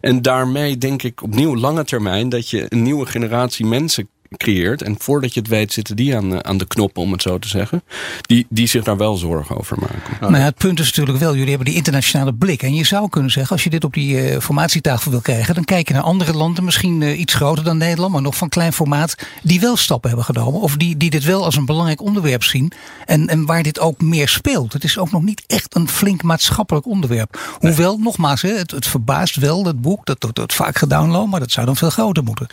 En 0.00 0.22
daarmee 0.22 0.78
denk 0.78 1.02
ik 1.02 1.22
opnieuw 1.22 1.56
lange 1.56 1.84
termijn 1.84 2.28
dat 2.28 2.50
je 2.50 2.66
een 2.68 2.82
nieuwe 2.82 3.06
generatie 3.06 3.66
mensen 3.66 4.08
creëert. 4.36 4.82
En 4.82 4.96
voordat 4.98 5.34
je 5.34 5.40
het 5.40 5.48
weet 5.48 5.72
zitten 5.72 5.96
die 5.96 6.16
aan, 6.16 6.30
de- 6.30 6.42
aan 6.42 6.56
de 6.58 6.66
knoppen, 6.66 7.02
om 7.02 7.12
het 7.12 7.22
zo 7.22 7.38
te 7.38 7.48
zeggen. 7.48 7.82
Die, 8.20 8.46
die 8.48 8.66
zich 8.66 8.84
daar 8.84 8.96
wel 8.96 9.16
zorgen 9.16 9.56
over 9.58 9.78
maken. 9.80 10.30
Maar 10.30 10.40
ja, 10.40 10.44
het 10.44 10.56
punt 10.56 10.80
is 10.80 10.86
natuurlijk 10.86 11.18
wel, 11.18 11.32
jullie 11.32 11.48
hebben 11.48 11.66
die 11.66 11.74
internationale 11.76 12.34
blik. 12.34 12.62
En 12.62 12.74
je 12.74 12.84
zou 12.84 13.08
kunnen 13.08 13.30
zeggen, 13.30 13.52
als 13.52 13.64
je 13.64 13.70
dit 13.70 13.84
op 13.84 13.92
die 13.94 14.20
eh, 14.20 14.40
formatietafel 14.40 15.10
wil 15.10 15.20
krijgen, 15.20 15.54
dan 15.54 15.64
kijk 15.64 15.88
je 15.88 15.94
naar 15.94 16.02
andere 16.02 16.32
landen, 16.34 16.64
misschien 16.64 17.02
eh, 17.02 17.18
iets 17.18 17.34
groter 17.34 17.64
dan 17.64 17.76
Nederland, 17.76 18.12
maar 18.12 18.22
nog 18.22 18.36
van 18.36 18.48
klein 18.48 18.72
formaat, 18.72 19.14
die 19.42 19.60
wel 19.60 19.76
stappen 19.76 20.08
hebben 20.10 20.26
genomen. 20.34 20.60
Of 20.60 20.76
die, 20.76 20.96
die 20.96 21.10
dit 21.10 21.24
wel 21.24 21.44
als 21.44 21.56
een 21.56 21.66
belangrijk 21.66 22.00
onderwerp 22.02 22.42
zien. 22.44 22.72
En, 23.06 23.26
en 23.28 23.46
waar 23.46 23.62
dit 23.62 23.80
ook 23.80 24.00
meer 24.00 24.28
speelt. 24.28 24.72
Het 24.72 24.84
is 24.84 24.98
ook 24.98 25.10
nog 25.10 25.22
niet 25.22 25.42
echt 25.46 25.74
een 25.76 25.88
flink 25.88 26.22
maatschappelijk 26.22 26.86
onderwerp. 26.86 27.40
Hoewel, 27.58 27.98
nogmaals, 27.98 28.42
hè, 28.42 28.48
het, 28.56 28.70
het 28.70 28.86
verbaast 28.86 29.36
wel, 29.36 29.64
het 29.64 29.80
boek, 29.80 30.06
dat 30.06 30.26
wordt 30.34 30.54
vaak 30.54 30.78
gedownload, 30.78 31.26
maar 31.28 31.40
dat 31.40 31.50
zou 31.50 31.66
dan 31.66 31.76
veel 31.76 31.90
groter 31.90 32.22
moeten. 32.24 32.46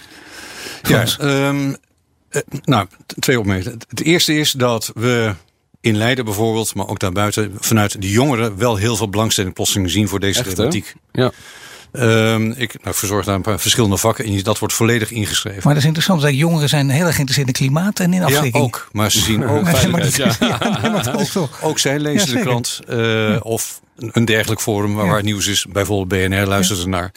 Ja, 0.81 1.03
ehm, 1.19 1.73
eh, 2.29 2.41
nou, 2.63 2.87
twee 3.19 3.39
opmerkingen. 3.39 3.79
Het- 3.89 4.01
eerste 4.03 4.37
is 4.37 4.51
dat 4.51 4.91
we 4.95 5.33
in 5.81 5.95
Leiden 5.95 6.25
bijvoorbeeld, 6.25 6.75
maar 6.75 6.87
ook 6.87 6.99
daarbuiten, 6.99 7.53
vanuit 7.59 8.01
de 8.01 8.09
jongeren 8.09 8.57
wel 8.57 8.75
heel 8.75 8.95
veel 8.95 9.09
belangstelling 9.09 9.53
plotseling 9.53 9.89
zien 9.91 10.07
voor 10.07 10.19
deze 10.19 10.39
Echt, 10.39 10.47
hè? 10.47 10.55
thematiek. 10.55 10.93
Ja. 11.11 11.31
Ehm, 11.91 12.51
ik 12.51 12.83
nou, 12.83 12.95
verzorg 12.95 13.25
daar 13.25 13.35
een 13.35 13.41
paar 13.41 13.59
verschillende 13.59 13.97
vakken 13.97 14.25
en 14.25 14.43
dat 14.43 14.59
wordt 14.59 14.73
volledig 14.73 15.11
ingeschreven. 15.11 15.59
Maar 15.63 15.73
dat 15.73 15.81
is 15.81 15.85
interessant, 15.85 16.21
dat 16.21 16.35
jongeren 16.35 16.69
zijn 16.69 16.89
heel 16.89 17.05
erg 17.05 17.15
geïnteresseerd 17.15 17.47
in 17.47 17.53
klimaat 17.65 17.99
en 17.99 18.13
in 18.13 18.19
ja, 18.19 18.25
afschrikking. 18.25 18.63
ook. 18.63 18.89
Maar 18.91 19.11
ze 19.11 19.19
zien 19.19 19.45
ook 19.47 19.67
Veiligheid, 19.77 20.15
ja. 20.39 20.79
ja, 20.83 21.01
toch. 21.33 21.63
Ook 21.63 21.79
zij 21.79 21.99
lezen 21.99 22.29
Ja, 22.29 22.33
de 22.35 22.41
krant. 22.41 22.79
eh, 22.87 23.37
Of 23.41 23.81
een- 23.95 24.25
dergelijk 24.25 24.61
forum 24.61 24.93
waar, 24.93 25.01
Ja. 25.03 25.07
waar 25.09 25.17
het 25.17 25.25
nieuws 25.25 25.47
is. 25.47 25.65
Bijvoorbeeld 25.69 26.29
BNR 26.29 26.45
luisteren 26.47 26.81
ze 26.81 26.87
naar. 26.89 27.11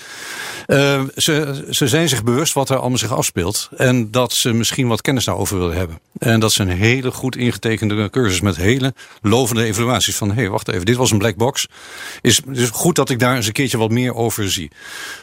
Eh, 0.67 1.03
ze, 1.17 1.63
zijn 1.71 2.09
zich 2.09 2.25
bewust 2.25 2.53
wat 2.53 2.71
er 2.71 2.77
allemaal 2.77 2.99
zich 2.99 3.13
afspeelt. 3.13 3.69
En 3.77 4.11
dat 4.11 4.33
ze 4.33 4.53
misschien 4.53 4.89
wat 4.89 5.01
kennis 5.01 5.25
daarover 5.25 5.59
willen 5.59 5.77
hebben. 5.77 5.99
En 6.19 6.41
dat 6.41 6.53
ze 6.53 6.63
een 6.63 6.69
hele 6.69 7.11
goed 7.11 7.37
ingetekende 7.37 8.11
cursus 8.11 8.41
met 8.41 8.57
hele 8.57 8.95
lovende 9.23 9.65
evaluaties. 9.65 10.17
Van 10.17 10.29
hé, 10.29 10.35
hey, 10.35 10.49
wacht 10.49 10.69
even, 10.69 10.87
dit 10.87 10.97
was 10.97 11.11
een 11.11 11.19
black 11.19 11.37
box. 11.37 11.67
Is, 12.21 12.41
is 12.53 12.71
goed 12.71 12.97
dat 12.97 13.11
ik 13.11 13.19
daar 13.19 13.37
eens 13.37 13.47
een 13.47 13.53
keertje 13.53 13.79
wat 13.79 13.91
meer 13.91 14.15
over 14.15 14.51
zie. 14.51 14.71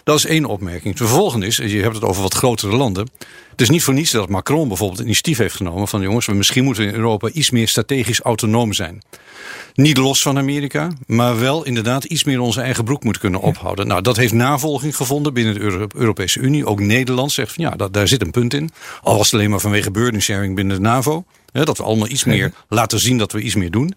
Dat 0.04 0.18
is 0.18 0.26
één 0.26 0.46
opmerking. 0.46 0.96
De 0.96 1.08
volgende 1.08 1.46
is, 1.46 1.58
je 1.58 1.82
hebt 1.82 1.96
het 1.96 2.04
over 2.04 2.22
wat 2.22 2.34
grotere 2.34 2.76
landen. 2.76 3.10
Het 3.52 3.62
is 3.62 3.70
niet 3.70 3.84
voor 3.84 3.94
niets 3.94 4.12
dat 4.12 4.30
Macron 4.30 4.68
bijvoorbeeld 4.68 4.98
het 4.98 5.08
initiatief 5.08 5.38
heeft 5.38 5.56
genomen. 5.56 5.88
Van 5.88 6.02
jongens, 6.02 6.26
we 6.26 6.34
misschien 6.34 6.64
moeten 6.64 6.88
in 6.88 6.94
Europa 6.94 7.30
iets 7.30 7.50
meer 7.50 7.68
strategisch 7.68 8.20
autonoom 8.20 8.74
zijn. 8.74 9.02
Niet 9.74 9.98
los 9.98 10.22
van 10.22 10.38
Amerika, 10.38 10.92
maar 11.06 11.40
wel 11.40 11.66
inderdaad 11.66 12.04
iets 12.04 12.24
meer 12.24 12.40
onze 12.40 12.62
eigen 12.62 12.84
broek 12.84 13.04
moeten 13.04 13.22
kunnen 13.22 13.42
ophouden. 13.42 13.88
Nou, 13.88 14.02
dat 14.02 14.18
heeft 14.18 14.34
navolging 14.34 14.96
gevonden 14.96 15.31
binnen 15.32 15.54
de 15.54 15.60
Euro- 15.60 15.88
Europese 15.96 16.40
Unie. 16.40 16.66
Ook 16.66 16.80
Nederland 16.80 17.32
zegt 17.32 17.54
van 17.54 17.64
ja, 17.64 17.70
dat, 17.72 17.94
daar 17.94 18.08
zit 18.08 18.22
een 18.22 18.32
punt 18.32 18.54
in. 18.54 18.70
Al 19.02 19.18
was 19.18 19.26
het 19.26 19.34
alleen 19.34 19.50
maar 19.50 19.60
vanwege 19.60 19.92
burden 19.92 20.22
sharing 20.22 20.56
binnen 20.56 20.76
de 20.76 20.82
NAVO. 20.82 21.24
Hè, 21.52 21.64
dat 21.64 21.78
we 21.78 21.84
allemaal 21.84 22.10
iets 22.10 22.24
meer 22.24 22.52
laten 22.68 23.00
zien 23.00 23.18
dat 23.18 23.32
we 23.32 23.42
iets 23.42 23.56
meer 23.56 23.72
doen. 23.72 23.94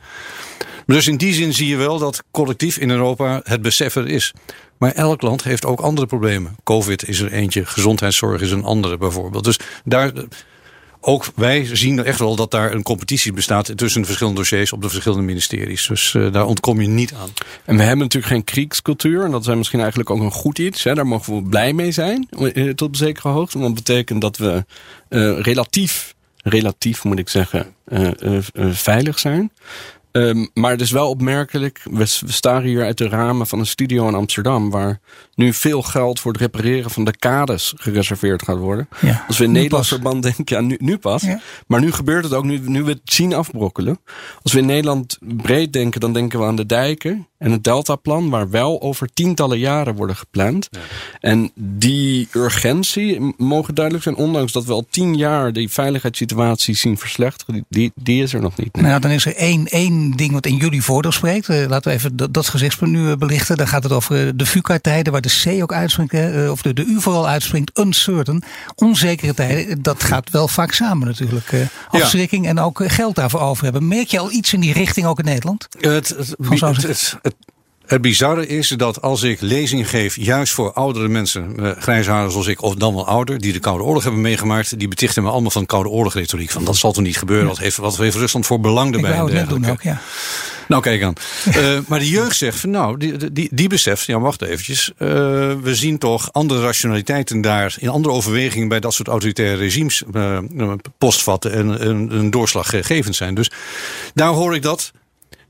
Maar 0.87 0.97
dus 0.97 1.09
in 1.09 1.17
die 1.17 1.35
zin 1.35 1.53
zie 1.55 1.69
je 1.69 1.77
wel 1.77 1.99
dat 1.99 2.23
collectief 2.31 2.77
in 2.77 2.91
Europa 2.91 3.41
het 3.45 3.63
besef 3.63 3.95
er 3.95 4.09
is. 4.09 4.35
Maar 4.79 4.93
elk 4.93 5.23
land 5.23 5.45
heeft 5.45 5.65
ook 5.65 5.81
andere 5.81 6.07
problemen. 6.07 6.57
Covid 6.65 7.09
is 7.09 7.21
er 7.21 7.33
eentje, 7.33 7.67
gezondheidszorg 7.67 8.41
is 8.41 8.51
een 8.51 8.65
andere 8.65 8.99
bijvoorbeeld. 8.99 9.45
Dus 9.45 9.59
daar, 9.85 10.13
ook 11.07 11.27
wij 11.37 11.69
zien 11.77 12.05
echt 12.05 12.19
wel 12.19 12.37
dat 12.37 12.51
daar 12.51 12.73
een 12.73 12.83
competitie 12.83 13.33
bestaat 13.33 13.77
tussen 13.77 14.01
de 14.01 14.07
verschillende 14.07 14.39
dossiers 14.41 14.73
op 14.73 14.83
de 14.83 14.89
verschillende 14.89 15.25
ministeries. 15.25 15.87
Dus 15.87 16.15
eh, 16.15 16.33
daar 16.33 16.47
ontkom 16.47 16.81
je 16.81 16.89
niet 16.89 17.13
aan. 17.15 17.29
En 17.65 17.77
we 17.77 17.83
hebben 17.83 17.99
natuurlijk 17.99 18.33
geen 18.33 18.45
kriegscultuur. 18.45 19.25
En 19.25 19.31
dat 19.31 19.47
is 19.49 19.55
misschien 19.55 19.81
eigenlijk 19.81 20.11
ook 20.11 20.21
een 20.21 20.31
goed 20.31 20.59
iets. 20.59 20.85
Hè. 20.85 20.95
Daar 20.95 21.07
mogen 21.07 21.35
we 21.35 21.43
blij 21.43 21.73
mee 21.73 21.91
zijn. 21.93 22.29
eh, 22.39 22.69
Tot 22.71 22.89
een 22.89 22.95
zekere 22.95 23.29
hoogte. 23.29 23.59
Want 23.59 23.75
dat 23.75 23.85
betekent 23.85 24.21
dat 24.21 24.37
we 24.37 24.65
eh, 25.09 25.41
relatief, 25.41 26.15
relatief 26.37 27.05
moet 27.05 27.19
ik 27.19 27.29
zeggen, 27.29 27.75
veilig 28.73 29.19
zijn. 29.19 29.53
Ehm, 30.15 30.47
maar 30.55 30.71
het 30.71 30.81
is 30.81 30.91
wel 30.91 31.09
opmerkelijk. 31.09 31.81
We, 31.91 32.19
we 32.21 32.33
staan 32.33 32.63
hier 32.63 32.85
uit 32.85 32.99
de 32.99 33.09
ramen 33.09 33.47
van 33.47 33.59
een 33.59 33.67
studio 33.67 34.09
in 34.09 34.15
Amsterdam. 34.15 34.71
Waar 34.71 35.01
nu 35.35 35.53
veel 35.53 35.83
geld 35.83 36.21
voor 36.21 36.33
het 36.33 36.41
repareren 36.41 36.91
van 36.91 37.05
de 37.05 37.17
kades 37.17 37.73
gereserveerd 37.77 38.43
gaat 38.43 38.59
worden. 38.59 38.89
Ja, 39.01 39.25
Als 39.29 39.39
we 39.39 39.45
in 39.45 39.51
nu 39.51 39.57
Nederland 39.57 39.89
pas. 39.89 39.93
verband 39.99 40.23
denken, 40.23 40.45
ja, 40.57 40.61
nu, 40.61 40.77
nu 40.81 40.99
pas. 40.99 41.23
Ja. 41.23 41.41
Maar 41.67 41.81
nu 41.81 41.93
gebeurt 41.93 42.25
het 42.25 42.33
ook, 42.33 42.45
nu, 42.45 42.59
nu 42.65 42.83
we 42.83 42.91
het 42.91 43.01
zien 43.05 43.35
afbrokkelen. 43.35 44.01
Als 44.43 44.53
we 44.53 44.59
in 44.59 44.67
Nederland 44.67 45.19
breed 45.21 45.73
denken, 45.73 46.01
dan 46.01 46.13
denken 46.13 46.39
we 46.39 46.45
aan 46.45 46.57
de 46.57 46.67
dijken 46.67 47.29
en 47.39 47.51
het 47.53 47.65
Deltaplan, 47.65 48.31
waar 48.31 48.51
wel 48.51 48.83
over 48.83 49.09
tientallen 49.13 49.59
jaren 49.59 49.95
worden 49.95 50.17
gepland. 50.17 50.69
En 51.21 51.51
die 51.55 52.29
urgentie 52.33 53.35
mogen 53.37 53.75
duidelijk 53.75 54.05
zijn, 54.05 54.17
ondanks 54.17 54.53
dat 54.53 54.65
we 54.65 54.73
al 54.73 54.87
tien 54.91 55.17
jaar 55.17 55.53
die 55.53 55.71
veiligheidssituatie 55.71 56.75
zien 56.75 56.99
verslechteren, 56.99 57.55
die, 57.55 57.65
die, 57.69 57.93
die 57.95 58.23
is 58.23 58.35
er 58.35 58.41
nog 58.41 58.57
niet. 58.57 58.77
Nou, 58.77 59.01
dan 59.01 59.11
is 59.11 59.27
er 59.27 59.37
één, 59.37 59.67
één 59.67 60.04
ding 60.11 60.33
wat 60.33 60.47
in 60.47 60.57
jullie 60.57 60.83
voordeel 60.83 61.13
spreekt. 61.13 61.49
Eh, 61.49 61.67
laten 61.69 61.91
we 61.91 61.97
even 61.97 62.17
dat, 62.17 62.35
dat 62.35 62.49
gezichtspunt 62.49 62.93
nu 62.93 63.11
eh, 63.11 63.17
belichten. 63.17 63.57
Dan 63.57 63.69
gaat 63.69 63.83
het 63.83 63.93
over 63.93 64.27
eh, 64.27 64.33
de 64.35 64.47
VUCA-tijden, 64.47 65.13
waar 65.13 65.21
de 65.21 65.43
C 65.45 65.63
ook 65.63 65.73
uitspringt. 65.73 66.13
of 66.51 66.63
de, 66.63 66.73
de 66.73 66.85
U 66.85 67.01
vooral 67.01 67.29
uitspringt. 67.29 67.79
Uncertain. 67.79 68.43
Onzekere 68.75 69.35
tijden. 69.35 69.83
Dat 69.83 70.03
gaat 70.03 70.31
wel 70.31 70.49
vaak 70.49 70.73
samen 70.73 71.07
natuurlijk. 71.07 71.69
afschrikking 71.89 72.47
en 72.47 72.59
ook 72.59 72.83
geld 72.87 73.15
daarvoor 73.15 73.41
over 73.41 73.65
hebben. 73.65 73.89
Merk 73.89 74.09
je 74.09 74.19
al 74.19 74.31
iets 74.31 74.53
in 74.53 74.61
die 74.61 74.73
richting 74.73 75.07
ook 75.07 75.19
in 75.19 75.25
Nederland? 75.25 75.69
Het, 75.81 76.09
het, 76.09 76.35
het. 77.23 77.35
Het, 77.87 78.01
bizarre 78.01 78.47
is 78.47 78.69
dat 78.69 79.03
als 79.03 79.23
ik 79.23 79.41
lezing 79.41 79.89
geef, 79.89 80.17
juist 80.17 80.53
voor 80.53 80.73
oudere 80.73 81.09
mensen, 81.09 81.57
grijsharig 81.79 82.31
zoals 82.33 82.47
ik, 82.47 82.63
of 82.63 82.75
dan 82.75 82.95
wel 82.95 83.07
ouder, 83.07 83.41
die 83.41 83.53
de 83.53 83.59
Koude 83.59 83.85
Oorlog 83.85 84.03
hebben 84.03 84.21
meegemaakt, 84.21 84.79
die 84.79 84.89
betichten 84.89 85.23
me 85.23 85.31
allemaal 85.31 85.51
van 85.51 85.67
Koude 85.67 85.89
Oorlog-retoriek. 85.89 86.51
Van 86.51 86.65
dat 86.65 86.77
zal 86.77 86.93
toch 86.93 87.03
niet 87.03 87.19
gebeuren? 87.19 87.47
Wat 87.47 87.59
heeft, 87.59 87.77
wat 87.77 87.97
heeft 87.97 88.17
Rusland 88.17 88.47
voor 88.47 88.61
belang 88.61 88.89
Ik 88.89 88.95
erbij? 88.95 89.11
wou 89.11 89.31
en 89.31 89.37
het 89.37 89.49
net 89.49 89.63
doen 89.63 89.71
ook, 89.71 89.83
ja. 89.83 90.01
Nou, 90.69 90.83
kijk 90.83 91.03
aan. 91.03 91.15
Eh, 91.45 91.79
maar 91.87 91.99
de 91.99 92.09
jeugd 92.09 92.37
zegt 92.37 92.59
van 92.61 92.71
nou, 92.71 92.97
die, 92.97 93.33
die, 93.33 93.49
die 93.53 93.69
beseft, 93.69 94.07
ja, 94.07 94.21
wacht 94.21 94.43
eventjes. 94.43 94.93
eh, 94.97 95.09
we 95.63 95.75
zien 95.75 95.99
toch 95.99 96.33
andere 96.33 96.61
rationaliteiten 96.63 97.41
daar, 97.41 97.77
in 97.79 97.89
andere 97.89 98.15
overwegingen 98.15 98.69
bij 98.69 98.81
dat 98.81 98.95
soort 98.95 99.09
autoritaire 99.09 99.57
regimes 99.57 100.03
postvatten 100.99 101.53
en 101.53 101.89
een, 101.89 102.15
een 102.17 102.31
doorslaggevend 102.31 103.17
zijn. 103.17 103.35
Dus 103.35 103.51
daar 104.15 104.29
hoor 104.29 104.55
ik 104.55 104.63
dat, 104.63 104.93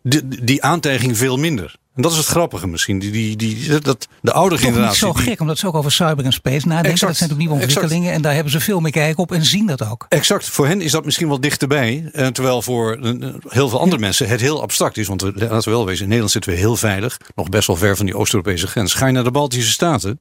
die, 0.03 0.45
die 0.45 0.63
aantijging 0.63 1.17
veel 1.17 1.37
minder. 1.37 1.77
En 1.95 2.03
dat 2.03 2.11
is 2.13 2.17
het 2.19 2.27
grappige 2.27 2.67
misschien. 2.69 2.99
Die, 2.99 3.11
die, 3.11 3.37
die, 3.37 3.79
dat, 3.81 4.09
de 4.21 4.33
oude 4.33 4.55
Toch 4.55 4.65
niet 4.65 4.73
generatie. 4.75 4.99
zo 4.99 5.13
die- 5.13 5.23
gek, 5.23 5.41
omdat 5.41 5.59
ze 5.59 5.67
ook 5.67 5.75
over 5.75 5.93
cyber 5.93 6.25
en 6.25 6.33
space 6.33 6.67
nadenken. 6.67 6.91
Exact. 6.91 7.01
Dat 7.11 7.17
zijn 7.17 7.29
natuurlijk 7.31 7.39
nieuwe 7.39 7.55
Exact. 7.65 7.77
ontwikkelingen. 7.83 8.13
En 8.17 8.23
daar 8.23 8.35
hebben 8.35 8.53
ze 8.53 8.61
veel 8.61 8.81
meer 8.81 8.91
kijk 8.91 9.19
op 9.19 9.33
en 9.33 9.45
zien 9.45 9.67
dat 9.67 9.89
ook. 9.91 10.07
Exact, 10.09 10.49
voor 10.49 10.67
hen 10.67 10.81
is 10.81 10.91
dat 10.93 11.05
misschien 11.05 11.29
wel 11.29 11.41
dichterbij. 11.41 12.09
eh, 12.13 12.27
terwijl 12.27 12.63
voor 12.63 12.93
eh, 13.03 13.11
heel 13.49 13.69
veel 13.69 13.81
andere 13.81 14.01
mensen 14.01 14.29
het 14.29 14.41
heel 14.41 14.63
abstract 14.63 14.97
is. 14.97 15.07
Want 15.07 15.23
we- 15.23 15.33
laten 15.37 15.59
we 15.65 15.71
wel 15.71 15.85
wezen, 15.87 16.01
in 16.03 16.07
Nederland 16.07 16.31
zitten 16.33 16.53
we 16.53 16.59
heel 16.59 16.77
veilig. 16.77 17.17
Nog 17.35 17.49
best 17.49 17.67
wel 17.67 17.77
ver 17.77 17.97
van 17.97 18.07
die 18.07 18.17
Oost-Europese 18.17 18.67
grens. 18.67 18.95
Ga 18.95 19.07
je 19.07 19.13
naar 19.13 19.25
de 19.25 19.31
Baltische 19.31 19.71
Staten, 19.73 20.21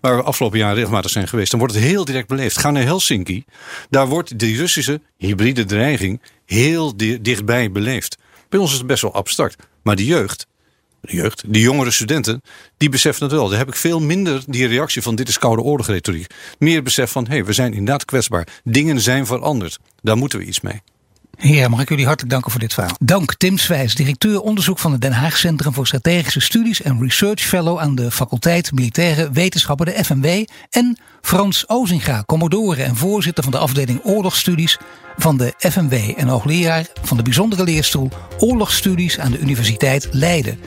waar 0.00 0.16
we 0.16 0.22
afgelopen 0.22 0.58
jaar 0.58 0.74
regelmatig 0.74 1.10
zijn 1.10 1.28
geweest. 1.28 1.50
Dan 1.50 1.58
wordt 1.60 1.74
het 1.74 1.82
heel 1.84 2.04
direct 2.04 2.28
beleefd. 2.28 2.58
Ga 2.58 2.70
naar 2.70 2.82
Helsinki. 2.82 3.44
Daar 3.90 4.08
wordt 4.08 4.38
die 4.38 4.56
Russische 4.56 5.00
hybride 5.16 5.64
dreiging 5.64 6.22
heel 6.44 6.96
di- 6.96 7.20
dichtbij 7.22 7.70
beleefd. 7.72 8.16
Bij 8.48 8.58
ons 8.60 8.70
is 8.72 8.78
het 8.78 8.86
best 8.86 9.02
wel 9.02 9.14
abstract. 9.14 9.56
Maar 9.82 9.96
de 9.96 10.04
jeugd, 10.04 10.46
de 11.06 11.16
jeugd, 11.16 11.42
die 11.46 11.62
jongere 11.62 11.90
studenten, 11.90 12.42
die 12.76 12.88
beseffen 12.88 13.24
het 13.24 13.32
wel. 13.32 13.48
Daar 13.48 13.58
heb 13.58 13.68
ik 13.68 13.76
veel 13.76 14.00
minder 14.00 14.42
die 14.46 14.66
reactie 14.66 15.02
van 15.02 15.14
dit 15.14 15.28
is 15.28 15.38
koude 15.38 15.62
oorlog 15.62 15.86
retoriek. 15.86 16.34
Meer 16.58 16.82
besef 16.82 17.10
van, 17.10 17.26
hé, 17.26 17.32
hey, 17.32 17.44
we 17.44 17.52
zijn 17.52 17.72
inderdaad 17.72 18.04
kwetsbaar. 18.04 18.46
Dingen 18.64 19.00
zijn 19.00 19.26
veranderd. 19.26 19.78
Daar 20.02 20.16
moeten 20.16 20.38
we 20.38 20.44
iets 20.44 20.60
mee. 20.60 20.82
Heer, 21.36 21.70
mag 21.70 21.80
ik 21.80 21.88
jullie 21.88 22.06
hartelijk 22.06 22.32
danken 22.32 22.50
voor 22.50 22.60
dit 22.60 22.74
verhaal. 22.74 22.96
Dank 22.98 23.34
Tim 23.34 23.58
Swijs, 23.58 23.94
directeur 23.94 24.40
onderzoek 24.40 24.78
van 24.78 24.92
het 24.92 25.00
Den 25.00 25.12
Haag 25.12 25.36
Centrum 25.36 25.72
voor 25.72 25.86
Strategische 25.86 26.40
Studies 26.40 26.82
en 26.82 27.00
Research 27.00 27.40
Fellow 27.40 27.78
aan 27.78 27.94
de 27.94 28.10
faculteit 28.10 28.72
Militaire 28.72 29.30
Wetenschappen, 29.30 29.86
de 29.86 30.04
FMW. 30.04 30.44
En 30.70 30.98
Frans 31.20 31.68
Ozinga, 31.68 32.22
commodore 32.26 32.82
en 32.82 32.96
voorzitter 32.96 33.42
van 33.44 33.52
de 33.52 33.58
afdeling 33.58 34.00
Oorlogsstudies 34.02 34.78
van 35.16 35.36
de 35.36 35.54
FMW 35.58 35.94
en 36.16 36.28
hoogleraar 36.28 36.86
van 37.02 37.16
de 37.16 37.22
bijzondere 37.22 37.64
leerstoel 37.64 38.10
Oorlogsstudies 38.38 39.18
aan 39.18 39.30
de 39.30 39.38
Universiteit 39.38 40.08
Leiden. 40.10 40.60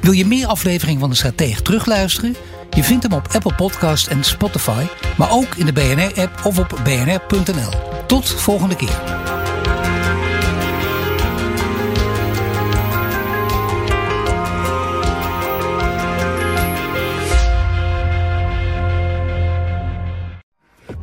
Wil 0.00 0.12
je 0.12 0.26
meer 0.26 0.46
afleveringen 0.46 1.00
van 1.00 1.10
de 1.10 1.16
Stratege 1.16 1.62
terugluisteren? 1.62 2.36
Je 2.70 2.84
vindt 2.84 3.02
hem 3.02 3.12
op 3.12 3.28
Apple 3.32 3.54
Podcast 3.54 4.06
en 4.06 4.24
Spotify, 4.24 4.84
maar 5.16 5.30
ook 5.30 5.54
in 5.54 5.66
de 5.66 5.72
BNR-app 5.72 6.40
of 6.44 6.58
op 6.58 6.80
bnr.nl. 6.84 7.72
Tot 8.06 8.28
volgende 8.28 8.76
keer. 8.76 9.39